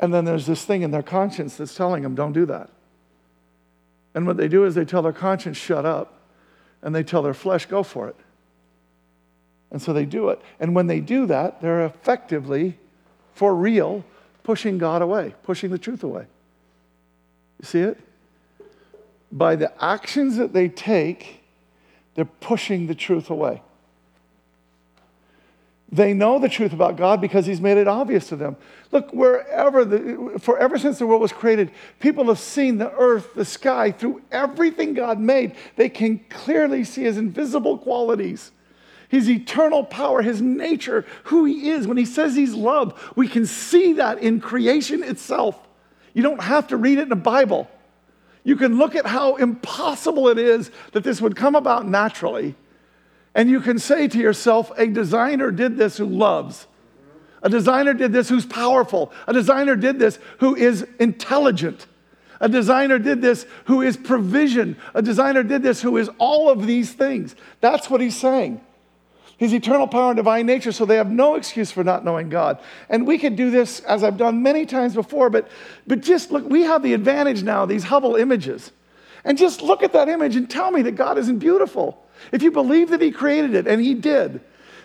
And 0.02 0.12
then 0.12 0.26
there's 0.26 0.48
this 0.48 0.66
thing 0.66 0.82
in 0.82 0.90
their 0.90 1.04
conscience 1.04 1.58
that's 1.58 1.76
telling 1.76 2.02
them, 2.02 2.16
don't 2.16 2.34
do 2.34 2.48
that. 2.48 2.72
And 4.16 4.26
what 4.26 4.38
they 4.38 4.48
do 4.48 4.66
is 4.66 4.74
they 4.74 4.86
tell 4.86 5.04
their 5.04 5.14
conscience, 5.14 5.58
shut 5.58 5.86
up, 5.86 6.22
and 6.82 6.96
they 6.96 7.04
tell 7.04 7.22
their 7.22 7.36
flesh, 7.36 7.68
go 7.68 7.84
for 7.84 8.08
it. 8.08 8.16
And 9.72 9.82
so 9.82 9.94
they 9.94 10.06
do 10.06 10.30
it. 10.30 10.42
And 10.60 10.76
when 10.76 10.88
they 10.88 11.00
do 11.00 11.26
that, 11.28 11.62
they're 11.62 11.86
effectively, 11.86 12.78
for 13.34 13.56
real, 13.56 14.04
pushing 14.44 14.78
God 14.78 15.02
away, 15.02 15.34
pushing 15.44 15.72
the 15.72 15.78
truth 15.78 16.04
away. 16.04 16.26
You 17.60 17.66
see 17.66 17.80
it? 17.80 18.00
By 19.32 19.56
the 19.56 19.72
actions 19.84 20.36
that 20.38 20.52
they 20.52 20.68
take, 20.68 21.42
they're 22.16 22.26
pushing 22.26 22.88
the 22.88 22.96
truth 22.96 23.30
away. 23.30 23.62
They 25.94 26.14
know 26.14 26.40
the 26.40 26.48
truth 26.48 26.72
about 26.72 26.96
God 26.96 27.20
because 27.20 27.46
He's 27.46 27.60
made 27.60 27.78
it 27.78 27.88
obvious 27.88 28.30
to 28.30 28.38
them. 28.38 28.56
Look, 28.92 29.14
wherever, 29.14 29.84
the, 29.84 30.40
forever 30.40 30.78
since 30.78 31.00
the 31.00 31.08
world 31.08 31.22
was 31.22 31.34
created, 31.34 31.72
people 32.00 32.26
have 32.26 32.40
seen 32.40 32.78
the 32.78 32.92
earth, 32.94 33.34
the 33.36 33.44
sky, 33.44 33.92
through 33.92 34.22
everything 34.32 34.94
God 34.94 35.20
made. 35.20 35.54
They 35.76 35.90
can 35.90 36.20
clearly 36.30 36.86
see 36.86 37.04
His 37.04 37.18
invisible 37.18 37.78
qualities, 37.78 38.52
His 39.12 39.30
eternal 39.30 39.84
power, 39.84 40.24
His 40.24 40.42
nature, 40.42 41.06
who 41.26 41.46
He 41.46 41.70
is. 41.70 41.86
When 41.86 41.98
He 41.98 42.06
says 42.06 42.36
He's 42.36 42.56
love, 42.56 43.14
we 43.16 43.28
can 43.28 43.46
see 43.46 43.94
that 43.94 44.20
in 44.20 44.42
creation 44.42 45.04
itself. 45.04 45.60
You 46.14 46.24
don't 46.24 46.42
have 46.42 46.70
to 46.70 46.78
read 46.78 46.98
it 46.98 47.04
in 47.04 47.10
the 47.10 47.16
Bible. 47.16 47.70
You 48.44 48.56
can 48.56 48.78
look 48.78 48.96
at 48.96 49.06
how 49.06 49.36
impossible 49.36 50.30
it 50.30 50.40
is 50.40 50.72
that 50.94 51.04
this 51.04 51.22
would 51.22 51.36
come 51.36 51.56
about 51.56 51.88
naturally 51.88 52.56
and 53.34 53.50
you 53.50 53.62
can 53.62 53.80
say 53.80 54.08
to 54.08 54.18
yourself, 54.18 54.72
a 54.78 54.88
designer 54.88 55.52
did 55.52 55.78
this 55.78 55.98
who 55.98 56.06
loves. 56.06 56.68
A 57.44 57.50
designer 57.50 57.94
did 57.94 58.12
this 58.12 58.30
who's 58.30 58.46
powerful. 58.46 59.12
A 59.26 59.34
designer 59.34 59.76
did 59.76 60.00
this 60.00 60.20
who 60.40 60.56
is 60.56 60.86
intelligent. 61.00 61.88
A 62.40 62.50
designer 62.50 63.00
did 63.00 63.22
this 63.22 63.46
who 63.66 63.82
is 63.82 63.96
provision. 63.96 64.76
A 64.94 65.02
designer 65.02 65.44
did 65.44 65.64
this 65.64 65.82
who 65.82 65.98
is 65.98 66.10
all 66.18 66.50
of 66.50 66.68
these 66.68 66.92
things. 66.92 67.36
That's 67.62 67.90
what 67.90 68.02
he's 68.02 68.20
saying. 68.20 68.62
His 69.42 69.56
eternal 69.56 69.88
power 69.88 70.12
and 70.12 70.18
divine 70.18 70.46
nature, 70.46 70.72
so 70.72 70.86
they 70.86 70.98
have 70.98 71.10
no 71.10 71.34
excuse 71.34 71.72
for 71.72 71.84
not 71.84 72.06
knowing 72.06 72.30
God. 72.30 72.60
And 72.90 73.08
we 73.08 73.18
could 73.18 73.36
do 73.36 73.50
this 73.50 73.80
as 73.80 74.04
I've 74.04 74.16
done 74.16 74.44
many 74.44 74.68
times 74.68 74.94
before, 74.94 75.32
but, 75.32 75.48
but 75.88 76.02
just 76.02 76.30
look, 76.30 76.48
we 76.48 76.62
have 76.62 76.84
the 76.84 76.94
advantage 76.94 77.42
now, 77.42 77.66
these 77.66 77.86
Hubble 77.86 78.18
images. 78.18 78.72
And 79.24 79.40
just 79.40 79.64
look 79.64 79.82
at 79.82 79.94
that 79.94 80.10
image 80.10 80.36
and 80.36 80.48
tell 80.48 80.70
me 80.70 80.84
that 80.84 80.92
God 80.92 81.18
isn't 81.18 81.40
beautiful. 81.40 82.06
If 82.32 82.44
you 82.44 82.52
believe 82.52 82.92
that 82.92 83.02
He 83.02 83.10
created 83.10 83.56
it, 83.56 83.66
and 83.66 83.82
He 83.82 83.96
did, 83.96 84.42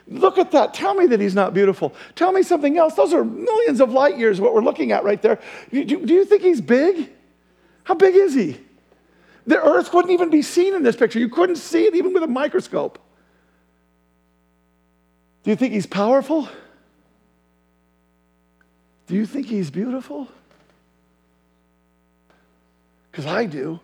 look 0.09 0.39
at 0.39 0.53
that. 0.53 0.73
Tell 0.73 0.95
me 0.95 1.07
that 1.09 1.21
He's 1.21 1.35
not 1.35 1.53
beautiful. 1.53 1.93
Tell 2.15 2.33
me 2.33 2.43
something 2.43 2.79
else. 2.79 2.95
Those 2.95 3.13
are 3.13 3.27
millions 3.27 3.83
of 3.83 3.93
light 3.93 4.17
years, 4.17 4.41
what 4.41 4.55
we're 4.55 4.63
looking 4.63 4.91
at 4.91 5.05
right 5.05 5.21
there. 5.21 5.39
Do, 5.71 5.85
do 5.85 6.15
you 6.15 6.25
think 6.25 6.41
He's 6.41 6.63
big? 6.63 7.11
How 7.85 7.93
big 7.93 8.15
is 8.15 8.33
He? 8.33 8.59
The 9.47 9.63
earth 9.63 9.93
wouldn't 9.93 10.15
even 10.15 10.31
be 10.31 10.41
seen 10.41 10.75
in 10.75 10.83
this 10.83 10.97
picture. 10.97 11.19
You 11.19 11.29
couldn't 11.29 11.57
see 11.57 11.85
it 11.85 11.95
even 11.95 12.15
with 12.15 12.23
a 12.23 12.27
microscope. 12.27 13.03
Do 15.47 15.51
you 15.51 15.57
think 15.57 15.75
He's 15.75 15.87
powerful? 15.87 16.49
Do 19.07 19.15
you 19.15 19.27
think 19.27 19.47
He's 19.47 19.71
beautiful? 19.71 20.27
Because 23.13 23.27
I 23.27 23.45
do. 23.47 23.79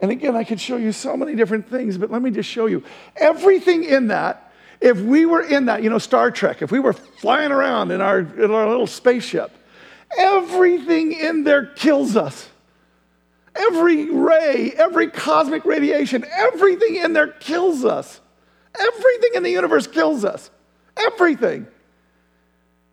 And 0.00 0.10
again, 0.10 0.34
I 0.34 0.42
could 0.42 0.58
show 0.58 0.78
you 0.78 0.92
so 0.92 1.18
many 1.18 1.34
different 1.34 1.68
things, 1.68 1.98
but 1.98 2.10
let 2.10 2.22
me 2.22 2.30
just 2.30 2.48
show 2.48 2.64
you. 2.64 2.82
Everything 3.14 3.84
in 3.84 4.06
that, 4.06 4.54
if 4.80 4.98
we 4.98 5.26
were 5.26 5.42
in 5.42 5.66
that, 5.66 5.82
you 5.82 5.90
know, 5.90 5.98
Star 5.98 6.30
Trek, 6.30 6.62
if 6.62 6.72
we 6.72 6.80
were 6.80 6.94
flying 6.94 7.52
around 7.52 7.90
in 7.90 8.00
our, 8.00 8.20
in 8.20 8.50
our 8.50 8.70
little 8.70 8.86
spaceship, 8.86 9.50
everything 10.16 11.12
in 11.12 11.44
there 11.44 11.66
kills 11.66 12.16
us. 12.16 12.48
Every 13.54 14.08
ray, 14.10 14.72
every 14.78 15.10
cosmic 15.10 15.66
radiation, 15.66 16.24
everything 16.34 16.96
in 16.96 17.12
there 17.12 17.28
kills 17.28 17.84
us. 17.84 18.22
Everything 18.78 19.30
in 19.34 19.42
the 19.42 19.50
universe 19.50 19.86
kills 19.86 20.24
us. 20.24 20.50
Everything 20.96 21.66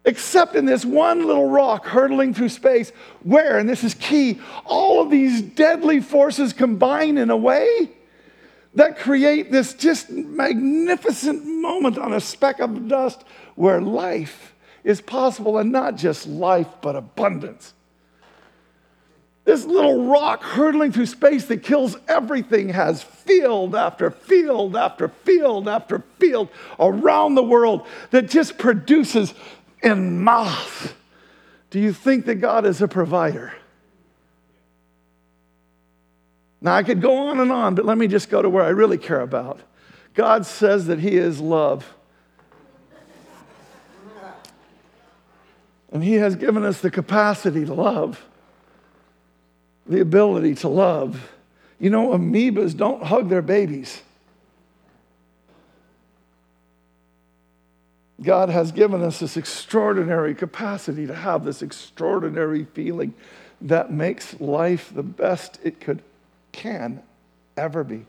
except 0.05 0.55
in 0.55 0.65
this 0.65 0.83
one 0.83 1.25
little 1.25 1.49
rock 1.49 1.85
hurtling 1.85 2.33
through 2.33 2.49
space, 2.49 2.91
where, 3.21 3.57
and 3.57 3.69
this 3.69 3.83
is 3.83 3.93
key, 3.93 4.39
all 4.65 5.01
of 5.01 5.09
these 5.09 5.41
deadly 5.41 6.01
forces 6.01 6.53
combine 6.53 7.17
in 7.17 7.29
a 7.29 7.37
way 7.37 7.89
that 8.75 8.97
create 8.97 9.51
this 9.51 9.73
just 9.73 10.09
magnificent 10.09 11.45
moment 11.45 11.97
on 11.97 12.13
a 12.13 12.19
speck 12.19 12.59
of 12.59 12.87
dust 12.87 13.23
where 13.55 13.79
life 13.79 14.53
is 14.83 14.99
possible, 14.99 15.57
and 15.57 15.71
not 15.71 15.95
just 15.95 16.27
life, 16.27 16.67
but 16.81 16.95
abundance. 16.95 17.73
This 19.45 19.65
little 19.65 20.07
rock 20.07 20.41
hurtling 20.41 20.93
through 20.93 21.07
space 21.07 21.45
that 21.45 21.63
kills 21.63 21.97
everything 22.07 22.69
has 22.69 23.03
field 23.03 23.75
after 23.75 24.09
field 24.09 24.75
after 24.75 25.09
field 25.09 25.67
after 25.67 26.03
field 26.17 26.49
around 26.79 27.35
the 27.35 27.43
world 27.43 27.85
that 28.11 28.29
just 28.29 28.57
produces 28.57 29.33
in 29.81 30.23
mass. 30.23 30.93
Do 31.71 31.79
you 31.79 31.91
think 31.91 32.25
that 32.25 32.35
God 32.35 32.65
is 32.65 32.81
a 32.81 32.87
provider? 32.87 33.53
Now, 36.61 36.75
I 36.75 36.83
could 36.83 37.01
go 37.01 37.27
on 37.27 37.41
and 37.41 37.51
on, 37.51 37.75
but 37.75 37.83
let 37.83 37.97
me 37.97 38.07
just 38.07 38.29
go 38.29 38.41
to 38.41 38.49
where 38.49 38.63
I 38.63 38.69
really 38.69 38.97
care 38.97 39.19
about. 39.19 39.59
God 40.13 40.45
says 40.45 40.87
that 40.87 40.99
He 40.99 41.17
is 41.17 41.41
love. 41.41 41.93
And 45.91 46.01
He 46.01 46.13
has 46.13 46.37
given 46.37 46.63
us 46.63 46.79
the 46.79 46.89
capacity 46.89 47.65
to 47.65 47.73
love, 47.73 48.25
the 49.85 50.01
ability 50.01 50.55
to 50.55 50.67
love. 50.67 51.31
You 51.79 51.89
know, 51.89 52.09
amoebas 52.09 52.75
don't 52.75 53.03
hug 53.03 53.29
their 53.29 53.41
babies. 53.41 54.01
God 58.21 58.49
has 58.49 58.71
given 58.71 59.03
us 59.03 59.19
this 59.19 59.35
extraordinary 59.35 60.33
capacity 60.33 61.05
to 61.07 61.13
have 61.15 61.43
this 61.43 61.61
extraordinary 61.61 62.63
feeling 62.63 63.13
that 63.61 63.91
makes 63.91 64.39
life 64.39 64.91
the 64.93 65.03
best 65.03 65.59
it 65.63 65.81
could 65.81 66.01
can 66.51 67.01
ever 67.57 67.83
be. 67.83 68.05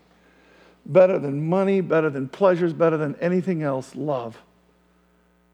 Better 0.86 1.18
than 1.18 1.48
money, 1.48 1.80
better 1.80 2.10
than 2.10 2.28
pleasures, 2.28 2.72
better 2.72 2.96
than 2.96 3.16
anything 3.20 3.62
else, 3.62 3.96
love. 3.96 4.38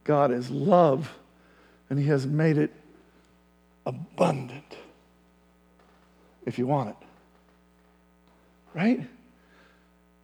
God 0.04 0.30
is 0.30 0.50
love, 0.50 1.16
and 1.88 1.98
He 1.98 2.06
has 2.06 2.26
made 2.26 2.58
it 2.58 2.72
abundant 3.86 4.69
if 6.46 6.58
you 6.58 6.66
want 6.66 6.90
it. 6.90 6.96
Right? 8.74 9.00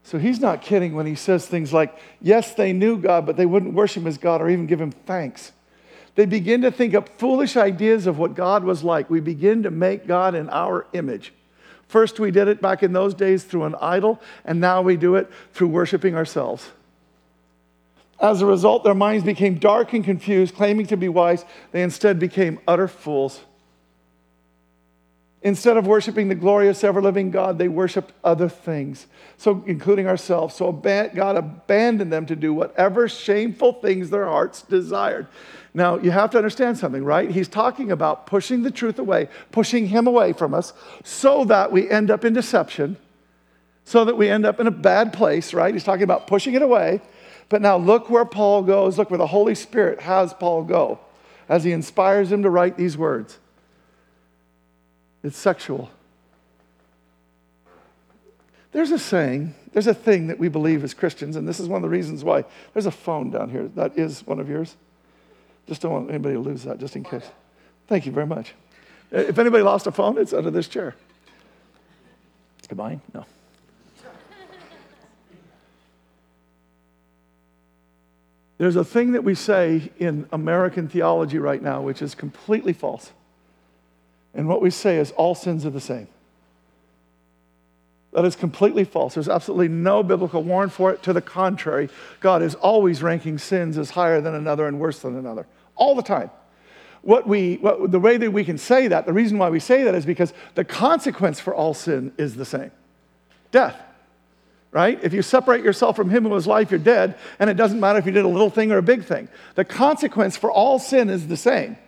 So 0.03 0.19
he's 0.19 0.39
not 0.39 0.63
kidding 0.63 0.95
when 0.95 1.07
he 1.07 1.17
says 1.17 1.47
things 1.47 1.73
like, 1.73 1.99
yes, 2.21 2.55
they 2.55 2.73
knew 2.73 2.97
God, 2.97 3.27
but 3.27 3.37
they 3.37 3.47
wouldn't 3.47 3.75
worship 3.75 4.03
him 4.03 4.07
as 4.07 4.19
God 4.19 4.41
or 4.41 4.49
even 4.49 4.67
give 4.67 4.81
him 4.81 4.93
thanks. 4.93 5.53
They 6.15 6.27
begin 6.27 6.63
to 6.63 6.71
think 6.71 6.95
up 6.95 7.09
foolish 7.19 7.57
ideas 7.57 8.07
of 8.07 8.17
what 8.19 8.35
God 8.35 8.65
was 8.65 8.85
like. 8.85 9.11
We 9.11 9.21
begin 9.21 9.65
to 9.65 9.71
make 9.71 10.07
God 10.07 10.35
in 10.35 10.49
our 10.49 10.87
image. 10.93 11.33
First, 11.89 12.19
we 12.19 12.31
did 12.31 12.49
it 12.49 12.61
back 12.61 12.83
in 12.83 12.93
those 12.93 13.15
days 13.15 13.45
through 13.45 13.65
an 13.65 13.75
idol, 13.81 14.21
and 14.45 14.61
now 14.61 14.81
we 14.81 14.97
do 14.97 15.17
it 15.17 15.31
through 15.53 15.69
worshiping 15.69 16.15
ourselves. 16.15 16.71
As 18.19 18.41
a 18.41 18.47
result, 18.47 18.83
their 18.83 18.95
minds 18.95 19.25
became 19.25 19.59
dark 19.59 19.93
and 19.93 20.05
confused, 20.05 20.55
claiming 20.55 20.87
to 20.87 20.97
be 20.97 21.09
wise. 21.09 21.45
They 21.73 21.83
instead 21.83 22.19
became 22.19 22.61
utter 22.67 22.89
fools. 22.89 23.41
Instead 25.47 25.77
of 25.77 25.87
worshiping 25.87 26.27
the 26.27 26.35
glorious, 26.35 26.83
ever 26.83 27.01
living 27.01 27.31
God, 27.31 27.57
they 27.57 27.69
worshiped 27.69 28.13
other 28.25 28.49
things, 28.49 29.07
so 29.37 29.63
including 29.65 30.09
ourselves. 30.09 30.57
So 30.57 30.73
God 30.73 31.37
abandoned 31.37 32.13
them 32.13 32.27
to 32.27 32.35
do 32.35 32.53
whatever 32.53 33.09
shameful 33.09 33.75
things 33.75 34.11
their 34.11 34.27
hearts 34.27 34.63
desired. 34.63 35.29
Now, 35.73 35.99
you 35.99 36.11
have 36.11 36.31
to 36.31 36.37
understand 36.37 36.79
something, 36.79 37.05
right? 37.05 37.31
He's 37.31 37.47
talking 37.47 37.93
about 37.93 38.27
pushing 38.27 38.65
the 38.65 38.73
truth 38.73 38.99
away, 38.99 39.29
pushing 39.53 39.87
Him 39.87 40.09
away 40.09 40.33
from 40.33 40.53
us, 40.53 40.73
so 41.05 41.45
that 41.45 41.71
we 41.71 41.89
end 41.89 42.11
up 42.11 42.25
in 42.25 42.33
deception, 42.33 42.97
so 43.85 44.05
that 44.05 44.17
we 44.17 44.29
end 44.29 44.45
up 44.47 44.59
in 44.59 44.67
a 44.67 44.73
bad 44.73 45.13
place, 45.13 45.55
right? 45.55 45.73
He's 45.73 45.85
talking 45.85 46.03
about 46.03 46.27
pushing 46.27 46.55
it 46.55 46.63
away. 46.63 47.01
But 47.49 47.63
now 47.63 47.77
look 47.77 48.11
where 48.11 48.25
Paul 48.25 48.65
goes. 48.65 48.99
Look 48.99 49.11
where 49.13 49.19
the 49.19 49.29
Holy 49.29 49.55
Spirit 49.55 50.01
has 50.01 50.35
Paul 50.35 50.65
go 50.65 50.99
as 51.49 51.63
he 51.63 51.71
inspires 51.71 52.33
him 52.33 52.43
to 52.43 52.51
write 52.51 52.77
these 52.77 52.99
words. 52.99 53.39
It's 55.27 55.37
sexual. 55.37 55.91
There's 58.71 58.93
a 58.93 58.99
saying, 58.99 59.57
there's 59.73 59.89
a 59.89 59.95
thing 59.95 60.29
that 60.29 60.39
we 60.39 60.49
believe 60.49 60.85
as 60.85 60.95
Christians, 60.95 61.35
and 61.35 61.49
this 61.49 61.59
is 61.59 61.67
one 61.67 61.79
of 61.79 61.83
the 61.83 61.89
reasons 61.89 62.23
why. 62.23 62.45
There's 62.73 62.87
a 62.87 62.93
phone 62.93 63.31
down 63.31 63.51
here. 63.51 63.69
That 63.75 63.99
is 63.99 64.25
one 64.25 64.39
of 64.39 64.49
yours. 64.49 64.77
Just 65.67 65.83
don't 65.83 65.91
want 65.91 66.11
anybody 66.11 66.37
to 66.37 66.41
lose 66.41 66.63
that, 66.63 66.79
just 66.79 66.95
in 66.95 67.03
case. 67.03 67.29
Thank 67.89 68.07
you 68.07 68.13
very 68.13 68.27
much. 68.27 68.55
Uh, 69.13 69.19
if 69.19 69.37
anybody 69.37 69.65
lost 69.65 69.89
a 69.89 69.91
phone, 69.93 70.17
it's 70.17 70.33
under 70.33 70.53
this 70.53 70.69
chair. 70.69 70.95
Is 72.63 72.77
mine? 72.77 73.01
No. 73.13 73.27
There's 78.59 78.77
a 78.77 78.85
thing 78.85 79.11
that 79.13 79.25
we 79.25 79.35
say 79.35 79.91
in 79.99 80.29
American 80.31 80.89
theology 80.89 81.41
right 81.41 81.61
now, 81.61 81.83
which 81.83 82.01
is 82.01 82.15
completely 82.15 82.73
false. 82.73 83.11
And 84.37 84.47
what 84.47 84.63
we 84.63 84.71
say 84.71 84.99
is 84.99 85.11
all 85.13 85.35
sins 85.35 85.67
are 85.67 85.71
the 85.71 85.81
same. 85.81 86.07
That 88.13 88.25
is 88.25 88.37
completely 88.37 88.85
false. 88.85 89.15
There's 89.15 89.29
absolutely 89.29 89.69
no 89.69 90.03
biblical 90.03 90.43
warrant 90.43 90.73
for 90.73 90.93
it. 90.93 91.03
To 91.03 91.13
the 91.13 91.21
contrary, 91.21 91.89
God 92.21 92.43
is 92.43 92.55
always 92.55 93.03
ranking 93.03 93.39
sins 93.39 93.77
as 93.77 93.91
higher 93.91 94.21
than 94.21 94.35
another 94.35 94.69
and 94.69 94.79
worse 94.79 95.01
than 95.01 95.17
another, 95.17 95.47
all 95.75 95.95
the 95.95 96.03
time. 96.03 96.31
what 97.07 97.25
we, 97.27 97.55
what, 97.59 97.93
the 97.93 98.01
way 98.01 98.17
that 98.17 98.33
we 98.33 98.45
can 98.45 98.59
say 98.59 98.89
that, 98.89 99.07
the 99.07 99.13
reason 99.13 99.39
why 99.39 99.49
we 99.49 99.61
say 99.61 99.85
that 99.85 99.95
is 99.95 100.05
because 100.05 100.33
the 100.57 100.65
consequence 100.65 101.39
for 101.39 101.55
all 101.55 101.73
sin 101.73 102.13
is 102.19 102.35
the 102.35 102.45
same 102.45 102.73
death. 103.53 103.81
Right? 104.73 104.99
If 105.03 105.15
you 105.15 105.23
separate 105.23 105.65
yourself 105.65 105.95
from 105.97 106.11
him 106.11 106.25
who 106.25 106.31
was 106.31 106.47
life, 106.47 106.71
you're 106.71 106.81
dead, 106.81 107.17
and 107.39 107.49
it 107.49 107.57
doesn't 107.57 107.79
matter 107.79 107.99
if 107.99 108.07
you 108.07 108.13
did 108.13 108.25
a 108.25 108.29
little 108.29 108.51
thing 108.51 108.73
or 108.73 108.79
a 108.79 108.83
big 108.83 109.05
thing. 109.05 109.29
The 109.55 109.65
consequence 109.65 110.37
for 110.37 110.51
all 110.51 110.79
sin 110.79 111.09
is 111.09 111.29
the 111.29 111.37
same, 111.37 111.79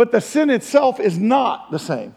but 0.00 0.12
the 0.12 0.20
sin 0.22 0.48
itself 0.48 0.98
is 0.98 1.18
not 1.18 1.70
the 1.70 1.78
same. 1.78 2.14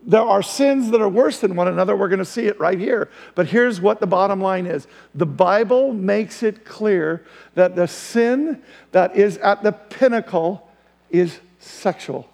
There 0.00 0.22
are 0.22 0.42
sins 0.42 0.90
that 0.90 1.02
are 1.02 1.08
worse 1.10 1.40
than 1.40 1.54
one 1.54 1.68
another. 1.68 1.94
We're 1.94 2.08
going 2.08 2.18
to 2.18 2.24
see 2.24 2.46
it 2.46 2.58
right 2.58 2.78
here. 2.78 3.10
But 3.34 3.46
here's 3.46 3.78
what 3.78 4.00
the 4.00 4.06
bottom 4.06 4.40
line 4.40 4.64
is 4.64 4.86
the 5.14 5.26
Bible 5.26 5.92
makes 5.92 6.42
it 6.42 6.64
clear 6.64 7.26
that 7.52 7.76
the 7.76 7.88
sin 7.88 8.62
that 8.92 9.16
is 9.16 9.36
at 9.36 9.62
the 9.62 9.72
pinnacle 9.72 10.66
is 11.10 11.38
sexual. 11.58 12.26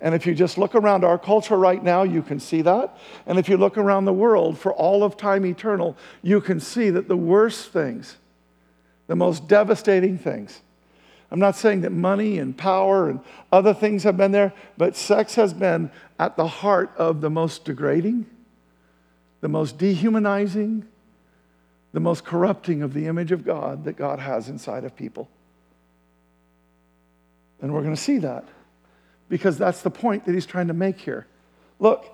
And 0.00 0.14
if 0.14 0.24
you 0.24 0.36
just 0.36 0.56
look 0.56 0.76
around 0.76 1.02
our 1.02 1.18
culture 1.18 1.56
right 1.56 1.82
now, 1.82 2.04
you 2.04 2.22
can 2.22 2.38
see 2.38 2.62
that. 2.62 2.96
And 3.26 3.40
if 3.40 3.48
you 3.48 3.56
look 3.56 3.76
around 3.76 4.04
the 4.04 4.12
world 4.12 4.56
for 4.56 4.72
all 4.72 5.02
of 5.02 5.16
time 5.16 5.44
eternal, 5.44 5.96
you 6.22 6.40
can 6.40 6.60
see 6.60 6.90
that 6.90 7.08
the 7.08 7.16
worst 7.16 7.72
things, 7.72 8.18
the 9.08 9.16
most 9.16 9.48
devastating 9.48 10.16
things, 10.16 10.60
I'm 11.30 11.38
not 11.38 11.54
saying 11.54 11.82
that 11.82 11.92
money 11.92 12.38
and 12.38 12.56
power 12.56 13.08
and 13.08 13.20
other 13.52 13.72
things 13.72 14.02
have 14.02 14.16
been 14.16 14.32
there, 14.32 14.52
but 14.76 14.96
sex 14.96 15.36
has 15.36 15.54
been 15.54 15.90
at 16.18 16.36
the 16.36 16.46
heart 16.46 16.92
of 16.96 17.20
the 17.20 17.30
most 17.30 17.64
degrading, 17.64 18.26
the 19.40 19.48
most 19.48 19.78
dehumanizing, 19.78 20.86
the 21.92 22.00
most 22.00 22.24
corrupting 22.24 22.82
of 22.82 22.94
the 22.94 23.06
image 23.06 23.32
of 23.32 23.44
God 23.44 23.84
that 23.84 23.96
God 23.96 24.18
has 24.18 24.48
inside 24.48 24.84
of 24.84 24.96
people. 24.96 25.28
And 27.60 27.72
we're 27.72 27.82
going 27.82 27.94
to 27.94 28.00
see 28.00 28.18
that 28.18 28.44
because 29.28 29.56
that's 29.56 29.82
the 29.82 29.90
point 29.90 30.26
that 30.26 30.34
he's 30.34 30.46
trying 30.46 30.68
to 30.68 30.74
make 30.74 30.98
here. 30.98 31.26
Look, 31.78 32.04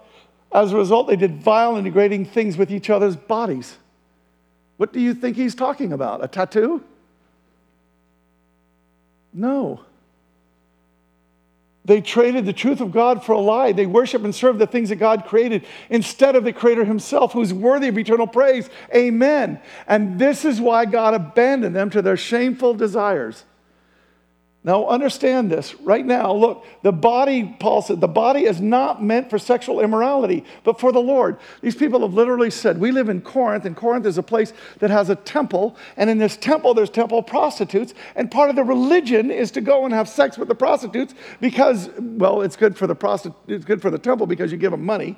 as 0.52 0.72
a 0.72 0.76
result, 0.76 1.08
they 1.08 1.16
did 1.16 1.36
vile 1.42 1.76
and 1.76 1.84
degrading 1.84 2.26
things 2.26 2.56
with 2.56 2.70
each 2.70 2.90
other's 2.90 3.16
bodies. 3.16 3.76
What 4.76 4.92
do 4.92 5.00
you 5.00 5.14
think 5.14 5.36
he's 5.36 5.54
talking 5.54 5.92
about? 5.92 6.22
A 6.22 6.28
tattoo? 6.28 6.84
No. 9.36 9.80
They 11.84 12.00
traded 12.00 12.46
the 12.46 12.52
truth 12.52 12.80
of 12.80 12.90
God 12.90 13.22
for 13.22 13.32
a 13.32 13.38
lie. 13.38 13.70
They 13.70 13.86
worship 13.86 14.24
and 14.24 14.34
serve 14.34 14.58
the 14.58 14.66
things 14.66 14.88
that 14.88 14.96
God 14.96 15.26
created 15.26 15.64
instead 15.88 16.34
of 16.34 16.42
the 16.42 16.52
Creator 16.52 16.84
Himself, 16.84 17.32
who's 17.32 17.52
worthy 17.52 17.88
of 17.88 17.98
eternal 17.98 18.26
praise. 18.26 18.68
Amen. 18.92 19.60
And 19.86 20.18
this 20.18 20.44
is 20.44 20.60
why 20.60 20.86
God 20.86 21.14
abandoned 21.14 21.76
them 21.76 21.90
to 21.90 22.02
their 22.02 22.16
shameful 22.16 22.74
desires. 22.74 23.44
Now, 24.66 24.88
understand 24.88 25.48
this 25.48 25.76
right 25.76 26.04
now. 26.04 26.32
Look, 26.32 26.64
the 26.82 26.90
body, 26.90 27.56
Paul 27.60 27.82
said, 27.82 28.00
the 28.00 28.08
body 28.08 28.46
is 28.46 28.60
not 28.60 29.00
meant 29.00 29.30
for 29.30 29.38
sexual 29.38 29.78
immorality, 29.80 30.44
but 30.64 30.80
for 30.80 30.90
the 30.90 30.98
Lord. 30.98 31.38
These 31.60 31.76
people 31.76 32.00
have 32.00 32.14
literally 32.14 32.50
said, 32.50 32.80
We 32.80 32.90
live 32.90 33.08
in 33.08 33.20
Corinth, 33.20 33.64
and 33.64 33.76
Corinth 33.76 34.06
is 34.06 34.18
a 34.18 34.24
place 34.24 34.52
that 34.80 34.90
has 34.90 35.08
a 35.08 35.14
temple, 35.14 35.76
and 35.96 36.10
in 36.10 36.18
this 36.18 36.36
temple, 36.36 36.74
there's 36.74 36.90
temple 36.90 37.22
prostitutes, 37.22 37.94
and 38.16 38.28
part 38.28 38.50
of 38.50 38.56
the 38.56 38.64
religion 38.64 39.30
is 39.30 39.52
to 39.52 39.60
go 39.60 39.84
and 39.84 39.94
have 39.94 40.08
sex 40.08 40.36
with 40.36 40.48
the 40.48 40.54
prostitutes 40.56 41.14
because, 41.40 41.88
well, 42.00 42.42
it's 42.42 42.56
good 42.56 42.76
for 42.76 42.88
the 42.88 42.96
prosti- 42.96 43.36
it's 43.46 43.64
good 43.64 43.80
for 43.80 43.92
the 43.92 43.98
temple 43.98 44.26
because 44.26 44.50
you 44.50 44.58
give 44.58 44.72
them 44.72 44.84
money, 44.84 45.16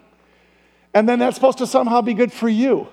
and 0.92 1.08
then 1.08 1.18
that's 1.20 1.36
supposed 1.36 1.56
to 1.56 1.66
somehow 1.66 2.02
be 2.02 2.12
good 2.12 2.34
for 2.34 2.50
you. 2.50 2.86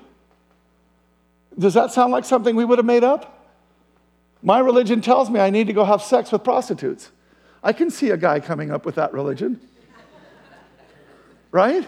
Does 1.59 1.73
that 1.73 1.91
sound 1.91 2.13
like 2.13 2.23
something 2.23 2.55
we 2.55 2.63
would 2.63 2.79
have 2.79 2.85
made 2.85 3.03
up? 3.03 3.34
My 4.45 4.59
religion 4.59 5.01
tells 5.01 5.31
me 5.31 5.39
I 5.39 5.49
need 5.49 5.65
to 5.67 5.73
go 5.73 5.83
have 5.83 6.03
sex 6.03 6.31
with 6.31 6.43
prostitutes. 6.43 7.09
I 7.63 7.73
can 7.73 7.89
see 7.89 8.11
a 8.11 8.17
guy 8.17 8.39
coming 8.39 8.69
up 8.69 8.85
with 8.85 8.93
that 8.95 9.11
religion. 9.11 9.59
right? 11.51 11.85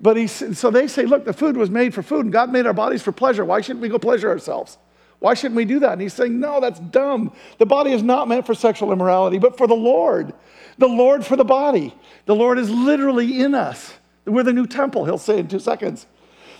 But 0.00 0.16
he, 0.16 0.26
so 0.26 0.72
they 0.72 0.88
say, 0.88 1.06
look, 1.06 1.24
the 1.24 1.32
food 1.32 1.56
was 1.56 1.70
made 1.70 1.94
for 1.94 2.02
food, 2.02 2.26
and 2.26 2.32
God 2.32 2.50
made 2.50 2.66
our 2.66 2.72
bodies 2.72 3.02
for 3.02 3.12
pleasure. 3.12 3.44
Why 3.44 3.60
shouldn't 3.60 3.82
we 3.82 3.88
go 3.88 4.00
pleasure 4.00 4.28
ourselves? 4.28 4.78
Why 5.20 5.34
shouldn't 5.34 5.54
we 5.54 5.64
do 5.64 5.78
that? 5.78 5.92
And 5.92 6.02
he's 6.02 6.12
saying, 6.12 6.40
no, 6.40 6.60
that's 6.60 6.80
dumb. 6.80 7.32
The 7.58 7.64
body 7.64 7.92
is 7.92 8.02
not 8.02 8.26
meant 8.26 8.46
for 8.46 8.54
sexual 8.54 8.92
immorality, 8.92 9.38
but 9.38 9.56
for 9.56 9.68
the 9.68 9.74
Lord. 9.74 10.34
The 10.76 10.88
Lord 10.88 11.24
for 11.24 11.36
the 11.36 11.44
body. 11.44 11.94
The 12.26 12.34
Lord 12.34 12.58
is 12.58 12.68
literally 12.68 13.40
in 13.40 13.54
us. 13.54 13.94
We're 14.24 14.42
the 14.42 14.52
new 14.52 14.66
temple, 14.66 15.04
he'll 15.04 15.18
say 15.18 15.38
in 15.38 15.46
two 15.46 15.60
seconds. 15.60 16.04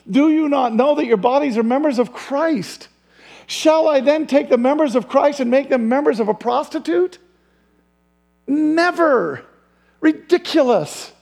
Do 0.09 0.31
you 0.31 0.49
not 0.49 0.73
know 0.73 0.95
that 0.95 1.07
your 1.07 1.17
bodies 1.17 1.59
are 1.59 1.65
members 1.65 1.99
of 1.99 2.13
Christ? 2.13 2.89
Shall 3.47 3.89
I 3.89 4.01
then 4.01 4.27
take 4.27 4.49
the 4.49 4.59
members 4.59 4.97
of 4.97 5.09
Christ 5.09 5.41
and 5.41 5.51
make 5.51 5.69
them 5.69 5.89
members 5.89 6.21
of 6.21 6.29
a 6.29 6.35
prostitute? 6.35 7.19
Never. 8.47 9.45
Ridiculous. 10.01 11.13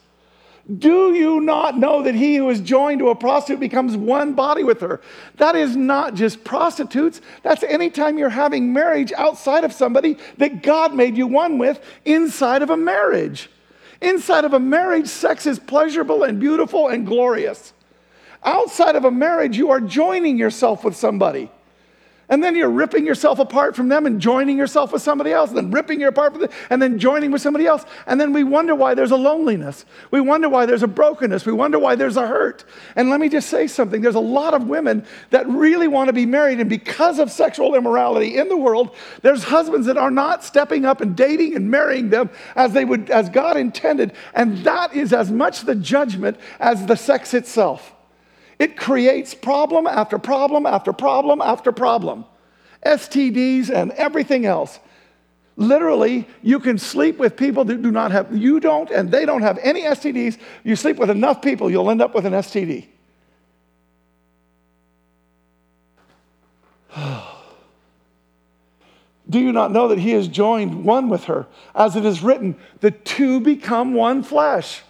Do 0.79 1.13
you 1.13 1.41
not 1.41 1.77
know 1.77 2.03
that 2.03 2.15
he 2.15 2.37
who 2.37 2.49
is 2.49 2.61
joined 2.61 3.01
to 3.01 3.09
a 3.09 3.17
prostitute 3.17 3.59
becomes 3.59 3.97
one 3.97 4.35
body 4.35 4.63
with 4.63 4.81
her? 4.81 5.01
That 5.37 5.57
is 5.57 5.75
not 5.75 6.15
just 6.15 6.45
prostitutes. 6.45 7.21
That's 7.43 7.65
anytime 7.65 8.17
you're 8.17 8.29
having 8.29 8.73
marriage 8.73 9.13
outside 9.13 9.65
of 9.65 9.73
somebody 9.73 10.19
that 10.39 10.63
God 10.63 10.95
made 10.95 11.17
you 11.17 11.27
one 11.27 11.59
with 11.59 11.85
inside 12.05 12.63
of 12.63 12.71
a 12.71 12.77
marriage. 12.77 13.51
Inside 14.01 14.45
of 14.45 14.53
a 14.53 14.61
marriage, 14.61 15.09
sex 15.09 15.47
is 15.47 15.59
pleasurable 15.59 16.23
and 16.23 16.39
beautiful 16.39 16.89
and 16.89 17.07
glorious. 17.07 17.73
Outside 18.45 18.95
of 18.95 19.05
a 19.05 19.11
marriage, 19.11 19.57
you 19.57 19.71
are 19.71 19.81
joining 19.81 20.39
yourself 20.39 20.85
with 20.85 20.97
somebody. 20.97 21.51
And 22.33 22.43
then 22.43 22.57
you're 22.57 22.71
ripping 22.71 23.05
yourself 23.05 23.39
apart 23.41 23.77
from 23.77 23.89
them 23.89 24.07
and 24.07 24.19
joining 24.19 24.57
yourself 24.57 24.91
with 24.91 25.03
somebody 25.03 25.33
else, 25.33 25.51
and 25.51 25.59
then 25.59 25.71
ripping 25.71 26.01
you 26.01 26.09
apart 26.09 26.33
from 26.33 26.41
them, 26.41 26.51
and 26.71 26.81
then 26.81 26.99
joining 26.99 27.31
with 27.31 27.43
somebody 27.43 27.67
else. 27.67 27.85
And 28.07 28.19
then 28.19 28.33
we 28.33 28.43
wonder 28.43 28.75
why 28.75 28.95
there's 28.95 29.11
a 29.11 29.17
loneliness. 29.17 29.85
We 30.11 30.23
wonder 30.23 30.49
why 30.49 30.65
there's 30.65 30.83
a 30.83 30.87
brokenness. 30.87 31.45
We 31.45 31.53
wonder 31.53 31.79
why 31.79 31.95
there's 31.95 32.17
a 32.17 32.27
hurt. 32.27 32.65
And 32.97 33.11
let 33.11 33.21
me 33.21 33.29
just 33.29 33.51
say 33.51 33.67
something 33.67 34.01
there's 34.01 34.15
a 34.15 34.21
lot 34.21 34.55
of 34.55 34.67
women 34.67 35.05
that 35.29 35.47
really 35.47 35.89
want 35.89 36.07
to 36.07 36.15
be 36.15 36.25
married, 36.25 36.59
and 36.59 36.71
because 36.71 37.19
of 37.19 37.31
sexual 37.31 37.75
immorality 37.75 38.39
in 38.39 38.49
the 38.49 38.57
world, 38.57 38.97
there's 39.21 39.45
husbands 39.45 39.87
that 39.87 39.99
are 39.99 40.11
not 40.11 40.43
stepping 40.43 40.87
up 40.87 41.03
and 41.03 41.15
dating 41.15 41.55
and 41.55 41.71
marrying 41.71 42.09
them 42.09 42.31
as 42.57 42.73
they 42.73 42.87
would 42.87 43.11
as 43.11 43.29
God 43.29 43.59
intended. 43.59 44.15
And 44.33 44.57
that 44.65 44.95
is 44.95 45.13
as 45.13 45.31
much 45.31 45.67
the 45.67 45.75
judgment 45.75 46.39
as 46.59 46.87
the 46.87 46.97
sex 46.97 47.35
itself. 47.35 47.93
It 48.63 48.77
creates 48.77 49.35
problem 49.35 49.89
after 49.89 50.21
problem 50.21 50.67
after 50.67 50.93
problem 50.93 51.43
after 51.43 51.73
problem. 51.73 52.25
STDs 52.87 53.71
and 53.71 53.91
everything 53.91 54.47
else. 54.47 54.79
Literally, 55.57 56.29
you 56.45 56.61
can 56.61 56.79
sleep 56.79 57.19
with 57.19 57.37
people 57.37 57.65
that 57.65 57.83
do 57.83 57.91
not 57.91 58.13
have, 58.13 58.33
you 58.33 58.61
don't, 58.61 58.89
and 58.89 59.11
they 59.11 59.27
don't 59.27 59.43
have 59.43 59.59
any 59.65 59.83
STDs. 59.83 60.39
You 60.63 60.77
sleep 60.77 60.99
with 60.99 61.11
enough 61.11 61.43
people, 61.43 61.73
you'll 61.73 61.91
end 61.91 62.01
up 62.01 62.15
with 62.15 62.25
an 62.25 62.35
STD. 62.35 62.87
Do 69.29 69.41
you 69.41 69.51
not 69.51 69.73
know 69.73 69.89
that 69.89 69.99
he 69.99 70.13
has 70.13 70.29
joined 70.29 70.85
one 70.85 71.09
with 71.09 71.25
her? 71.25 71.49
As 71.75 71.97
it 71.97 72.05
is 72.05 72.23
written, 72.23 72.55
the 72.79 72.93
two 72.93 73.41
become 73.41 73.93
one 73.93 74.23
flesh. 74.23 74.83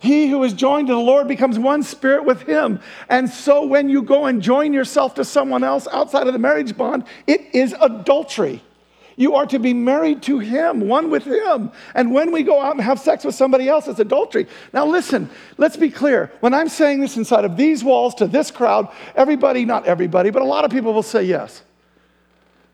He 0.00 0.28
who 0.28 0.42
is 0.44 0.54
joined 0.54 0.88
to 0.88 0.94
the 0.94 0.98
Lord 0.98 1.28
becomes 1.28 1.58
one 1.58 1.82
spirit 1.82 2.24
with 2.24 2.42
him. 2.42 2.80
And 3.10 3.28
so 3.28 3.66
when 3.66 3.90
you 3.90 4.02
go 4.02 4.24
and 4.24 4.40
join 4.40 4.72
yourself 4.72 5.14
to 5.16 5.24
someone 5.26 5.62
else 5.62 5.86
outside 5.92 6.26
of 6.26 6.32
the 6.32 6.38
marriage 6.38 6.74
bond, 6.74 7.04
it 7.26 7.54
is 7.54 7.74
adultery. 7.78 8.62
You 9.16 9.34
are 9.34 9.44
to 9.44 9.58
be 9.58 9.74
married 9.74 10.22
to 10.22 10.38
him, 10.38 10.88
one 10.88 11.10
with 11.10 11.24
him. 11.24 11.70
And 11.94 12.14
when 12.14 12.32
we 12.32 12.42
go 12.42 12.62
out 12.62 12.72
and 12.72 12.80
have 12.80 12.98
sex 12.98 13.22
with 13.22 13.34
somebody 13.34 13.68
else, 13.68 13.86
it's 13.88 14.00
adultery. 14.00 14.46
Now, 14.72 14.86
listen, 14.86 15.28
let's 15.58 15.76
be 15.76 15.90
clear. 15.90 16.32
When 16.40 16.54
I'm 16.54 16.70
saying 16.70 17.00
this 17.00 17.18
inside 17.18 17.44
of 17.44 17.58
these 17.58 17.84
walls 17.84 18.14
to 18.14 18.26
this 18.26 18.50
crowd, 18.50 18.88
everybody, 19.14 19.66
not 19.66 19.84
everybody, 19.84 20.30
but 20.30 20.40
a 20.40 20.46
lot 20.46 20.64
of 20.64 20.70
people 20.70 20.94
will 20.94 21.02
say 21.02 21.24
yes. 21.24 21.62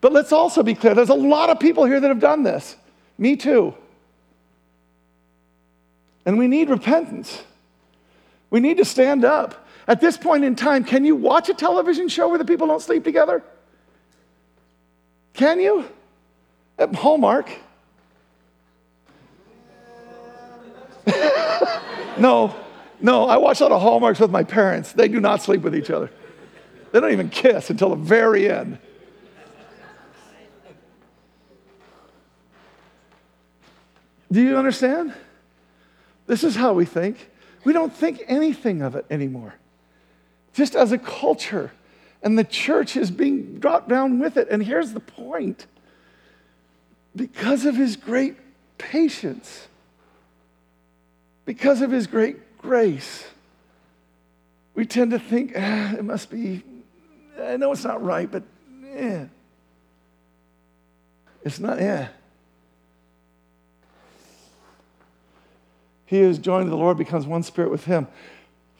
But 0.00 0.12
let's 0.12 0.30
also 0.30 0.62
be 0.62 0.74
clear 0.74 0.94
there's 0.94 1.08
a 1.08 1.14
lot 1.14 1.50
of 1.50 1.58
people 1.58 1.84
here 1.84 1.98
that 1.98 2.08
have 2.08 2.20
done 2.20 2.44
this. 2.44 2.76
Me 3.18 3.34
too. 3.34 3.74
And 6.26 6.36
we 6.36 6.48
need 6.48 6.68
repentance. 6.68 7.42
We 8.50 8.58
need 8.60 8.76
to 8.78 8.84
stand 8.84 9.24
up. 9.24 9.66
At 9.88 10.00
this 10.00 10.16
point 10.16 10.44
in 10.44 10.56
time, 10.56 10.82
can 10.82 11.04
you 11.04 11.14
watch 11.14 11.48
a 11.48 11.54
television 11.54 12.08
show 12.08 12.28
where 12.28 12.38
the 12.38 12.44
people 12.44 12.66
don't 12.66 12.82
sleep 12.82 13.04
together? 13.04 13.44
Can 15.32 15.60
you? 15.60 15.84
At 16.78 16.92
Hallmark. 16.94 17.48
no, 22.18 22.54
no, 23.00 23.28
I 23.28 23.36
watch 23.36 23.60
a 23.60 23.64
lot 23.64 23.72
of 23.72 23.80
Hallmarks 23.80 24.18
with 24.18 24.32
my 24.32 24.42
parents. 24.42 24.92
They 24.92 25.06
do 25.06 25.20
not 25.20 25.40
sleep 25.40 25.62
with 25.62 25.76
each 25.76 25.90
other. 25.90 26.10
They 26.90 26.98
don't 26.98 27.12
even 27.12 27.28
kiss 27.28 27.70
until 27.70 27.90
the 27.90 27.96
very 27.96 28.50
end. 28.50 28.78
Do 34.32 34.42
you 34.42 34.56
understand? 34.56 35.14
This 36.26 36.44
is 36.44 36.56
how 36.56 36.72
we 36.72 36.84
think. 36.84 37.30
We 37.64 37.72
don't 37.72 37.92
think 37.92 38.22
anything 38.26 38.82
of 38.82 38.94
it 38.94 39.06
anymore. 39.10 39.54
Just 40.52 40.74
as 40.74 40.92
a 40.92 40.98
culture. 40.98 41.72
And 42.22 42.38
the 42.38 42.44
church 42.44 42.96
is 42.96 43.10
being 43.10 43.58
brought 43.58 43.88
down 43.88 44.18
with 44.18 44.36
it. 44.36 44.48
And 44.50 44.62
here's 44.62 44.92
the 44.92 45.00
point 45.00 45.66
because 47.14 47.64
of 47.64 47.76
his 47.76 47.96
great 47.96 48.36
patience, 48.78 49.68
because 51.44 51.80
of 51.80 51.90
his 51.90 52.06
great 52.06 52.58
grace, 52.58 53.24
we 54.74 54.84
tend 54.84 55.12
to 55.12 55.18
think, 55.18 55.52
ah, 55.56 55.94
it 55.94 56.04
must 56.04 56.30
be, 56.30 56.62
I 57.40 57.56
know 57.56 57.72
it's 57.72 57.84
not 57.84 58.02
right, 58.02 58.30
but 58.30 58.42
yeah. 58.94 59.26
It's 61.42 61.58
not, 61.58 61.80
yeah. 61.80 62.08
He 66.06 66.20
is 66.20 66.38
joined 66.38 66.66
to 66.66 66.70
the 66.70 66.76
Lord, 66.76 66.96
becomes 66.96 67.26
one 67.26 67.42
spirit 67.42 67.70
with 67.70 67.84
him. 67.84 68.06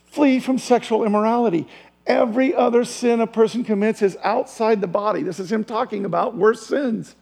Flee 0.06 0.40
from 0.40 0.58
sexual 0.58 1.04
immorality. 1.04 1.68
Every 2.06 2.54
other 2.54 2.84
sin 2.84 3.20
a 3.20 3.26
person 3.26 3.64
commits 3.64 4.00
is 4.00 4.16
outside 4.22 4.80
the 4.80 4.86
body. 4.86 5.22
This 5.22 5.40
is 5.40 5.50
him 5.50 5.64
talking 5.64 6.04
about 6.04 6.36
worse 6.36 6.64
sins. 6.64 7.16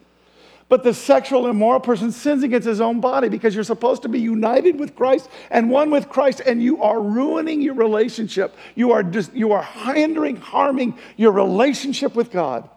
But 0.68 0.82
the 0.82 0.94
sexual 0.94 1.46
immoral 1.46 1.80
person 1.80 2.10
sins 2.10 2.42
against 2.42 2.66
his 2.66 2.80
own 2.80 3.00
body 3.00 3.28
because 3.28 3.54
you're 3.54 3.64
supposed 3.64 4.02
to 4.02 4.08
be 4.08 4.20
united 4.20 4.78
with 4.78 4.96
Christ 4.96 5.28
and 5.50 5.70
one 5.70 5.90
with 5.90 6.08
Christ, 6.08 6.40
and 6.44 6.62
you 6.62 6.82
are 6.82 7.00
ruining 7.00 7.60
your 7.60 7.74
relationship. 7.74 8.56
You 8.74 8.92
are 8.92 9.02
just 9.02 9.34
you 9.34 9.52
are 9.52 9.62
hindering, 9.62 10.36
harming 10.36 10.98
your 11.16 11.32
relationship 11.32 12.14
with 12.14 12.30
God. 12.30 12.68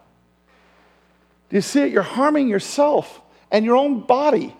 Do 1.48 1.56
you 1.56 1.62
see 1.62 1.80
it? 1.80 1.92
You're 1.92 2.02
harming 2.02 2.48
yourself 2.48 3.22
and 3.50 3.64
your 3.64 3.76
own 3.76 4.00
body, 4.00 4.54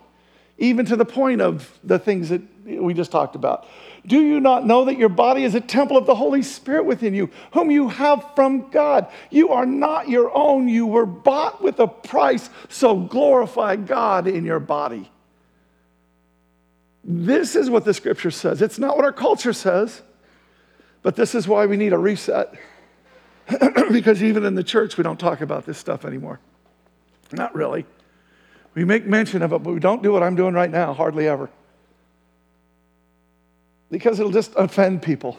even 0.59 0.85
to 0.85 0.95
the 0.95 1.05
point 1.05 1.41
of 1.41 1.79
the 1.83 1.97
things 1.97 2.29
that 2.29 2.41
we 2.65 2.93
just 2.93 3.11
talked 3.11 3.35
about. 3.35 3.65
Do 4.05 4.21
you 4.21 4.39
not 4.39 4.65
know 4.65 4.85
that 4.85 4.97
your 4.97 5.09
body 5.09 5.43
is 5.43 5.55
a 5.55 5.61
temple 5.61 5.97
of 5.97 6.05
the 6.05 6.15
Holy 6.15 6.43
Spirit 6.43 6.85
within 6.85 7.13
you, 7.13 7.29
whom 7.53 7.71
you 7.71 7.89
have 7.89 8.25
from 8.35 8.69
God? 8.69 9.07
You 9.29 9.49
are 9.49 9.65
not 9.65 10.09
your 10.09 10.31
own. 10.35 10.67
You 10.67 10.85
were 10.85 11.05
bought 11.05 11.61
with 11.61 11.79
a 11.79 11.87
price, 11.87 12.49
so 12.67 12.97
glorify 12.97 13.77
God 13.77 14.27
in 14.27 14.45
your 14.45 14.59
body. 14.59 15.09
This 17.03 17.55
is 17.55 17.69
what 17.69 17.85
the 17.85 17.93
scripture 17.93 18.31
says. 18.31 18.61
It's 18.61 18.77
not 18.77 18.95
what 18.95 19.05
our 19.05 19.13
culture 19.13 19.53
says, 19.53 20.01
but 21.01 21.15
this 21.15 21.33
is 21.33 21.47
why 21.47 21.65
we 21.65 21.77
need 21.77 21.93
a 21.93 21.97
reset. 21.97 22.53
because 23.91 24.21
even 24.21 24.43
in 24.43 24.55
the 24.55 24.63
church, 24.63 24.97
we 24.97 25.03
don't 25.03 25.19
talk 25.19 25.41
about 25.41 25.65
this 25.65 25.77
stuff 25.77 26.05
anymore. 26.05 26.39
Not 27.31 27.55
really. 27.55 27.85
We 28.75 28.85
make 28.85 29.05
mention 29.05 29.41
of 29.41 29.51
it, 29.51 29.63
but 29.63 29.73
we 29.73 29.79
don't 29.79 30.03
do 30.03 30.11
what 30.11 30.23
I'm 30.23 30.35
doing 30.35 30.53
right 30.53 30.69
now, 30.69 30.93
hardly 30.93 31.27
ever 31.27 31.49
because 33.91 34.19
it'll 34.19 34.31
just 34.31 34.53
offend 34.55 35.01
people 35.01 35.37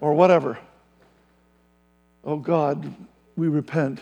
or 0.00 0.14
whatever. 0.14 0.58
Oh 2.24 2.36
God, 2.36 2.94
we 3.36 3.48
repent. 3.48 4.00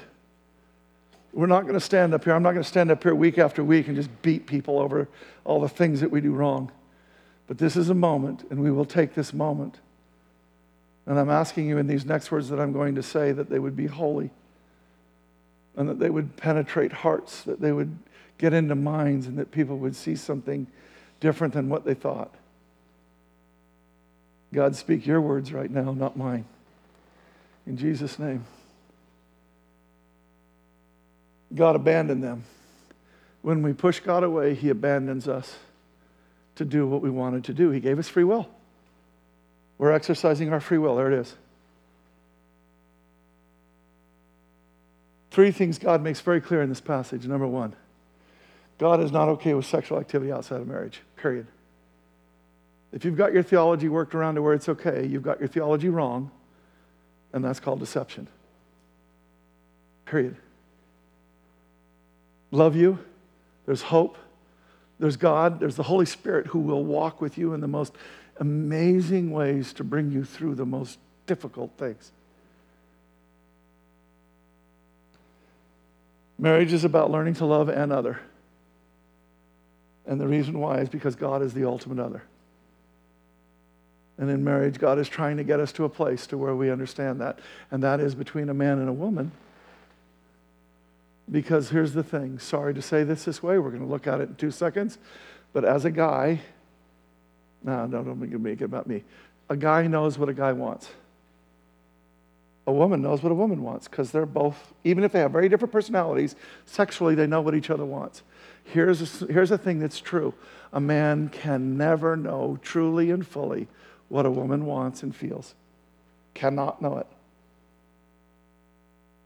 We're 1.32 1.46
not 1.46 1.62
going 1.62 1.74
to 1.74 1.80
stand 1.80 2.14
up 2.14 2.24
here. 2.24 2.34
I'm 2.34 2.42
not 2.42 2.52
going 2.52 2.62
to 2.62 2.68
stand 2.68 2.90
up 2.90 3.02
here 3.02 3.14
week 3.14 3.38
after 3.38 3.62
week 3.62 3.86
and 3.86 3.96
just 3.96 4.10
beat 4.22 4.46
people 4.46 4.78
over 4.78 5.08
all 5.44 5.60
the 5.60 5.68
things 5.68 6.00
that 6.00 6.10
we 6.10 6.20
do 6.20 6.32
wrong. 6.32 6.72
But 7.46 7.58
this 7.58 7.76
is 7.76 7.90
a 7.90 7.94
moment, 7.94 8.44
and 8.50 8.60
we 8.60 8.70
will 8.70 8.84
take 8.84 9.14
this 9.14 9.32
moment. 9.32 9.78
And 11.06 11.18
I'm 11.18 11.30
asking 11.30 11.68
you 11.68 11.78
in 11.78 11.86
these 11.86 12.04
next 12.04 12.30
words 12.30 12.48
that 12.48 12.58
I'm 12.58 12.72
going 12.72 12.96
to 12.96 13.02
say 13.02 13.32
that 13.32 13.48
they 13.48 13.58
would 13.58 13.76
be 13.76 13.86
holy 13.86 14.30
and 15.78 15.88
that 15.88 16.00
they 16.00 16.10
would 16.10 16.36
penetrate 16.36 16.92
hearts, 16.92 17.42
that 17.44 17.60
they 17.60 17.70
would 17.70 17.96
get 18.36 18.52
into 18.52 18.74
minds, 18.74 19.28
and 19.28 19.38
that 19.38 19.52
people 19.52 19.78
would 19.78 19.94
see 19.94 20.16
something 20.16 20.66
different 21.20 21.54
than 21.54 21.68
what 21.68 21.84
they 21.84 21.94
thought. 21.94 22.34
God, 24.52 24.74
speak 24.74 25.06
your 25.06 25.20
words 25.20 25.52
right 25.52 25.70
now, 25.70 25.92
not 25.92 26.16
mine. 26.16 26.44
In 27.64 27.76
Jesus' 27.76 28.18
name. 28.18 28.44
God 31.54 31.76
abandoned 31.76 32.24
them. 32.24 32.44
When 33.42 33.62
we 33.62 33.72
push 33.72 34.00
God 34.00 34.24
away, 34.24 34.54
He 34.54 34.70
abandons 34.70 35.28
us 35.28 35.56
to 36.56 36.64
do 36.64 36.88
what 36.88 37.02
we 37.02 37.10
wanted 37.10 37.44
to 37.44 37.54
do. 37.54 37.70
He 37.70 37.78
gave 37.78 38.00
us 38.00 38.08
free 38.08 38.24
will. 38.24 38.48
We're 39.78 39.92
exercising 39.92 40.52
our 40.52 40.60
free 40.60 40.78
will. 40.78 40.96
There 40.96 41.12
it 41.12 41.20
is. 41.20 41.36
Three 45.38 45.52
things 45.52 45.78
God 45.78 46.02
makes 46.02 46.20
very 46.20 46.40
clear 46.40 46.62
in 46.62 46.68
this 46.68 46.80
passage. 46.80 47.24
Number 47.24 47.46
one, 47.46 47.76
God 48.76 49.00
is 49.00 49.12
not 49.12 49.28
okay 49.28 49.54
with 49.54 49.66
sexual 49.66 50.00
activity 50.00 50.32
outside 50.32 50.60
of 50.60 50.66
marriage, 50.66 51.00
period. 51.14 51.46
If 52.90 53.04
you've 53.04 53.16
got 53.16 53.32
your 53.32 53.44
theology 53.44 53.88
worked 53.88 54.16
around 54.16 54.34
to 54.34 54.42
where 54.42 54.52
it's 54.52 54.68
okay, 54.68 55.06
you've 55.06 55.22
got 55.22 55.38
your 55.38 55.46
theology 55.46 55.90
wrong, 55.90 56.32
and 57.32 57.44
that's 57.44 57.60
called 57.60 57.78
deception. 57.78 58.26
Period. 60.06 60.34
Love 62.50 62.74
you. 62.74 62.98
There's 63.64 63.82
hope. 63.82 64.18
There's 64.98 65.16
God. 65.16 65.60
There's 65.60 65.76
the 65.76 65.84
Holy 65.84 66.06
Spirit 66.06 66.48
who 66.48 66.58
will 66.58 66.82
walk 66.82 67.20
with 67.20 67.38
you 67.38 67.54
in 67.54 67.60
the 67.60 67.68
most 67.68 67.94
amazing 68.38 69.30
ways 69.30 69.72
to 69.74 69.84
bring 69.84 70.10
you 70.10 70.24
through 70.24 70.56
the 70.56 70.66
most 70.66 70.98
difficult 71.26 71.70
things. 71.78 72.10
Marriage 76.38 76.72
is 76.72 76.84
about 76.84 77.10
learning 77.10 77.34
to 77.34 77.44
love 77.44 77.68
an 77.68 77.90
other. 77.90 78.20
And 80.06 80.20
the 80.20 80.26
reason 80.26 80.58
why 80.58 80.78
is 80.78 80.88
because 80.88 81.16
God 81.16 81.42
is 81.42 81.52
the 81.52 81.64
ultimate 81.64 82.02
other. 82.02 82.22
And 84.16 84.30
in 84.30 84.42
marriage, 84.42 84.78
God 84.78 84.98
is 84.98 85.08
trying 85.08 85.36
to 85.36 85.44
get 85.44 85.60
us 85.60 85.70
to 85.72 85.84
a 85.84 85.88
place 85.88 86.26
to 86.28 86.38
where 86.38 86.54
we 86.54 86.70
understand 86.70 87.20
that. 87.20 87.38
And 87.70 87.82
that 87.82 88.00
is 88.00 88.14
between 88.14 88.48
a 88.48 88.54
man 88.54 88.78
and 88.78 88.88
a 88.88 88.92
woman. 88.92 89.30
Because 91.30 91.68
here's 91.70 91.92
the 91.92 92.02
thing 92.02 92.38
sorry 92.38 92.74
to 92.74 92.82
say 92.82 93.04
this 93.04 93.24
this 93.24 93.42
way, 93.42 93.58
we're 93.58 93.70
going 93.70 93.82
to 93.82 93.88
look 93.88 94.06
at 94.06 94.20
it 94.20 94.30
in 94.30 94.34
two 94.36 94.50
seconds. 94.50 94.98
But 95.52 95.64
as 95.64 95.84
a 95.84 95.90
guy, 95.90 96.40
no, 97.62 97.86
no, 97.86 98.02
don't 98.02 98.18
make 98.18 98.60
it 98.60 98.64
about 98.64 98.86
me. 98.86 99.04
A 99.50 99.56
guy 99.56 99.86
knows 99.86 100.18
what 100.18 100.28
a 100.28 100.34
guy 100.34 100.52
wants. 100.52 100.88
A 102.68 102.72
woman 102.72 103.00
knows 103.00 103.22
what 103.22 103.32
a 103.32 103.34
woman 103.34 103.62
wants 103.62 103.88
because 103.88 104.12
they're 104.12 104.26
both, 104.26 104.74
even 104.84 105.02
if 105.02 105.10
they 105.10 105.20
have 105.20 105.32
very 105.32 105.48
different 105.48 105.72
personalities, 105.72 106.36
sexually 106.66 107.14
they 107.14 107.26
know 107.26 107.40
what 107.40 107.54
each 107.54 107.70
other 107.70 107.86
wants. 107.86 108.22
Here's 108.62 109.22
a, 109.22 109.26
here's 109.32 109.50
a 109.50 109.56
thing 109.56 109.78
that's 109.78 109.98
true 109.98 110.34
a 110.74 110.78
man 110.78 111.30
can 111.30 111.78
never 111.78 112.14
know 112.14 112.58
truly 112.60 113.10
and 113.10 113.26
fully 113.26 113.68
what 114.10 114.26
a 114.26 114.30
woman 114.30 114.66
wants 114.66 115.02
and 115.02 115.16
feels. 115.16 115.54
Cannot 116.34 116.82
know 116.82 116.98
it. 116.98 117.06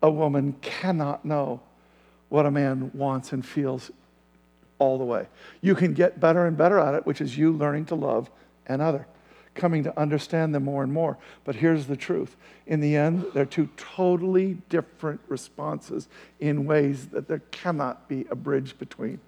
A 0.05 0.11
woman 0.11 0.55
cannot 0.61 1.25
know 1.25 1.63
what 2.29 2.47
a 2.47 2.51
man 2.53 2.93
wants 2.95 3.33
and 3.33 3.45
feels 3.45 3.91
all 4.79 4.99
the 4.99 5.05
way. 5.05 5.27
You 5.61 5.75
can 5.75 5.95
get 5.95 6.21
better 6.21 6.47
and 6.47 6.57
better 6.57 6.79
at 6.79 6.95
it, 6.95 7.07
which 7.07 7.21
is 7.21 7.37
you 7.37 7.51
learning 7.51 7.87
to 7.87 7.97
love 7.97 8.31
another, 8.69 9.09
coming 9.55 9.85
to 9.85 9.99
understand 9.99 10.55
them 10.55 10.65
more 10.65 10.83
and 10.83 10.93
more. 10.93 11.19
But 11.45 11.57
here's 11.57 11.87
the 11.87 11.97
truth 11.97 12.37
in 12.67 12.81
the 12.81 12.97
end, 12.97 13.27
they're 13.35 13.45
two 13.45 13.69
totally 13.77 14.59
different 14.69 15.21
responses 15.29 16.09
in 16.41 16.65
ways 16.65 17.09
that 17.09 17.29
there 17.29 17.43
cannot 17.51 18.09
be 18.09 18.27
a 18.31 18.35
bridge 18.35 18.79
between 18.79 19.21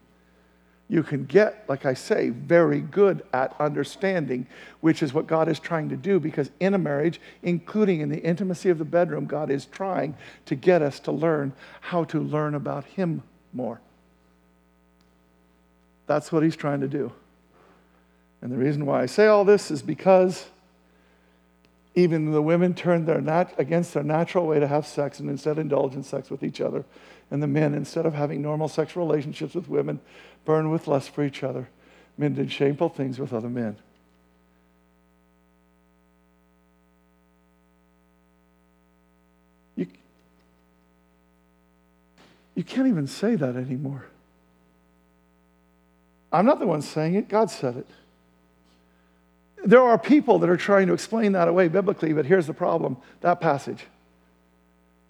you 0.89 1.03
can 1.03 1.25
get, 1.25 1.65
like 1.69 1.87
I 1.87 1.95
say, 1.95 2.29
very 2.29 2.81
good 2.81 3.23
at 3.33 3.59
understanding, 3.59 4.47
which 4.81 5.03
is 5.03 5.15
what 5.15 5.27
God 5.27 5.49
is 5.49 5.59
trying 5.59 5.89
to 5.89 5.97
do. 5.97 6.21
Because 6.21 6.51
in 6.61 6.75
a 6.75 6.79
marriage, 6.79 7.21
including 7.43 8.01
in 8.01 8.11
the 8.11 8.21
intimacy 8.21 8.69
of 8.69 8.79
the 8.79 8.85
bedroom, 8.85 9.27
God 9.27 9.51
is 9.51 9.65
trying 9.67 10.15
to 10.47 10.55
get 10.55 10.83
us 10.83 11.01
to 11.01 11.13
learn 11.13 11.55
how 11.81 12.05
to 12.05 12.21
learn 12.21 12.55
about 12.55 12.85
Him 12.85 13.23
more. 13.53 13.81
That's 16.07 16.31
what 16.31 16.43
He's 16.43 16.57
trying 16.57 16.83
to 16.83 16.89
do. 16.89 17.13
And 18.45 18.53
the 18.53 18.59
reason 18.59 18.85
why 18.85 19.01
I 19.01 19.07
say 19.07 19.27
all 19.27 19.47
this 19.47 19.71
is 19.71 19.81
because 19.81 20.45
even 21.95 22.31
the 22.31 22.43
women 22.43 22.75
turned 22.75 23.07
their 23.07 23.23
nat- 23.23 23.55
against 23.57 23.95
their 23.95 24.03
natural 24.03 24.47
way 24.47 24.61
to 24.61 24.67
have 24.67 24.87
sex 24.87 25.19
and 25.19 25.31
instead 25.31 25.59
indulge 25.59 25.95
in 25.95 26.03
sex 26.03 26.29
with 26.29 26.43
each 26.43 26.61
other. 26.61 26.85
And 27.31 27.43
the 27.43 27.47
men, 27.47 27.73
instead 27.73 28.05
of 28.05 28.13
having 28.13 28.43
normal 28.43 28.69
sexual 28.69 29.07
relationships 29.07 29.55
with 29.55 29.71
women, 29.71 29.99
burned 30.45 30.71
with 30.71 30.87
lust 30.87 31.09
for 31.09 31.25
each 31.25 31.43
other. 31.43 31.71
Men 32.19 32.35
did 32.35 32.53
shameful 32.53 32.91
things 32.91 33.19
with 33.19 33.33
other 33.33 33.49
men. 33.49 33.77
You, 39.75 39.87
you 42.55 42.63
can't 42.63 42.89
even 42.89 43.07
say 43.07 43.37
that 43.37 43.57
anymore. 43.57 44.05
I'm 46.31 46.45
not 46.45 46.59
the 46.59 46.67
one 46.67 46.83
saying 46.83 47.15
it, 47.15 47.31
God 47.31 47.51
said 47.51 47.79
it. 47.79 47.87
There 49.65 49.83
are 49.83 49.99
people 49.99 50.39
that 50.41 50.51
are 50.51 50.57
trying 50.57 50.87
to 50.89 50.93
explain 50.93 51.33
that 51.33 51.49
away 51.49 51.69
biblically, 51.69 52.13
but 52.13 52.27
here's 52.27 52.47
the 52.47 52.55
problem 52.55 52.97
that 53.23 53.41
passage. 53.41 53.87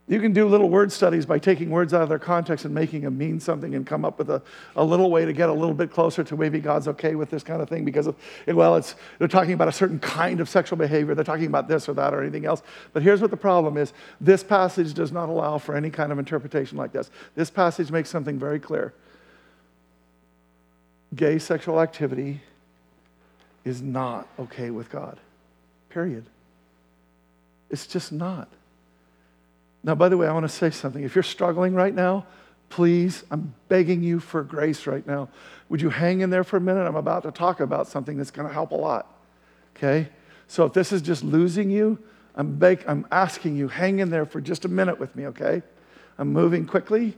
You 0.07 0.21
can 0.21 0.35
do 0.35 0.47
little 0.47 0.69
word 0.69 0.93
studies 0.93 1.25
by 1.25 1.39
taking 1.39 1.71
words 1.71 1.95
out 1.95 2.03
of 2.03 2.11
their 2.11 2.19
context 2.19 2.67
and 2.67 2.75
making 2.75 3.03
them 3.03 3.17
mean 3.17 3.41
something 3.41 3.75
and 3.75 3.87
come 3.87 4.05
up 4.05 4.19
with 4.19 4.29
a, 4.29 4.43
a 4.77 4.85
little 4.85 5.11
way 5.11 5.25
to 5.25 5.33
get 5.33 5.49
a 5.49 5.53
little 5.53 5.75
bit 5.75 5.91
closer 5.91 6.23
to 6.25 6.37
maybe 6.37 6.61
God's 6.61 6.89
okay 6.89 7.15
with 7.15 7.31
this 7.31 7.43
kind 7.43 7.63
of 7.63 7.71
thing 7.71 7.87
because, 7.87 8.07
of, 8.07 8.15
well, 8.47 8.77
it's, 8.77 8.97
they're 9.19 9.29
talking 9.29 9.55
about 9.55 9.69
a 9.69 9.73
certain 9.73 9.99
kind 9.99 10.41
of 10.41 10.49
sexual 10.49 10.77
behavior. 10.77 11.15
They're 11.15 11.25
talking 11.25 11.47
about 11.47 11.69
this 11.69 11.89
or 11.89 11.95
that 11.95 12.13
or 12.13 12.21
anything 12.21 12.45
else. 12.45 12.63
But 12.93 13.03
here's 13.03 13.23
what 13.23 13.31
the 13.31 13.39
problem 13.39 13.79
is 13.79 13.95
this 14.21 14.45
passage 14.45 14.93
does 14.93 15.11
not 15.11 15.31
allow 15.31 15.57
for 15.57 15.75
any 15.75 15.89
kind 15.89 16.13
of 16.13 16.19
interpretation 16.19 16.77
like 16.77 16.93
this. 16.93 17.11
This 17.35 17.49
passage 17.49 17.91
makes 17.91 18.11
something 18.11 18.39
very 18.39 18.61
clear 18.61 18.93
gay 21.15 21.39
sexual 21.39 21.81
activity 21.81 22.43
is 23.65 23.81
not 23.81 24.29
okay 24.39 24.71
with 24.71 24.91
God, 24.91 25.19
period. 25.89 26.25
It's 27.71 27.87
just 27.87 28.13
not. 28.13 28.49
Now, 29.83 29.95
by 29.95 30.09
the 30.09 30.17
way, 30.17 30.27
I 30.27 30.33
want 30.33 30.45
to 30.45 30.55
say 30.55 30.71
something. 30.71 31.03
If 31.03 31.15
you're 31.15 31.23
struggling 31.23 31.75
right 31.75 31.95
now, 31.95 32.27
please, 32.71 33.25
I'm 33.31 33.55
begging 33.69 34.03
you 34.03 34.19
for 34.21 34.43
grace 34.43 34.87
right 34.87 35.07
now. 35.07 35.29
Would 35.69 35.81
you 35.81 35.91
hang 35.91 36.21
in 36.21 36.31
there 36.31 36.45
for 36.45 36.57
a 36.57 36.61
minute? 36.61 36.87
I'm 36.87 36.97
about 36.97 37.23
to 37.25 37.31
talk 37.31 37.61
about 37.61 37.87
something 37.87 38.17
that's 38.17 38.31
going 38.31 38.49
to 38.49 38.55
help 38.55 38.71
a 38.71 38.77
lot. 38.77 39.07
Okay? 39.77 40.09
So 40.49 40.65
if 40.65 40.73
this 40.73 40.93
is 40.93 41.03
just 41.03 41.23
losing 41.23 41.71
you, 41.71 41.99
I'm, 42.35 42.57
beg- 42.57 42.85
I'm 42.87 43.07
asking 43.11 43.57
you, 43.57 43.69
hang 43.69 44.01
in 44.01 44.11
there 44.11 44.27
for 44.27 44.41
just 44.41 44.65
a 44.65 44.69
minute 44.69 44.99
with 44.99 45.15
me, 45.15 45.27
okay? 45.29 45.63
I'm 46.19 46.33
moving 46.33 46.67
quickly, 46.67 47.17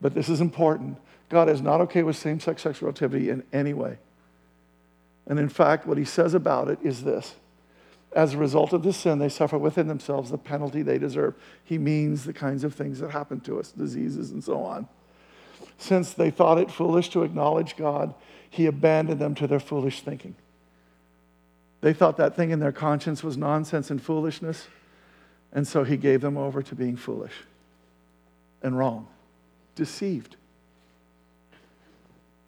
but 0.00 0.14
this 0.14 0.28
is 0.28 0.40
important. 0.40 0.98
God 1.28 1.48
is 1.48 1.60
not 1.60 1.80
okay 1.82 2.02
with 2.02 2.16
same 2.16 2.40
sex 2.40 2.62
sexual 2.62 2.88
activity 2.88 3.30
in 3.30 3.42
any 3.52 3.72
way. 3.72 3.98
And 5.26 5.38
in 5.38 5.48
fact, 5.48 5.86
what 5.86 5.98
he 5.98 6.04
says 6.04 6.34
about 6.34 6.68
it 6.68 6.78
is 6.82 7.04
this 7.04 7.34
as 8.14 8.34
a 8.34 8.38
result 8.38 8.72
of 8.72 8.82
this 8.82 8.98
sin, 8.98 9.18
they 9.18 9.28
suffer 9.28 9.56
within 9.56 9.88
themselves 9.88 10.30
the 10.30 10.38
penalty 10.38 10.82
they 10.82 10.98
deserve. 10.98 11.34
He 11.64 11.78
means 11.78 12.24
the 12.24 12.32
kinds 12.32 12.62
of 12.62 12.74
things 12.74 12.98
that 12.98 13.10
happen 13.10 13.40
to 13.40 13.58
us, 13.58 13.72
diseases 13.72 14.32
and 14.32 14.44
so 14.44 14.62
on. 14.62 14.86
Since 15.78 16.12
they 16.12 16.30
thought 16.30 16.58
it 16.58 16.70
foolish 16.70 17.08
to 17.10 17.22
acknowledge 17.22 17.76
God, 17.76 18.14
he 18.50 18.66
abandoned 18.66 19.18
them 19.18 19.34
to 19.36 19.46
their 19.46 19.60
foolish 19.60 20.02
thinking. 20.02 20.34
They 21.80 21.94
thought 21.94 22.18
that 22.18 22.36
thing 22.36 22.50
in 22.50 22.60
their 22.60 22.72
conscience 22.72 23.24
was 23.24 23.36
nonsense 23.36 23.90
and 23.90 24.00
foolishness, 24.00 24.68
and 25.52 25.66
so 25.66 25.82
he 25.82 25.96
gave 25.96 26.20
them 26.20 26.36
over 26.36 26.62
to 26.62 26.74
being 26.74 26.96
foolish 26.96 27.32
and 28.62 28.76
wrong, 28.78 29.08
deceived. 29.74 30.36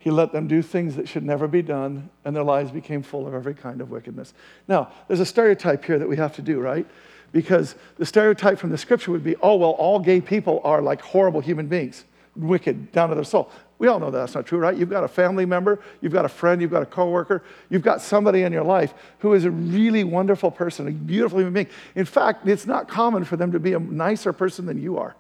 He 0.05 0.11
let 0.11 0.33
them 0.33 0.47
do 0.47 0.61
things 0.61 0.97
that 0.97 1.09
should 1.09 1.25
never 1.25 1.49
be 1.49 1.63
done, 1.63 2.11
and 2.27 2.37
their 2.37 2.43
lives 2.43 2.71
became 2.71 3.03
full 3.03 3.27
of 3.27 3.33
every 3.33 3.55
kind 3.55 3.81
of 3.81 3.91
wickedness. 3.91 4.35
Now, 4.69 4.93
there's 5.09 5.21
a 5.21 5.25
stereotype 5.25 5.83
here 5.83 5.99
that 5.99 6.07
we 6.07 6.19
have 6.19 6.37
to 6.37 6.43
do, 6.43 6.61
right? 6.61 6.87
Because 7.33 7.75
the 7.97 8.05
stereotype 8.05 8.59
from 8.59 8.69
the 8.69 8.77
scripture 8.77 9.13
would 9.13 9.25
be 9.25 9.35
oh, 9.37 9.57
well, 9.57 9.71
all 9.71 9.99
gay 9.99 10.21
people 10.21 10.61
are 10.63 10.83
like 10.83 11.01
horrible 11.01 11.41
human 11.41 11.69
beings, 11.69 12.05
wicked 12.37 12.93
down 12.93 13.09
to 13.09 13.15
their 13.15 13.25
soul. 13.25 13.51
We 13.79 13.89
all 13.89 13.99
know 13.99 14.11
that's 14.11 14.35
not 14.35 14.45
true, 14.45 14.59
right? 14.59 14.77
You've 14.77 14.91
got 14.91 15.05
a 15.05 15.09
family 15.09 15.47
member, 15.47 15.81
you've 16.03 16.13
got 16.13 16.27
a 16.27 16.29
friend, 16.29 16.61
you've 16.61 16.71
got 16.71 16.83
a 16.83 16.87
coworker, 16.87 17.43
you've 17.71 17.81
got 17.81 18.03
somebody 18.03 18.43
in 18.43 18.53
your 18.53 18.63
life 18.63 18.93
who 19.21 19.33
is 19.33 19.47
a 19.47 19.51
really 19.51 20.05
wonderful 20.05 20.51
person, 20.51 20.87
a 20.87 20.91
beautiful 20.91 21.39
human 21.39 21.55
being. 21.55 21.69
In 21.95 22.05
fact, 22.05 22.47
it's 22.47 22.67
not 22.67 22.89
common 22.89 23.25
for 23.25 23.39
them 23.39 23.53
to 23.53 23.59
be 23.59 23.73
a 23.73 23.79
nicer 23.79 24.35
person 24.35 24.67
than 24.67 24.83
you 24.83 24.99
are, 24.99 25.17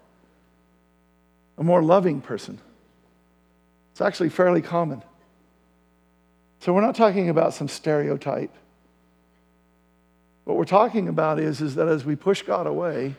a 1.57 1.64
more 1.64 1.82
loving 1.82 2.20
person. 2.20 2.59
It's 3.95 4.01
actually 4.01 4.30
fairly 4.30 4.61
common. 4.61 5.05
So 6.59 6.72
we're 6.72 6.80
not 6.80 6.97
talking 6.97 7.28
about 7.28 7.55
some 7.55 7.68
stereotype. 7.68 8.53
What 10.42 10.57
we're 10.57 10.64
talking 10.64 11.07
about 11.07 11.38
is, 11.38 11.61
is 11.61 11.76
that 11.76 11.86
as 11.86 12.05
we 12.05 12.16
push 12.16 12.42
God 12.42 12.66
away, 12.66 13.14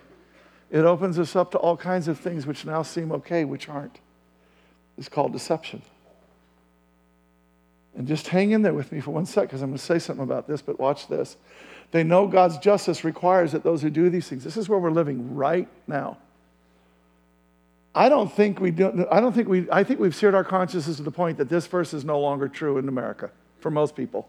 it 0.70 0.84
opens 0.84 1.18
us 1.18 1.34
up 1.34 1.52
to 1.52 1.58
all 1.60 1.78
kinds 1.78 2.10
of 2.10 2.20
things 2.20 2.46
which 2.46 2.66
now 2.66 2.82
seem 2.82 3.14
okay, 3.14 3.46
which 3.46 3.70
aren't. 3.70 4.02
It's 4.98 5.08
called 5.08 5.32
deception. 5.32 5.82
And 7.96 8.06
just 8.06 8.28
hang 8.28 8.52
in 8.52 8.62
there 8.62 8.74
with 8.74 8.92
me 8.92 9.00
for 9.00 9.12
one 9.12 9.26
sec 9.26 9.46
because 9.46 9.62
I'm 9.62 9.70
going 9.70 9.78
to 9.78 9.84
say 9.84 9.98
something 9.98 10.26
about 10.26 10.46
this, 10.46 10.62
but 10.62 10.78
watch 10.78 11.08
this. 11.08 11.38
They 11.92 12.04
know 12.04 12.28
God's 12.28 12.58
justice 12.58 13.06
requires 13.06 13.54
that 13.54 13.64
those 13.64 13.82
who 13.82 13.90
do 13.90 14.10
these 14.10 14.28
things, 14.28 14.44
this 14.44 14.58
is 14.58 14.68
where 14.68 14.80
we're 14.80 14.92
living 14.92 15.36
right 15.36 15.70
now. 15.88 16.18
I 17.96 18.10
don't 18.10 18.32
think 18.32 18.60
we 18.60 18.72
do, 18.72 19.08
I 19.10 19.22
don't 19.22 19.32
think 19.32 19.48
we, 19.48 19.72
I 19.72 19.86
think 19.86 20.02
we've 20.02 20.14
seared 20.14 20.36
our 20.36 20.44
consciences 20.44 20.98
to 20.98 21.04
the 21.04 21.12
point 21.12 21.38
that 21.38 21.48
this 21.48 21.66
verse 21.66 21.94
is 21.94 22.04
no 22.04 22.20
longer 22.20 22.50
true 22.50 22.78
in 22.78 22.90
America 22.90 23.32
for 23.62 23.72
most 23.72 23.96
people. 23.96 24.28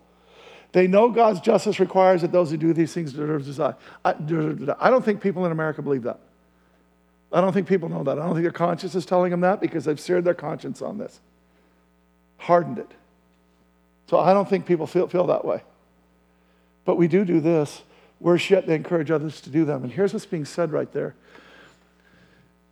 They 0.70 0.86
know 0.86 1.10
God's 1.10 1.40
justice 1.40 1.80
requires 1.80 2.22
that 2.22 2.30
those 2.30 2.50
who 2.50 2.56
do 2.56 2.72
these 2.72 2.92
things 2.94 3.12
deserve 3.12 3.44
to 3.44 3.52
die. 3.52 3.74
I, 4.04 4.10
I 4.78 4.90
don't 4.90 5.04
think 5.04 5.20
people 5.20 5.44
in 5.46 5.52
America 5.52 5.82
believe 5.82 6.04
that. 6.04 6.20
I 7.32 7.40
don't 7.40 7.52
think 7.52 7.66
people 7.66 7.88
know 7.88 8.04
that. 8.04 8.18
I 8.18 8.22
don't 8.22 8.34
think 8.34 8.44
their 8.44 8.52
conscience 8.52 8.94
is 8.94 9.04
telling 9.04 9.32
them 9.32 9.40
that 9.40 9.60
because 9.60 9.84
they've 9.84 9.98
seared 9.98 10.24
their 10.24 10.34
conscience 10.34 10.80
on 10.80 10.98
this, 10.98 11.20
hardened 12.38 12.78
it. 12.78 12.90
So 14.08 14.20
I 14.20 14.32
don't 14.32 14.48
think 14.48 14.64
people 14.64 14.86
feel, 14.86 15.08
feel 15.08 15.26
that 15.26 15.44
way. 15.44 15.62
But 16.84 16.96
we 16.96 17.08
do 17.08 17.24
do 17.24 17.40
this. 17.40 17.82
Worse 18.20 18.48
yet, 18.48 18.66
they 18.68 18.76
encourage 18.76 19.10
others 19.10 19.40
to 19.40 19.50
do 19.50 19.64
them. 19.64 19.82
And 19.82 19.92
here's 19.92 20.12
what's 20.12 20.24
being 20.24 20.44
said 20.44 20.70
right 20.70 20.90
there 20.92 21.16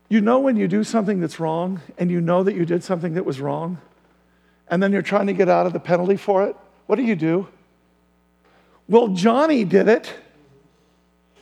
you 0.09 0.21
know 0.21 0.39
when 0.39 0.57
you 0.57 0.69
do 0.69 0.85
something 0.85 1.21
that's 1.21 1.41
wrong 1.41 1.81
and 1.99 2.11
you 2.11 2.21
know 2.21 2.43
that 2.43 2.55
you 2.55 2.65
did 2.65 2.85
something 2.85 3.15
that 3.15 3.25
was 3.25 3.41
wrong, 3.41 3.79
and 4.69 4.83
then 4.83 4.93
you're 4.93 5.03
trying 5.03 5.27
to 5.27 5.33
get 5.33 5.49
out 5.49 5.67
of 5.67 5.73
the 5.73 5.81
penalty 5.81 6.17
for 6.17 6.45
it? 6.45 6.57
What 6.87 6.97
do 6.97 7.03
you 7.03 7.17
do? 7.17 7.49
Well, 8.89 9.09
Johnny 9.09 9.65
did 9.65 9.89
it. 9.89 10.13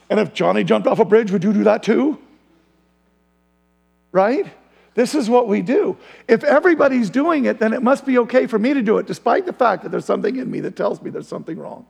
And 0.08 0.20
if 0.20 0.34
Johnny 0.34 0.62
jumped 0.62 0.86
off 0.86 0.98
a 0.98 1.04
bridge, 1.04 1.30
would 1.32 1.42
you 1.42 1.52
do 1.52 1.64
that 1.64 1.82
too? 1.82 2.18
Right? 4.12 4.46
This 4.94 5.14
is 5.14 5.30
what 5.30 5.48
we 5.48 5.62
do. 5.62 5.96
If 6.28 6.44
everybody's 6.44 7.08
doing 7.08 7.46
it, 7.46 7.58
then 7.58 7.72
it 7.72 7.82
must 7.82 8.04
be 8.04 8.18
okay 8.18 8.46
for 8.46 8.58
me 8.58 8.74
to 8.74 8.82
do 8.82 8.98
it, 8.98 9.06
despite 9.06 9.46
the 9.46 9.52
fact 9.52 9.82
that 9.82 9.88
there's 9.88 10.04
something 10.04 10.36
in 10.36 10.50
me 10.50 10.60
that 10.60 10.76
tells 10.76 11.00
me 11.00 11.10
there's 11.10 11.28
something 11.28 11.58
wrong. 11.58 11.86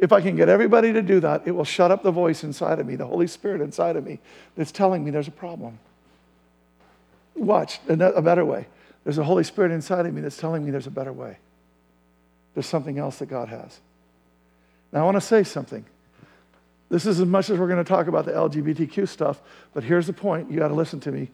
If 0.00 0.12
I 0.12 0.22
can 0.22 0.34
get 0.34 0.48
everybody 0.48 0.94
to 0.94 1.02
do 1.02 1.20
that, 1.20 1.42
it 1.44 1.52
will 1.52 1.64
shut 1.64 1.90
up 1.90 2.02
the 2.02 2.10
voice 2.10 2.42
inside 2.42 2.78
of 2.78 2.86
me, 2.86 2.96
the 2.96 3.06
Holy 3.06 3.26
Spirit 3.26 3.60
inside 3.60 3.96
of 3.96 4.04
me, 4.04 4.18
that's 4.56 4.72
telling 4.72 5.04
me 5.04 5.10
there's 5.10 5.28
a 5.28 5.32
problem. 5.32 5.78
Watch, 7.34 7.80
a 7.86 8.22
better 8.22 8.44
way. 8.44 8.66
There's 9.04 9.18
a 9.18 9.24
Holy 9.24 9.44
Spirit 9.44 9.72
inside 9.72 10.06
of 10.06 10.14
me 10.14 10.22
that's 10.22 10.38
telling 10.38 10.64
me 10.64 10.70
there's 10.70 10.86
a 10.86 10.90
better 10.90 11.12
way. 11.12 11.36
There's 12.54 12.66
something 12.66 12.98
else 12.98 13.18
that 13.18 13.26
God 13.26 13.48
has. 13.48 13.78
Now, 14.90 15.02
I 15.02 15.04
want 15.04 15.16
to 15.16 15.20
say 15.20 15.44
something. 15.44 15.84
This 16.88 17.04
is 17.04 17.20
as 17.20 17.26
much 17.26 17.50
as 17.50 17.58
we're 17.58 17.68
going 17.68 17.84
to 17.84 17.88
talk 17.88 18.08
about 18.08 18.24
the 18.24 18.32
LGBTQ 18.32 19.06
stuff, 19.06 19.40
but 19.74 19.84
here's 19.84 20.06
the 20.06 20.12
point. 20.14 20.50
You 20.50 20.58
got 20.58 20.68
to 20.68 20.74
listen 20.74 20.98
to 21.00 21.12
me. 21.12 21.30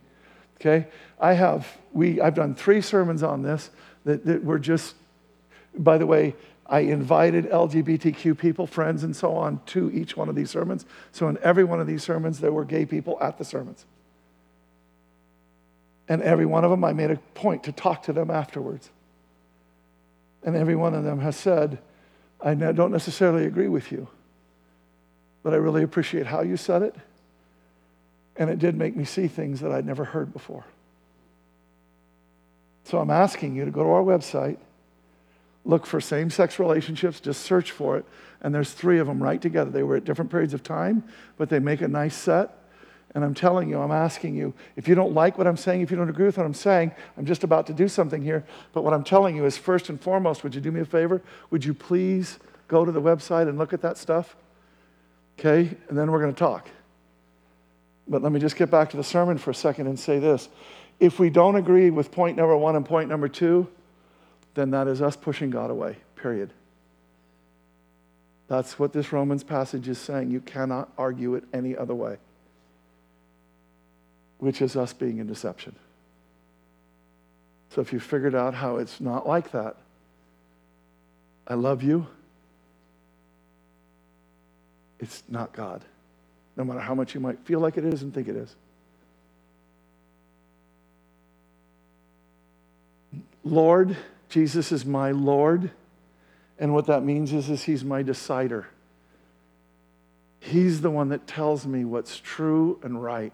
Okay? 0.61 0.89
I 1.21 1.35
have, 1.35 1.67
we, 1.93 2.21
I've 2.21 2.35
done 2.35 2.55
three 2.55 2.81
sermons 2.81 3.23
on 3.23 3.43
this 3.43 3.71
that, 4.05 4.27
that 4.27 4.45
were 4.45 4.59
just, 4.59 4.97
by 5.79 5.99
the 5.99 6.07
way, 6.07 6.35
I 6.69 6.81
invited 6.81 7.49
LGBTQ 7.51 8.37
people, 8.39 8.67
friends, 8.67 9.05
and 9.05 9.15
so 9.15 9.37
on 9.37 9.61
to 9.67 9.91
each 9.93 10.17
one 10.17 10.29
of 10.29 10.35
these 10.35 10.51
sermons. 10.51 10.85
So 11.13 11.29
in 11.29 11.39
every 11.43 11.65
one 11.65 11.81
of 11.81 11.87
these 11.87 12.03
sermons, 12.03 12.41
there 12.41 12.53
were 12.53 12.65
gay 12.65 12.85
people 12.85 13.19
at 13.21 13.39
the 13.39 13.45
sermons. 13.45 13.85
And 16.09 16.23
every 16.23 16.47
one 16.47 16.65
of 16.65 16.71
them, 16.71 16.85
I 16.85 16.93
made 16.93 17.11
a 17.11 17.17
point 17.35 17.65
to 17.65 17.73
talk 17.73 18.05
to 18.05 18.13
them 18.13 18.31
afterwards. 18.31 18.91
And 20.43 20.57
every 20.57 20.77
one 20.77 20.95
of 20.95 21.05
them 21.05 21.21
has 21.21 21.37
said, 21.37 21.79
I 22.41 22.55
don't 22.55 22.93
necessarily 22.93 23.47
agree 23.47 23.69
with 23.69 23.91
you, 23.91 24.09
but 25.43 25.55
I 25.55 25.57
really 25.57 25.83
appreciate 25.83 26.27
how 26.27 26.43
you 26.43 26.57
said 26.57 26.83
it. 26.83 26.95
And 28.37 28.51
it 28.51 28.59
did 28.59 28.77
make 28.77 28.95
me 28.95 29.05
see 29.05 29.29
things 29.29 29.61
that 29.61 29.73
I'd 29.73 29.87
never 29.87 30.05
heard 30.05 30.33
before. 30.33 30.65
So 32.85 32.99
I'm 32.99 33.11
asking 33.11 33.57
you 33.57 33.65
to 33.65 33.71
go 33.71 33.83
to 33.83 33.89
our 33.89 34.03
website 34.03 34.59
look 35.67 35.85
for 35.85 36.01
same 36.01 36.31
sex 36.31 36.59
relationships, 36.59 37.21
just 37.21 37.43
search 37.43 37.73
for 37.73 37.99
it. 37.99 38.07
And 38.41 38.55
there's 38.55 38.73
three 38.73 38.99
of 38.99 39.07
them 39.07 39.23
right 39.23 39.41
together. 39.41 39.71
They 39.71 39.83
were 39.83 39.97
at 39.97 40.05
different 40.05 40.31
periods 40.31 40.55
of 40.55 40.63
time, 40.63 41.05
but 41.37 41.49
they 41.49 41.59
make 41.59 41.81
a 41.81 41.89
nice 41.89 42.15
set. 42.15 42.57
And 43.15 43.25
I'm 43.25 43.35
telling 43.35 43.69
you, 43.69 43.81
I'm 43.81 43.91
asking 43.91 44.37
you, 44.37 44.53
if 44.77 44.87
you 44.87 44.95
don't 44.95 45.15
like 45.15 45.39
what 45.39 45.47
I'm 45.47 45.57
saying, 45.57 45.81
if 45.81 45.91
you 45.91 45.97
don't 45.97 46.11
agree 46.11 46.27
with 46.27 46.37
what 46.37 46.45
I'm 46.45 46.55
saying, 46.55 46.93
I'm 47.17 47.25
just 47.25 47.45
about 47.45 47.67
to 47.69 47.73
do 47.73 47.89
something 47.89 48.23
here. 48.23 48.45
But 48.73 48.85
what 48.85 48.93
I'm 48.93 49.05
telling 49.05 49.35
you 49.35 49.47
is 49.47 49.57
first 49.57 49.89
and 49.89 50.01
foremost, 50.01 50.45
would 50.45 50.55
you 50.55 50.61
do 50.61 50.71
me 50.71 50.81
a 50.81 50.85
favor? 50.85 51.23
Would 51.51 51.65
you 51.65 51.73
please 51.73 52.39
go 52.69 52.85
to 52.85 52.93
the 52.93 53.01
website 53.01 53.49
and 53.49 53.59
look 53.59 53.73
at 53.73 53.81
that 53.83 53.97
stuff? 53.97 54.37
Okay? 55.39 55.75
And 55.89 55.97
then 55.99 56.11
we're 56.13 56.21
going 56.21 56.35
to 56.35 56.39
talk. 56.39 56.69
But 58.07 58.23
let 58.23 58.33
me 58.33 58.39
just 58.39 58.57
get 58.57 58.71
back 58.71 58.91
to 58.91 58.97
the 58.97 59.05
sermon 59.05 59.39
for 59.39 59.51
a 59.51 59.55
second 59.55 59.87
and 59.87 59.99
say 59.99 60.19
this. 60.19 60.49
If 61.01 61.19
we 61.19 61.31
don't 61.31 61.57
agree 61.57 61.91
with 61.91 62.13
point 62.13 62.37
number 62.37 62.57
one 62.57 62.77
and 62.77 62.85
point 62.85 63.09
number 63.09 63.29
two, 63.29 63.67
then 64.57 64.71
that 64.71 64.89
is 64.89 65.01
us 65.01 65.15
pushing 65.17 65.51
God 65.51 65.71
away, 65.71 65.99
period. 66.17 66.51
That's 68.49 68.79
what 68.79 68.93
this 68.93 69.13
Romans 69.13 69.45
passage 69.45 69.87
is 69.87 69.99
saying. 69.99 70.31
You 70.31 70.41
cannot 70.41 70.91
argue 70.97 71.35
it 71.35 71.45
any 71.53 71.77
other 71.77 71.95
way, 71.95 72.17
which 74.39 74.63
is 74.63 74.77
us 74.77 74.93
being 74.93 75.19
in 75.19 75.27
deception. 75.27 75.77
So 77.71 77.81
if 77.83 77.93
you 77.93 78.01
figured 78.01 78.35
out 78.35 78.55
how 78.55 78.79
it's 78.79 79.01
not 79.01 79.29
like 79.29 79.51
that, 79.51 79.77
I 81.47 81.55
love 81.55 81.83
you. 81.83 82.07
It's 84.99 85.23
not 85.29 85.53
God. 85.53 85.83
no 86.57 86.65
matter 86.65 86.81
how 86.81 86.95
much 86.95 87.15
you 87.15 87.21
might 87.21 87.39
feel 87.41 87.61
like 87.61 87.77
it 87.77 87.85
is 87.85 88.03
and 88.03 88.13
think 88.13 88.29
it 88.29 88.37
is. 88.37 88.55
Lord, 93.45 93.97
Jesus 94.29 94.73
is 94.73 94.85
my 94.85 95.11
Lord. 95.11 95.71
And 96.59 96.73
what 96.73 96.87
that 96.87 97.03
means 97.03 97.33
is, 97.33 97.51
is 97.51 97.65
he's 97.65 97.85
my 97.85 98.03
decider. 98.03 98.69
He's 100.41 100.81
the 100.81 100.91
one 100.91 101.09
that 101.11 101.27
tells 101.27 101.67
me 101.67 101.85
what's 101.85 102.19
true 102.19 102.79
and 102.83 103.03
right. 103.03 103.33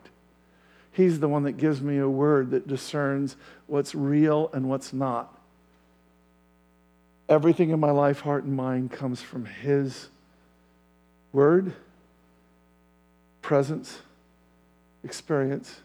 He's 0.92 1.20
the 1.20 1.28
one 1.28 1.44
that 1.44 1.52
gives 1.52 1.80
me 1.80 1.98
a 1.98 2.08
word 2.08 2.50
that 2.50 2.68
discerns 2.68 3.36
what's 3.66 3.94
real 3.94 4.50
and 4.52 4.68
what's 4.68 4.92
not. 4.92 5.38
Everything 7.28 7.70
in 7.70 7.80
my 7.80 7.90
life, 7.90 8.20
heart, 8.20 8.44
and 8.44 8.54
mind 8.54 8.92
comes 8.92 9.22
from 9.22 9.46
His 9.46 10.08
word, 11.32 11.74
presence, 13.40 14.00
experience. 15.02 15.80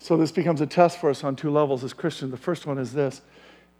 So, 0.00 0.16
this 0.16 0.32
becomes 0.32 0.62
a 0.62 0.66
test 0.66 0.98
for 0.98 1.10
us 1.10 1.22
on 1.22 1.36
two 1.36 1.50
levels 1.50 1.84
as 1.84 1.92
Christians. 1.92 2.30
The 2.30 2.38
first 2.38 2.66
one 2.66 2.78
is 2.78 2.94
this 2.94 3.20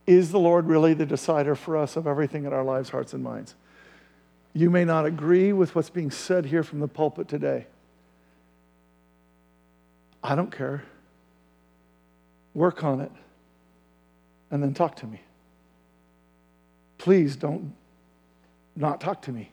Is 0.07 0.31
the 0.31 0.39
Lord 0.39 0.67
really 0.67 0.93
the 0.93 1.05
decider 1.05 1.55
for 1.55 1.75
us 1.75 1.97
of 1.97 2.07
everything 2.07 2.45
in 2.45 2.53
our 2.53 2.63
lives, 2.63 2.89
hearts, 2.89 3.13
and 3.13 3.23
minds? 3.23 3.55
You 4.53 4.69
may 4.69 4.85
not 4.85 5.05
agree 5.05 5.51
with 5.51 5.75
what's 5.75 5.89
being 5.89 6.11
said 6.11 6.45
here 6.45 6.63
from 6.63 6.79
the 6.79 6.87
pulpit 6.87 7.27
today. 7.27 7.65
I 10.23 10.35
don't 10.35 10.55
care. 10.55 10.83
Work 12.53 12.83
on 12.83 13.01
it 13.01 13.11
and 14.51 14.61
then 14.61 14.73
talk 14.73 14.97
to 14.97 15.07
me. 15.07 15.21
Please 16.97 17.35
don't 17.35 17.73
not 18.75 19.01
talk 19.01 19.23
to 19.23 19.31
me. 19.31 19.49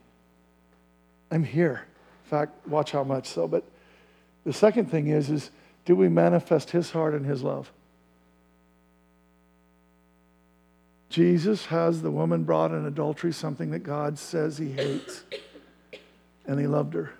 I'm 1.30 1.44
here. 1.44 1.86
In 2.24 2.30
fact, 2.30 2.66
watch 2.68 2.90
how 2.90 3.04
much 3.04 3.26
so. 3.26 3.48
But 3.48 3.64
the 4.44 4.52
second 4.52 4.90
thing 4.90 5.08
is, 5.08 5.30
is 5.30 5.50
do 5.88 5.96
we 5.96 6.06
manifest 6.06 6.72
his 6.72 6.90
heart 6.90 7.14
and 7.14 7.24
his 7.24 7.42
love? 7.42 7.72
Jesus 11.08 11.64
has 11.64 12.02
the 12.02 12.10
woman 12.10 12.44
brought 12.44 12.72
in 12.72 12.84
adultery, 12.84 13.32
something 13.32 13.70
that 13.70 13.78
God 13.78 14.18
says 14.18 14.58
he 14.58 14.70
hates, 14.70 15.22
and 16.46 16.60
he 16.60 16.66
loved 16.66 16.92
her. 16.92 17.14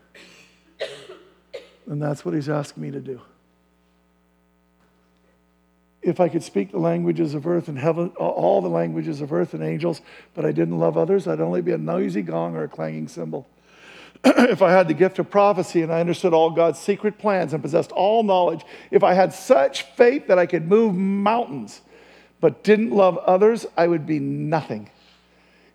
And 1.86 2.02
that's 2.02 2.26
what 2.26 2.34
he's 2.34 2.50
asking 2.50 2.82
me 2.82 2.90
to 2.90 3.00
do. 3.00 3.22
If 6.02 6.20
I 6.20 6.28
could 6.28 6.42
speak 6.42 6.70
the 6.70 6.78
languages 6.78 7.32
of 7.32 7.46
earth 7.46 7.68
and 7.68 7.78
heaven, 7.78 8.10
all 8.18 8.60
the 8.60 8.68
languages 8.68 9.22
of 9.22 9.32
earth 9.32 9.54
and 9.54 9.62
angels, 9.62 10.02
but 10.34 10.44
I 10.44 10.52
didn't 10.52 10.78
love 10.78 10.98
others, 10.98 11.26
I'd 11.26 11.40
only 11.40 11.62
be 11.62 11.72
a 11.72 11.78
noisy 11.78 12.20
gong 12.20 12.54
or 12.54 12.64
a 12.64 12.68
clanging 12.68 13.08
cymbal. 13.08 13.48
if 14.24 14.62
I 14.62 14.70
had 14.72 14.88
the 14.88 14.94
gift 14.94 15.18
of 15.18 15.30
prophecy 15.30 15.82
and 15.82 15.92
I 15.92 16.00
understood 16.00 16.34
all 16.34 16.50
God's 16.50 16.78
secret 16.78 17.18
plans 17.18 17.52
and 17.52 17.62
possessed 17.62 17.92
all 17.92 18.22
knowledge, 18.22 18.64
if 18.90 19.04
I 19.04 19.14
had 19.14 19.32
such 19.32 19.82
faith 19.82 20.26
that 20.26 20.38
I 20.38 20.46
could 20.46 20.68
move 20.68 20.94
mountains, 20.94 21.80
but 22.40 22.64
didn't 22.64 22.90
love 22.90 23.18
others, 23.18 23.66
I 23.76 23.86
would 23.86 24.06
be 24.06 24.18
nothing. 24.18 24.90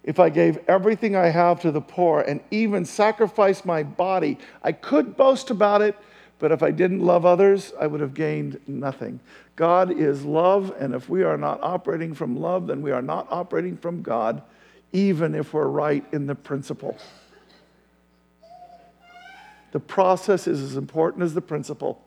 If 0.03 0.19
I 0.19 0.29
gave 0.29 0.59
everything 0.67 1.15
I 1.15 1.27
have 1.27 1.61
to 1.61 1.71
the 1.71 1.81
poor 1.81 2.21
and 2.21 2.41
even 2.51 2.83
sacrificed 2.83 3.65
my 3.65 3.83
body, 3.83 4.37
I 4.61 4.73
could 4.73 5.15
boast 5.15 5.49
about 5.49 5.81
it, 5.81 5.95
but 6.39 6.51
if 6.51 6.61
I 6.61 6.71
didn't 6.71 6.99
love 6.99 7.25
others, 7.25 7.71
I 7.79 7.87
would 7.87 8.01
have 8.01 8.13
gained 8.13 8.59
nothing. 8.67 9.21
God 9.55 9.91
is 9.91 10.25
love, 10.25 10.73
and 10.77 10.93
if 10.93 11.07
we 11.07 11.23
are 11.23 11.37
not 11.37 11.61
operating 11.63 12.13
from 12.13 12.35
love, 12.35 12.67
then 12.67 12.81
we 12.81 12.91
are 12.91 13.01
not 13.01 13.27
operating 13.31 13.77
from 13.77 14.01
God, 14.01 14.41
even 14.91 15.35
if 15.35 15.53
we're 15.53 15.67
right 15.67 16.03
in 16.11 16.25
the 16.25 16.35
principle. 16.35 16.97
The 19.73 19.79
process 19.79 20.47
is 20.47 20.61
as 20.61 20.77
important 20.77 21.23
as 21.23 21.33
the 21.33 21.41
principle. 21.41 21.99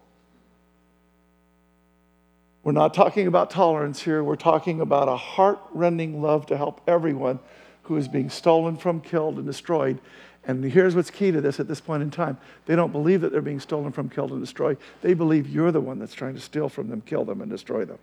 We're 2.62 2.72
not 2.72 2.94
talking 2.94 3.26
about 3.26 3.50
tolerance 3.50 4.00
here. 4.00 4.22
We're 4.22 4.36
talking 4.36 4.80
about 4.80 5.08
a 5.08 5.16
heart-rending 5.16 6.22
love 6.22 6.46
to 6.46 6.56
help 6.56 6.80
everyone 6.86 7.40
who 7.82 7.96
is 7.96 8.06
being 8.06 8.30
stolen 8.30 8.76
from, 8.76 9.00
killed, 9.00 9.36
and 9.36 9.46
destroyed. 9.46 9.98
And 10.46 10.62
here's 10.64 10.94
what's 10.94 11.10
key 11.10 11.32
to 11.32 11.40
this 11.40 11.58
at 11.58 11.66
this 11.66 11.80
point 11.80 12.04
in 12.04 12.10
time 12.12 12.38
they 12.66 12.76
don't 12.76 12.92
believe 12.92 13.20
that 13.22 13.32
they're 13.32 13.42
being 13.42 13.58
stolen 13.58 13.90
from, 13.90 14.08
killed, 14.08 14.30
and 14.30 14.40
destroyed. 14.40 14.78
They 15.02 15.14
believe 15.14 15.48
you're 15.48 15.72
the 15.72 15.80
one 15.80 15.98
that's 15.98 16.14
trying 16.14 16.34
to 16.34 16.40
steal 16.40 16.68
from 16.68 16.88
them, 16.88 17.00
kill 17.00 17.24
them, 17.24 17.40
and 17.40 17.50
destroy 17.50 17.84
them. 17.84 17.98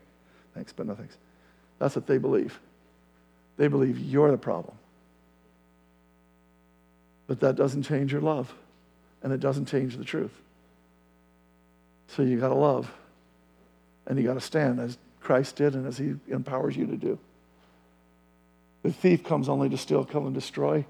Thanks, 0.54 0.74
but 0.74 0.88
no 0.88 0.96
thanks. 0.96 1.16
That's 1.80 1.96
what 1.96 2.06
they 2.06 2.18
believe. 2.18 2.60
They 3.56 3.70
believe 3.70 3.98
you're 3.98 4.30
the 4.30 4.38
problem. 4.38 4.76
But 7.28 7.40
that 7.40 7.56
doesn't 7.56 7.84
change 7.84 8.12
your 8.12 8.22
love, 8.22 8.54
and 9.24 9.34
it 9.34 9.40
doesn't 9.40 9.66
change 9.66 9.98
the 9.98 10.04
truth. 10.04 10.34
So 12.10 12.22
you 12.22 12.40
got 12.40 12.50
to 12.50 12.56
love. 12.56 12.92
And 14.06 14.20
you 14.20 14.26
got 14.26 14.34
to 14.34 14.42
stand 14.42 14.80
as 14.80 14.98
Christ 15.22 15.56
did 15.56 15.74
and 15.74 15.88
as 15.88 15.98
he 15.98 16.16
empowers 16.28 16.76
you 16.76 16.86
to 16.88 16.98
do. 16.98 17.18
The 18.84 18.92
thief 18.92 19.24
comes 19.24 19.48
only 19.48 19.70
to 19.70 19.78
steal, 19.78 20.04
kill, 20.04 20.26
and 20.26 20.36
destroy. 20.36 20.86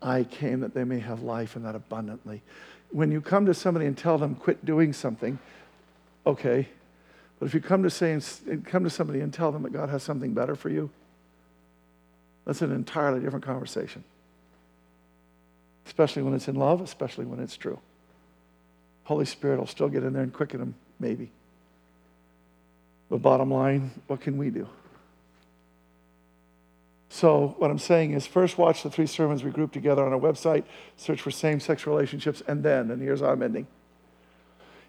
I 0.00 0.22
came 0.22 0.60
that 0.60 0.72
they 0.72 0.84
may 0.84 1.00
have 1.00 1.22
life 1.22 1.56
and 1.56 1.64
that 1.64 1.74
abundantly. 1.74 2.42
When 2.92 3.10
you 3.10 3.20
come 3.20 3.46
to 3.46 3.54
somebody 3.54 3.86
and 3.86 3.98
tell 3.98 4.18
them, 4.18 4.36
quit 4.36 4.64
doing 4.64 4.92
something, 4.92 5.40
okay. 6.24 6.68
But 7.40 7.46
if 7.46 7.54
you 7.54 7.60
come 7.60 7.82
to, 7.82 7.90
say, 7.90 8.18
come 8.64 8.84
to 8.84 8.90
somebody 8.90 9.20
and 9.20 9.34
tell 9.34 9.50
them 9.50 9.64
that 9.64 9.72
God 9.72 9.88
has 9.88 10.04
something 10.04 10.32
better 10.32 10.54
for 10.54 10.68
you, 10.68 10.90
that's 12.44 12.62
an 12.62 12.70
entirely 12.70 13.18
different 13.18 13.44
conversation. 13.44 14.04
Especially 15.86 16.22
when 16.22 16.34
it's 16.34 16.48
in 16.48 16.56
love, 16.56 16.80
especially 16.80 17.24
when 17.24 17.40
it's 17.40 17.56
true. 17.56 17.78
Holy 19.04 19.24
Spirit 19.24 19.58
will 19.58 19.66
still 19.66 19.88
get 19.88 20.02
in 20.02 20.12
there 20.12 20.22
and 20.22 20.32
quicken 20.32 20.58
them, 20.58 20.74
maybe. 20.98 21.30
But 23.08 23.22
bottom 23.22 23.52
line, 23.52 23.92
what 24.08 24.20
can 24.20 24.36
we 24.36 24.50
do? 24.50 24.68
So, 27.08 27.54
what 27.58 27.70
I'm 27.70 27.78
saying 27.78 28.12
is 28.12 28.26
first 28.26 28.58
watch 28.58 28.82
the 28.82 28.90
three 28.90 29.06
sermons 29.06 29.44
we 29.44 29.50
grouped 29.50 29.72
together 29.72 30.04
on 30.04 30.12
our 30.12 30.18
website, 30.18 30.64
search 30.96 31.22
for 31.22 31.30
same 31.30 31.60
sex 31.60 31.86
relationships, 31.86 32.42
and 32.46 32.62
then, 32.62 32.90
and 32.90 33.00
here's 33.00 33.20
how 33.20 33.28
I'm 33.28 33.42
ending. 33.42 33.66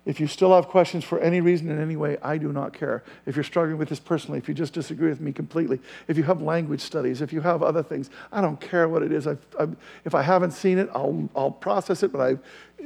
If 0.08 0.22
you 0.22 0.28
still 0.28 0.56
have 0.56 0.70
questions 0.70 1.04
for 1.04 1.20
any 1.20 1.42
reason 1.42 1.70
in 1.70 1.82
any 1.82 1.98
way, 1.98 2.18
I 2.24 2.38
do 2.38 2.54
not 2.54 2.72
care. 2.72 3.04
If 3.26 3.36
you're 3.36 3.44
struggling 3.44 3.78
with 3.78 3.90
this 3.90 4.00
personally, 4.00 4.38
if 4.38 4.48
you 4.48 4.54
just 4.54 4.72
disagree 4.72 5.10
with 5.10 5.20
me 5.20 5.34
completely, 5.34 5.82
if 6.08 6.16
you 6.16 6.24
have 6.24 6.42
language 6.42 6.80
studies, 6.80 7.22
if 7.22 7.34
you 7.34 7.42
have 7.42 7.62
other 7.62 7.84
things, 7.84 8.10
I 8.32 8.40
don't 8.40 8.60
care 8.62 8.88
what 8.88 9.04
it 9.04 9.12
is. 9.12 9.28
I've, 9.28 9.46
I've, 9.60 9.76
if 10.06 10.16
I 10.16 10.22
haven't 10.22 10.52
seen 10.52 10.78
it, 10.78 10.90
I'll, 10.96 11.28
I'll 11.36 11.52
process 11.52 12.04
it, 12.04 12.14
but 12.14 12.22
I, 12.22 12.38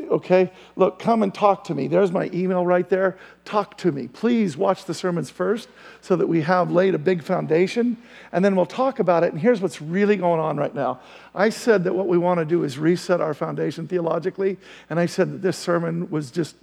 okay? 0.09 0.51
Look, 0.75 0.97
come 0.97 1.21
and 1.21 1.31
talk 1.31 1.63
to 1.65 1.75
me. 1.75 1.87
There's 1.87 2.11
my 2.11 2.27
email 2.33 2.65
right 2.65 2.89
there. 2.89 3.19
Talk 3.45 3.77
to 3.77 3.91
me. 3.91 4.07
Please 4.07 4.57
watch 4.57 4.85
the 4.85 4.93
sermons 4.95 5.29
first 5.29 5.69
so 6.01 6.15
that 6.15 6.25
we 6.25 6.41
have 6.41 6.71
laid 6.71 6.95
a 6.95 6.99
big 6.99 7.21
foundation, 7.21 7.97
and 8.31 8.43
then 8.43 8.55
we'll 8.55 8.65
talk 8.65 8.97
about 8.97 9.23
it. 9.23 9.31
And 9.31 9.39
here's 9.39 9.61
what's 9.61 9.79
really 9.79 10.15
going 10.15 10.39
on 10.39 10.57
right 10.57 10.73
now. 10.73 10.99
I 11.35 11.49
said 11.49 11.83
that 11.83 11.93
what 11.93 12.07
we 12.07 12.17
want 12.17 12.39
to 12.39 12.45
do 12.45 12.63
is 12.63 12.79
reset 12.79 13.21
our 13.21 13.35
foundation 13.35 13.87
theologically, 13.87 14.57
and 14.89 14.99
I 14.99 15.05
said 15.05 15.31
that 15.31 15.43
this 15.43 15.57
sermon 15.59 16.09
was 16.09 16.31
just 16.31 16.55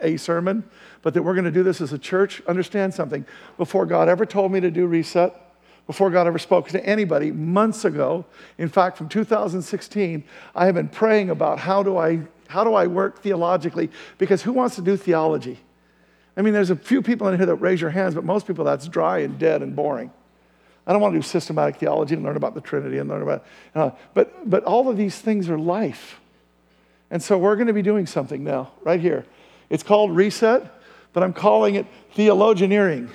a 0.00 0.16
sermon, 0.16 0.68
but 1.02 1.14
that 1.14 1.22
we're 1.22 1.34
going 1.34 1.44
to 1.44 1.50
do 1.50 1.62
this 1.62 1.80
as 1.80 1.92
a 1.92 1.98
church, 1.98 2.42
understand 2.46 2.94
something. 2.94 3.24
Before 3.56 3.86
God 3.86 4.08
ever 4.08 4.26
told 4.26 4.52
me 4.52 4.60
to 4.60 4.70
do 4.70 4.86
reset, 4.86 5.34
before 5.86 6.10
God 6.10 6.26
ever 6.26 6.38
spoke 6.38 6.68
to 6.68 6.84
anybody 6.84 7.32
months 7.32 7.84
ago, 7.84 8.24
in 8.58 8.68
fact, 8.68 8.98
from 8.98 9.08
2016, 9.08 10.22
I 10.54 10.66
have 10.66 10.74
been 10.74 10.88
praying 10.88 11.30
about 11.30 11.58
how 11.58 11.82
do 11.82 11.96
I, 11.96 12.20
how 12.48 12.62
do 12.62 12.74
I 12.74 12.86
work 12.86 13.22
theologically, 13.22 13.90
because 14.18 14.42
who 14.42 14.52
wants 14.52 14.76
to 14.76 14.82
do 14.82 14.96
theology? 14.96 15.58
I 16.36 16.42
mean, 16.42 16.52
there's 16.52 16.70
a 16.70 16.76
few 16.76 17.02
people 17.02 17.26
in 17.28 17.36
here 17.36 17.46
that 17.46 17.56
raise 17.56 17.80
your 17.80 17.90
hands, 17.90 18.14
but 18.14 18.22
most 18.22 18.46
people 18.46 18.64
that's 18.64 18.86
dry 18.86 19.20
and 19.20 19.38
dead 19.38 19.62
and 19.62 19.74
boring. 19.74 20.12
I 20.86 20.92
don't 20.92 21.02
want 21.02 21.14
to 21.14 21.18
do 21.18 21.22
systematic 21.22 21.76
theology 21.76 22.14
and 22.14 22.22
learn 22.22 22.36
about 22.36 22.54
the 22.54 22.60
Trinity 22.60 22.98
and 22.98 23.08
learn 23.08 23.22
about, 23.22 23.44
uh, 23.74 23.90
but, 24.14 24.48
but 24.48 24.64
all 24.64 24.88
of 24.88 24.96
these 24.96 25.18
things 25.18 25.48
are 25.48 25.58
life. 25.58 26.20
And 27.10 27.22
so 27.22 27.38
we're 27.38 27.56
going 27.56 27.66
to 27.66 27.72
be 27.72 27.82
doing 27.82 28.06
something 28.06 28.44
now, 28.44 28.72
right 28.82 29.00
here. 29.00 29.24
It's 29.70 29.82
called 29.82 30.14
reset, 30.14 30.72
but 31.12 31.22
I'm 31.22 31.32
calling 31.32 31.74
it 31.74 31.86
theologianeering. 32.14 33.08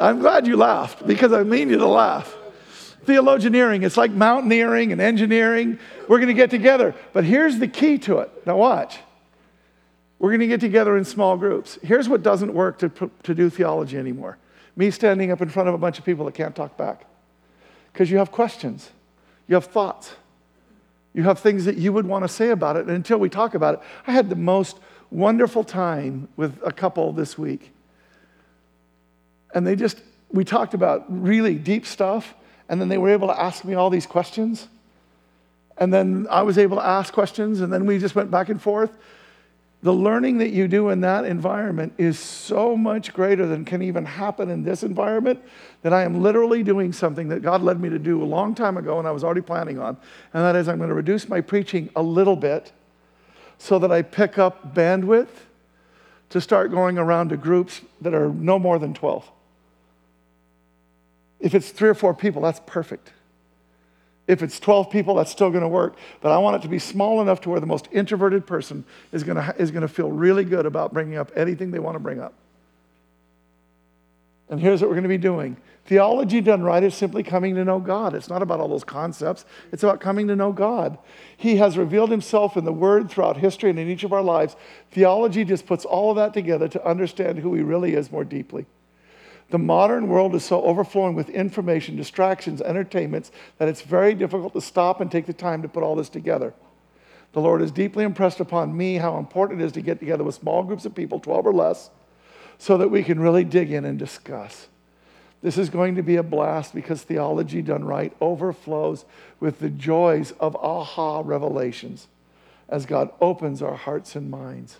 I'm 0.00 0.20
glad 0.20 0.46
you 0.46 0.56
laughed 0.56 1.06
because 1.06 1.32
I 1.32 1.42
mean 1.42 1.70
you 1.70 1.78
to 1.78 1.86
laugh. 1.86 2.36
Theologianeering, 3.06 3.84
it's 3.84 3.96
like 3.96 4.10
mountaineering 4.10 4.92
and 4.92 5.00
engineering. 5.00 5.78
We're 6.08 6.18
going 6.18 6.28
to 6.28 6.34
get 6.34 6.50
together. 6.50 6.94
But 7.12 7.24
here's 7.24 7.58
the 7.58 7.68
key 7.68 7.98
to 7.98 8.18
it. 8.18 8.46
Now, 8.46 8.56
watch. 8.56 8.98
We're 10.18 10.30
going 10.30 10.40
to 10.40 10.46
get 10.46 10.60
together 10.60 10.96
in 10.96 11.04
small 11.04 11.36
groups. 11.36 11.78
Here's 11.82 12.08
what 12.08 12.22
doesn't 12.22 12.52
work 12.52 12.78
to, 12.78 13.10
to 13.22 13.34
do 13.34 13.48
theology 13.48 13.96
anymore 13.96 14.38
me 14.76 14.90
standing 14.90 15.32
up 15.32 15.40
in 15.40 15.48
front 15.48 15.68
of 15.68 15.74
a 15.74 15.78
bunch 15.78 15.98
of 15.98 16.04
people 16.04 16.26
that 16.26 16.34
can't 16.34 16.54
talk 16.54 16.76
back. 16.76 17.06
Because 17.92 18.10
you 18.10 18.18
have 18.18 18.30
questions, 18.30 18.90
you 19.48 19.54
have 19.54 19.64
thoughts. 19.64 20.14
You 21.16 21.22
have 21.22 21.38
things 21.38 21.64
that 21.64 21.78
you 21.78 21.94
would 21.94 22.06
want 22.06 22.24
to 22.24 22.28
say 22.28 22.50
about 22.50 22.76
it. 22.76 22.80
And 22.80 22.90
until 22.90 23.16
we 23.16 23.30
talk 23.30 23.54
about 23.54 23.76
it, 23.76 23.80
I 24.06 24.12
had 24.12 24.28
the 24.28 24.36
most 24.36 24.78
wonderful 25.10 25.64
time 25.64 26.28
with 26.36 26.60
a 26.62 26.70
couple 26.70 27.10
this 27.14 27.38
week. 27.38 27.72
And 29.54 29.66
they 29.66 29.76
just, 29.76 30.02
we 30.30 30.44
talked 30.44 30.74
about 30.74 31.06
really 31.08 31.54
deep 31.54 31.86
stuff. 31.86 32.34
And 32.68 32.78
then 32.78 32.90
they 32.90 32.98
were 32.98 33.08
able 33.08 33.28
to 33.28 33.40
ask 33.40 33.64
me 33.64 33.72
all 33.72 33.88
these 33.88 34.04
questions. 34.04 34.68
And 35.78 35.92
then 35.92 36.26
I 36.30 36.42
was 36.42 36.58
able 36.58 36.76
to 36.76 36.84
ask 36.84 37.14
questions, 37.14 37.60
and 37.60 37.72
then 37.72 37.86
we 37.86 37.98
just 37.98 38.14
went 38.14 38.30
back 38.30 38.50
and 38.50 38.60
forth. 38.60 38.90
The 39.82 39.92
learning 39.92 40.38
that 40.38 40.50
you 40.50 40.68
do 40.68 40.88
in 40.88 41.00
that 41.02 41.24
environment 41.26 41.92
is 41.98 42.18
so 42.18 42.76
much 42.76 43.12
greater 43.12 43.46
than 43.46 43.64
can 43.64 43.82
even 43.82 44.04
happen 44.04 44.50
in 44.50 44.62
this 44.62 44.82
environment 44.82 45.40
that 45.82 45.92
I 45.92 46.02
am 46.02 46.22
literally 46.22 46.62
doing 46.62 46.92
something 46.92 47.28
that 47.28 47.42
God 47.42 47.62
led 47.62 47.80
me 47.80 47.88
to 47.90 47.98
do 47.98 48.22
a 48.22 48.24
long 48.24 48.54
time 48.54 48.78
ago 48.78 48.98
and 48.98 49.06
I 49.06 49.10
was 49.10 49.22
already 49.22 49.42
planning 49.42 49.78
on. 49.78 49.96
And 50.32 50.42
that 50.42 50.56
is, 50.56 50.66
I'm 50.68 50.78
going 50.78 50.88
to 50.88 50.94
reduce 50.94 51.28
my 51.28 51.40
preaching 51.40 51.90
a 51.94 52.02
little 52.02 52.36
bit 52.36 52.72
so 53.58 53.78
that 53.78 53.92
I 53.92 54.02
pick 54.02 54.38
up 54.38 54.74
bandwidth 54.74 55.28
to 56.30 56.40
start 56.40 56.70
going 56.70 56.98
around 56.98 57.28
to 57.28 57.36
groups 57.36 57.82
that 58.00 58.14
are 58.14 58.28
no 58.28 58.58
more 58.58 58.78
than 58.78 58.94
12. 58.94 59.30
If 61.38 61.54
it's 61.54 61.70
three 61.70 61.88
or 61.88 61.94
four 61.94 62.14
people, 62.14 62.42
that's 62.42 62.60
perfect. 62.66 63.12
If 64.26 64.42
it's 64.42 64.58
12 64.58 64.90
people, 64.90 65.14
that's 65.14 65.30
still 65.30 65.50
going 65.50 65.62
to 65.62 65.68
work. 65.68 65.96
But 66.20 66.32
I 66.32 66.38
want 66.38 66.56
it 66.56 66.62
to 66.62 66.68
be 66.68 66.78
small 66.78 67.22
enough 67.22 67.40
to 67.42 67.50
where 67.50 67.60
the 67.60 67.66
most 67.66 67.88
introverted 67.92 68.46
person 68.46 68.84
is 69.12 69.22
going 69.22 69.36
to, 69.36 69.54
is 69.58 69.70
going 69.70 69.82
to 69.82 69.88
feel 69.88 70.10
really 70.10 70.44
good 70.44 70.66
about 70.66 70.92
bringing 70.92 71.16
up 71.16 71.30
anything 71.36 71.70
they 71.70 71.78
want 71.78 71.94
to 71.94 72.00
bring 72.00 72.20
up. 72.20 72.34
And 74.48 74.60
here's 74.60 74.80
what 74.80 74.88
we're 74.88 74.96
going 74.96 75.04
to 75.04 75.08
be 75.08 75.18
doing 75.18 75.56
theology 75.86 76.40
done 76.40 76.62
right 76.62 76.82
is 76.82 76.94
simply 76.94 77.22
coming 77.22 77.54
to 77.54 77.64
know 77.64 77.78
God. 77.78 78.14
It's 78.14 78.28
not 78.28 78.42
about 78.42 78.58
all 78.58 78.66
those 78.66 78.84
concepts, 78.84 79.44
it's 79.72 79.84
about 79.84 80.00
coming 80.00 80.26
to 80.28 80.36
know 80.36 80.52
God. 80.52 80.98
He 81.36 81.56
has 81.56 81.78
revealed 81.78 82.10
himself 82.10 82.56
in 82.56 82.64
the 82.64 82.72
Word 82.72 83.08
throughout 83.08 83.36
history 83.36 83.70
and 83.70 83.78
in 83.78 83.88
each 83.88 84.02
of 84.02 84.12
our 84.12 84.22
lives. 84.22 84.56
Theology 84.90 85.44
just 85.44 85.66
puts 85.66 85.84
all 85.84 86.10
of 86.10 86.16
that 86.16 86.34
together 86.34 86.66
to 86.68 86.84
understand 86.84 87.38
who 87.38 87.54
He 87.54 87.62
really 87.62 87.94
is 87.94 88.10
more 88.10 88.24
deeply. 88.24 88.66
The 89.50 89.58
modern 89.58 90.08
world 90.08 90.34
is 90.34 90.44
so 90.44 90.62
overflowing 90.62 91.14
with 91.14 91.30
information, 91.30 91.96
distractions, 91.96 92.60
entertainments 92.60 93.30
that 93.58 93.68
it's 93.68 93.82
very 93.82 94.14
difficult 94.14 94.52
to 94.54 94.60
stop 94.60 95.00
and 95.00 95.10
take 95.10 95.26
the 95.26 95.32
time 95.32 95.62
to 95.62 95.68
put 95.68 95.82
all 95.82 95.94
this 95.94 96.08
together. 96.08 96.52
The 97.32 97.40
Lord 97.40 97.60
has 97.60 97.70
deeply 97.70 98.04
impressed 98.04 98.40
upon 98.40 98.76
me 98.76 98.96
how 98.96 99.18
important 99.18 99.60
it 99.60 99.64
is 99.64 99.72
to 99.72 99.82
get 99.82 100.00
together 100.00 100.24
with 100.24 100.34
small 100.34 100.64
groups 100.64 100.84
of 100.84 100.94
people, 100.94 101.20
12 101.20 101.46
or 101.46 101.52
less, 101.52 101.90
so 102.58 102.78
that 102.78 102.88
we 102.88 103.02
can 103.02 103.20
really 103.20 103.44
dig 103.44 103.70
in 103.70 103.84
and 103.84 103.98
discuss. 103.98 104.68
This 105.42 105.58
is 105.58 105.68
going 105.68 105.94
to 105.96 106.02
be 106.02 106.16
a 106.16 106.22
blast 106.22 106.74
because 106.74 107.02
theology 107.02 107.62
done 107.62 107.84
right 107.84 108.12
overflows 108.20 109.04
with 109.38 109.60
the 109.60 109.70
joys 109.70 110.32
of 110.40 110.56
aha 110.56 111.22
revelations 111.24 112.08
as 112.68 112.86
God 112.86 113.10
opens 113.20 113.62
our 113.62 113.76
hearts 113.76 114.16
and 114.16 114.30
minds. 114.30 114.78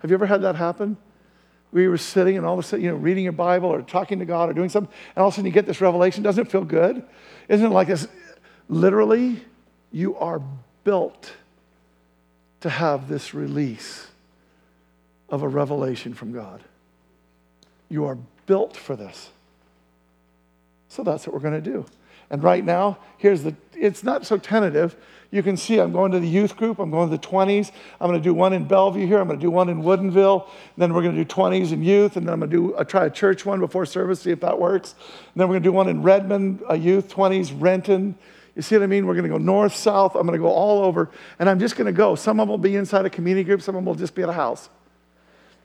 Have 0.00 0.10
you 0.10 0.14
ever 0.14 0.26
had 0.26 0.42
that 0.42 0.56
happen? 0.56 0.98
We 1.74 1.88
were 1.88 1.98
sitting 1.98 2.36
and 2.36 2.46
all 2.46 2.54
of 2.54 2.60
a 2.60 2.62
sudden, 2.62 2.84
you 2.84 2.90
know, 2.92 2.96
reading 2.96 3.24
your 3.24 3.32
Bible 3.32 3.68
or 3.68 3.82
talking 3.82 4.20
to 4.20 4.24
God 4.24 4.48
or 4.48 4.52
doing 4.52 4.68
something, 4.68 4.92
and 5.14 5.22
all 5.22 5.28
of 5.28 5.34
a 5.34 5.36
sudden 5.36 5.46
you 5.46 5.52
get 5.52 5.66
this 5.66 5.80
revelation. 5.80 6.22
Doesn't 6.22 6.46
it 6.46 6.50
feel 6.50 6.64
good? 6.64 7.02
Isn't 7.48 7.66
it 7.66 7.74
like 7.74 7.88
this? 7.88 8.06
Literally, 8.68 9.42
you 9.90 10.16
are 10.16 10.40
built 10.84 11.32
to 12.60 12.70
have 12.70 13.08
this 13.08 13.34
release 13.34 14.06
of 15.28 15.42
a 15.42 15.48
revelation 15.48 16.14
from 16.14 16.32
God. 16.32 16.62
You 17.88 18.04
are 18.04 18.18
built 18.46 18.76
for 18.76 18.94
this. 18.94 19.30
So 20.88 21.02
that's 21.02 21.26
what 21.26 21.34
we're 21.34 21.40
going 21.40 21.60
to 21.60 21.70
do. 21.72 21.84
And 22.30 22.42
right 22.42 22.64
now, 22.64 22.98
here's 23.18 23.42
the, 23.42 23.54
it's 23.74 24.04
not 24.04 24.24
so 24.24 24.38
tentative. 24.38 24.94
You 25.34 25.42
can 25.42 25.56
see 25.56 25.80
I'm 25.80 25.90
going 25.90 26.12
to 26.12 26.20
the 26.20 26.28
youth 26.28 26.56
group. 26.56 26.78
I'm 26.78 26.92
going 26.92 27.10
to 27.10 27.16
the 27.16 27.20
20s. 27.20 27.72
I'm 28.00 28.08
going 28.08 28.20
to 28.20 28.22
do 28.22 28.32
one 28.32 28.52
in 28.52 28.68
Bellevue 28.68 29.04
here. 29.04 29.18
I'm 29.18 29.26
going 29.26 29.40
to 29.40 29.44
do 29.44 29.50
one 29.50 29.68
in 29.68 29.82
Woodinville. 29.82 30.48
Then 30.76 30.94
we're 30.94 31.02
going 31.02 31.16
to 31.16 31.24
do 31.24 31.28
20s 31.28 31.72
and 31.72 31.84
youth. 31.84 32.16
And 32.16 32.24
then 32.24 32.34
I'm 32.34 32.38
going 32.38 32.52
to 32.52 32.56
do, 32.56 32.76
I'll 32.76 32.84
try 32.84 33.06
a 33.06 33.10
church 33.10 33.44
one 33.44 33.58
before 33.58 33.84
service, 33.84 34.20
see 34.20 34.30
if 34.30 34.38
that 34.42 34.60
works. 34.60 34.92
And 34.92 35.40
then 35.40 35.48
we're 35.48 35.54
going 35.54 35.64
to 35.64 35.68
do 35.70 35.72
one 35.72 35.88
in 35.88 36.02
Redmond, 36.02 36.62
a 36.68 36.76
youth, 36.76 37.12
20s, 37.12 37.52
Renton. 37.60 38.14
You 38.54 38.62
see 38.62 38.76
what 38.76 38.84
I 38.84 38.86
mean? 38.86 39.08
We're 39.08 39.14
going 39.14 39.24
to 39.24 39.28
go 39.28 39.38
north, 39.38 39.74
south. 39.74 40.14
I'm 40.14 40.24
going 40.24 40.38
to 40.38 40.40
go 40.40 40.52
all 40.52 40.84
over. 40.84 41.10
And 41.40 41.50
I'm 41.50 41.58
just 41.58 41.74
going 41.74 41.86
to 41.86 41.92
go. 41.92 42.14
Some 42.14 42.38
of 42.38 42.44
them 42.44 42.50
will 42.50 42.58
be 42.58 42.76
inside 42.76 43.04
a 43.04 43.10
community 43.10 43.42
group. 43.42 43.60
Some 43.60 43.74
of 43.74 43.80
them 43.80 43.86
will 43.86 43.96
just 43.96 44.14
be 44.14 44.22
at 44.22 44.28
a 44.28 44.32
house. 44.32 44.68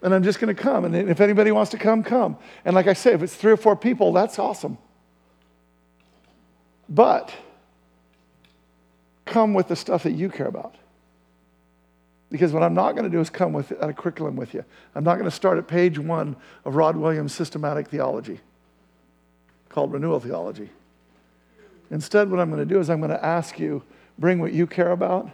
And 0.02 0.16
I'm 0.16 0.24
just 0.24 0.40
going 0.40 0.56
to 0.56 0.60
come. 0.60 0.84
And 0.84 0.96
if 0.96 1.22
anybody 1.22 1.52
wants 1.52 1.70
to 1.72 1.78
come, 1.78 2.02
come. 2.02 2.38
And 2.66 2.74
like 2.74 2.88
I 2.88 2.94
say, 2.94 3.14
if 3.14 3.22
it's 3.22 3.36
three 3.36 3.52
or 3.52 3.58
four 3.58 3.76
people, 3.76 4.14
that's 4.14 4.40
awesome. 4.40 4.80
But 6.90 7.32
come 9.30 9.54
with 9.54 9.68
the 9.68 9.76
stuff 9.76 10.04
that 10.04 10.12
you 10.12 10.30
care 10.30 10.48
about. 10.48 10.76
Because 12.32 12.52
what 12.52 12.62
I'm 12.62 12.74
not 12.74 12.92
going 12.92 13.06
to 13.06 13.10
do 13.10 13.20
is 13.20 13.30
come 13.30 13.54
with 13.54 13.72
a 13.82 13.94
curriculum 13.94 14.36
with 14.36 14.54
you. 14.54 14.64
I'm 14.94 15.04
not 15.04 15.16
going 15.16 15.26
to 15.26 15.36
start 15.36 15.58
at 15.58 15.68
page 15.68 15.98
one 15.98 16.36
of 16.66 16.76
Rod 16.76 16.96
Williams' 16.96 17.34
systematic 17.34 17.88
theology 17.88 18.40
called 19.70 19.94
renewal 19.94 20.20
theology. 20.20 20.70
Instead, 21.92 22.30
what 22.30 22.40
I'm 22.40 22.50
going 22.50 22.68
to 22.68 22.72
do 22.72 22.80
is 22.80 22.90
I'm 22.90 23.00
going 23.00 23.12
to 23.12 23.24
ask 23.24 23.60
you, 23.60 23.82
bring 24.18 24.40
what 24.40 24.52
you 24.52 24.68
care 24.68 24.92
about, 24.92 25.30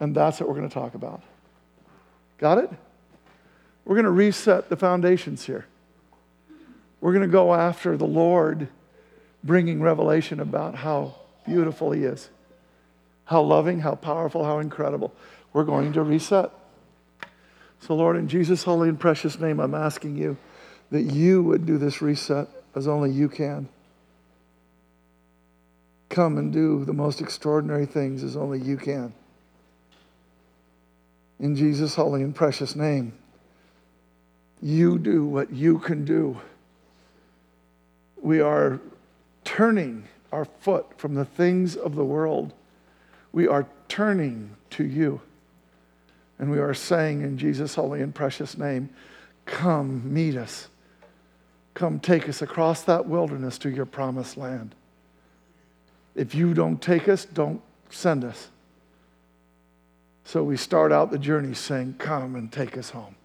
and 0.00 0.14
that's 0.14 0.40
what 0.40 0.48
we're 0.48 0.56
going 0.56 0.68
to 0.68 0.74
talk 0.74 0.94
about. 0.94 1.22
Got 2.38 2.58
it? 2.58 2.70
We're 3.84 3.94
going 3.94 4.04
to 4.04 4.10
reset 4.10 4.68
the 4.68 4.76
foundations 4.76 5.44
here. 5.44 5.66
We're 7.00 7.12
going 7.12 7.26
to 7.26 7.32
go 7.32 7.54
after 7.54 7.96
the 7.96 8.06
Lord 8.06 8.68
bringing 9.42 9.80
revelation 9.80 10.40
about 10.40 10.74
how 10.74 11.14
beautiful 11.46 11.92
He 11.92 12.04
is, 12.04 12.28
how 13.30 13.40
loving, 13.40 13.78
how 13.78 13.94
powerful, 13.94 14.44
how 14.44 14.58
incredible. 14.58 15.14
We're 15.52 15.62
going 15.62 15.92
to 15.92 16.02
reset. 16.02 16.50
So, 17.78 17.94
Lord, 17.94 18.16
in 18.16 18.26
Jesus' 18.26 18.64
holy 18.64 18.88
and 18.88 18.98
precious 18.98 19.38
name, 19.38 19.60
I'm 19.60 19.74
asking 19.74 20.16
you 20.16 20.36
that 20.90 21.02
you 21.02 21.40
would 21.44 21.64
do 21.64 21.78
this 21.78 22.02
reset 22.02 22.48
as 22.74 22.88
only 22.88 23.12
you 23.12 23.28
can. 23.28 23.68
Come 26.08 26.38
and 26.38 26.52
do 26.52 26.84
the 26.84 26.92
most 26.92 27.20
extraordinary 27.20 27.86
things 27.86 28.24
as 28.24 28.36
only 28.36 28.58
you 28.60 28.76
can. 28.76 29.12
In 31.38 31.54
Jesus' 31.54 31.94
holy 31.94 32.22
and 32.22 32.34
precious 32.34 32.74
name, 32.74 33.12
you 34.60 34.98
do 34.98 35.24
what 35.24 35.52
you 35.52 35.78
can 35.78 36.04
do. 36.04 36.40
We 38.20 38.40
are 38.40 38.80
turning 39.44 40.08
our 40.32 40.44
foot 40.44 40.98
from 40.98 41.14
the 41.14 41.24
things 41.24 41.76
of 41.76 41.94
the 41.94 42.04
world. 42.04 42.52
We 43.32 43.46
are 43.48 43.66
turning 43.88 44.56
to 44.70 44.84
you. 44.84 45.20
And 46.38 46.50
we 46.50 46.58
are 46.58 46.74
saying 46.74 47.20
in 47.20 47.36
Jesus' 47.36 47.74
holy 47.74 48.00
and 48.00 48.14
precious 48.14 48.56
name, 48.56 48.90
Come 49.46 50.12
meet 50.12 50.36
us. 50.36 50.68
Come 51.74 52.00
take 52.00 52.28
us 52.28 52.42
across 52.42 52.82
that 52.84 53.06
wilderness 53.06 53.58
to 53.58 53.70
your 53.70 53.86
promised 53.86 54.36
land. 54.36 54.74
If 56.14 56.34
you 56.34 56.54
don't 56.54 56.80
take 56.80 57.08
us, 57.08 57.24
don't 57.24 57.60
send 57.90 58.24
us. 58.24 58.48
So 60.24 60.42
we 60.44 60.56
start 60.56 60.92
out 60.92 61.10
the 61.10 61.18
journey 61.18 61.54
saying, 61.54 61.96
Come 61.98 62.36
and 62.36 62.50
take 62.50 62.78
us 62.78 62.90
home. 62.90 63.16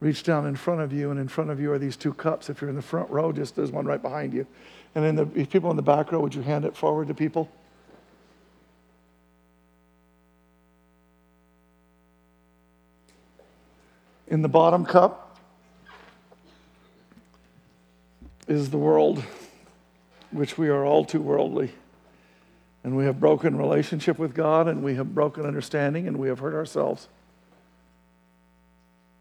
Reach 0.00 0.22
down 0.22 0.46
in 0.46 0.56
front 0.56 0.80
of 0.80 0.92
you, 0.92 1.10
and 1.10 1.18
in 1.18 1.28
front 1.28 1.50
of 1.50 1.60
you 1.60 1.72
are 1.72 1.78
these 1.78 1.96
two 1.96 2.12
cups. 2.12 2.50
If 2.50 2.60
you're 2.60 2.68
in 2.68 2.76
the 2.76 2.82
front 2.82 3.08
row, 3.10 3.32
just 3.32 3.56
there's 3.56 3.72
one 3.72 3.86
right 3.86 4.02
behind 4.02 4.34
you. 4.34 4.46
And 4.94 5.04
then 5.04 5.16
the 5.16 5.26
people 5.46 5.70
in 5.70 5.76
the 5.76 5.82
back 5.82 6.12
row, 6.12 6.20
would 6.20 6.34
you 6.34 6.42
hand 6.42 6.64
it 6.64 6.76
forward 6.76 7.08
to 7.08 7.14
people? 7.14 7.50
In 14.28 14.42
the 14.42 14.48
bottom 14.48 14.84
cup 14.84 15.38
is 18.48 18.70
the 18.70 18.78
world, 18.78 19.22
which 20.32 20.58
we 20.58 20.68
are 20.68 20.84
all 20.84 21.04
too 21.04 21.20
worldly. 21.20 21.72
And 22.82 22.96
we 22.96 23.04
have 23.04 23.18
broken 23.18 23.56
relationship 23.56 24.18
with 24.18 24.34
God, 24.34 24.68
and 24.68 24.82
we 24.82 24.96
have 24.96 25.14
broken 25.14 25.46
understanding, 25.46 26.06
and 26.06 26.18
we 26.18 26.28
have 26.28 26.40
hurt 26.40 26.54
ourselves. 26.54 27.08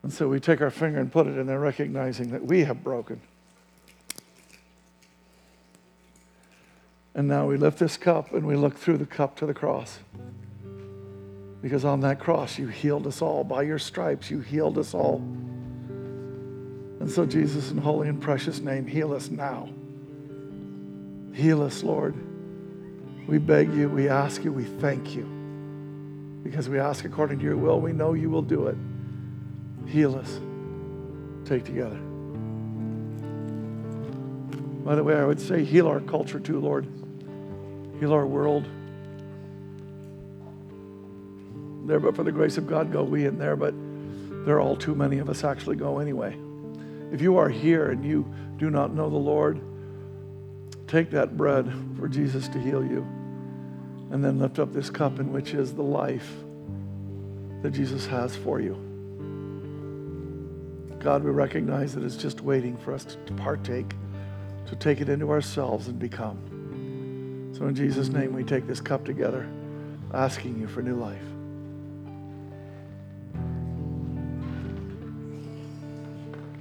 And 0.04 0.12
so 0.12 0.28
we 0.28 0.40
take 0.42 0.62
our 0.62 0.70
finger 0.70 1.00
and 1.00 1.12
put 1.12 1.28
it 1.28 1.38
in 1.38 1.48
there, 1.48 1.60
recognizing 1.60 2.32
that 2.32 2.46
we 2.46 2.66
have 2.66 2.84
broken. 2.84 3.22
And 7.16 7.28
now 7.28 7.48
we 7.48 7.58
lift 7.58 7.80
this 7.80 7.96
cup 7.96 8.34
and 8.34 8.46
we 8.46 8.56
look 8.56 8.76
through 8.76 8.98
the 8.98 9.06
cup 9.06 9.38
to 9.38 9.46
the 9.46 9.54
cross. 9.54 10.00
Because 11.62 11.86
on 11.86 12.02
that 12.02 12.20
cross, 12.20 12.58
you 12.58 12.68
healed 12.68 13.08
us 13.08 13.22
all. 13.22 13.46
By 13.46 13.62
your 13.62 13.80
stripes, 13.80 14.30
you 14.30 14.42
healed 14.42 14.78
us 14.78 14.94
all. 14.94 15.18
And 17.00 17.10
so, 17.10 17.26
Jesus, 17.26 17.72
in 17.72 17.78
holy 17.78 18.10
and 18.10 18.22
precious 18.22 18.60
name, 18.60 18.86
heal 18.86 19.14
us 19.14 19.30
now. 19.30 19.70
Heal 21.34 21.62
us, 21.62 21.84
Lord. 21.84 22.16
We 23.28 23.38
beg 23.38 23.74
you, 23.74 23.88
we 23.90 24.10
ask 24.10 24.44
you, 24.44 24.52
we 24.52 24.66
thank 24.66 25.16
you. 25.16 25.24
Because 26.44 26.68
we 26.68 26.80
ask 26.80 27.06
according 27.06 27.40
to 27.40 27.46
your 27.46 27.56
will, 27.56 27.80
we 27.80 27.94
know 27.94 28.14
you 28.14 28.30
will 28.30 28.42
do 28.42 28.68
it. 28.68 28.76
Heal 29.88 30.16
us. 30.16 30.40
Take 31.46 31.66
together. 31.66 32.00
By 34.84 34.96
the 34.96 35.04
way, 35.04 35.16
I 35.16 35.26
would 35.26 35.40
say 35.40 35.64
heal 35.64 35.88
our 35.88 36.02
culture 36.02 36.40
too, 36.40 36.60
Lord. 36.60 36.86
Heal 38.00 38.12
our 38.12 38.26
world. 38.26 38.68
There, 41.86 42.00
but 42.00 42.16
for 42.16 42.24
the 42.24 42.32
grace 42.32 42.58
of 42.58 42.68
God, 42.68 42.92
go 42.92 43.04
we 43.04 43.26
in 43.26 43.38
there, 43.38 43.56
but 43.56 43.74
there 44.46 44.56
are 44.56 44.62
all 44.62 44.76
too 44.76 44.96
many 44.96 45.20
of 45.20 45.30
us 45.30 45.44
actually 45.44 45.78
go 45.78 46.00
anyway. 46.00 46.38
If 47.12 47.22
you 47.22 47.38
are 47.38 47.50
here 47.50 47.92
and 47.92 48.04
you 48.04 48.26
do 48.58 48.70
not 48.70 48.94
know 48.94 49.10
the 49.10 49.16
Lord, 49.16 49.62
take 50.88 51.12
that 51.12 51.38
bread 51.38 51.72
for 51.98 52.08
Jesus 52.08 52.48
to 52.50 52.60
heal 52.60 52.84
you. 52.84 53.08
And 54.12 54.24
then 54.24 54.40
lift 54.40 54.60
up 54.60 54.74
this 54.74 54.90
cup 54.90 55.20
in 55.20 55.32
which 55.32 55.54
is 55.54 55.74
the 55.74 55.82
life 55.82 56.30
that 57.62 57.72
Jesus 57.72 58.06
has 58.06 58.36
for 58.36 58.60
you. 58.60 58.93
God, 61.04 61.22
we 61.26 61.32
recognize 61.32 61.94
that 61.96 62.04
it's 62.06 62.16
just 62.16 62.40
waiting 62.40 62.78
for 62.78 62.94
us 62.94 63.04
to 63.26 63.34
partake, 63.34 63.94
to 64.68 64.76
take 64.78 65.02
it 65.02 65.10
into 65.10 65.32
ourselves 65.32 65.90
and 65.90 66.00
become. 66.00 67.52
So 67.58 67.68
in 67.68 67.76
Jesus' 67.76 68.08
name, 68.08 68.34
we 68.34 68.46
take 68.46 68.68
this 68.68 68.80
cup 68.80 69.04
together, 69.04 69.46
asking 70.14 70.58
you 70.58 70.66
for 70.66 70.82
new 70.82 70.96
life. 70.96 71.33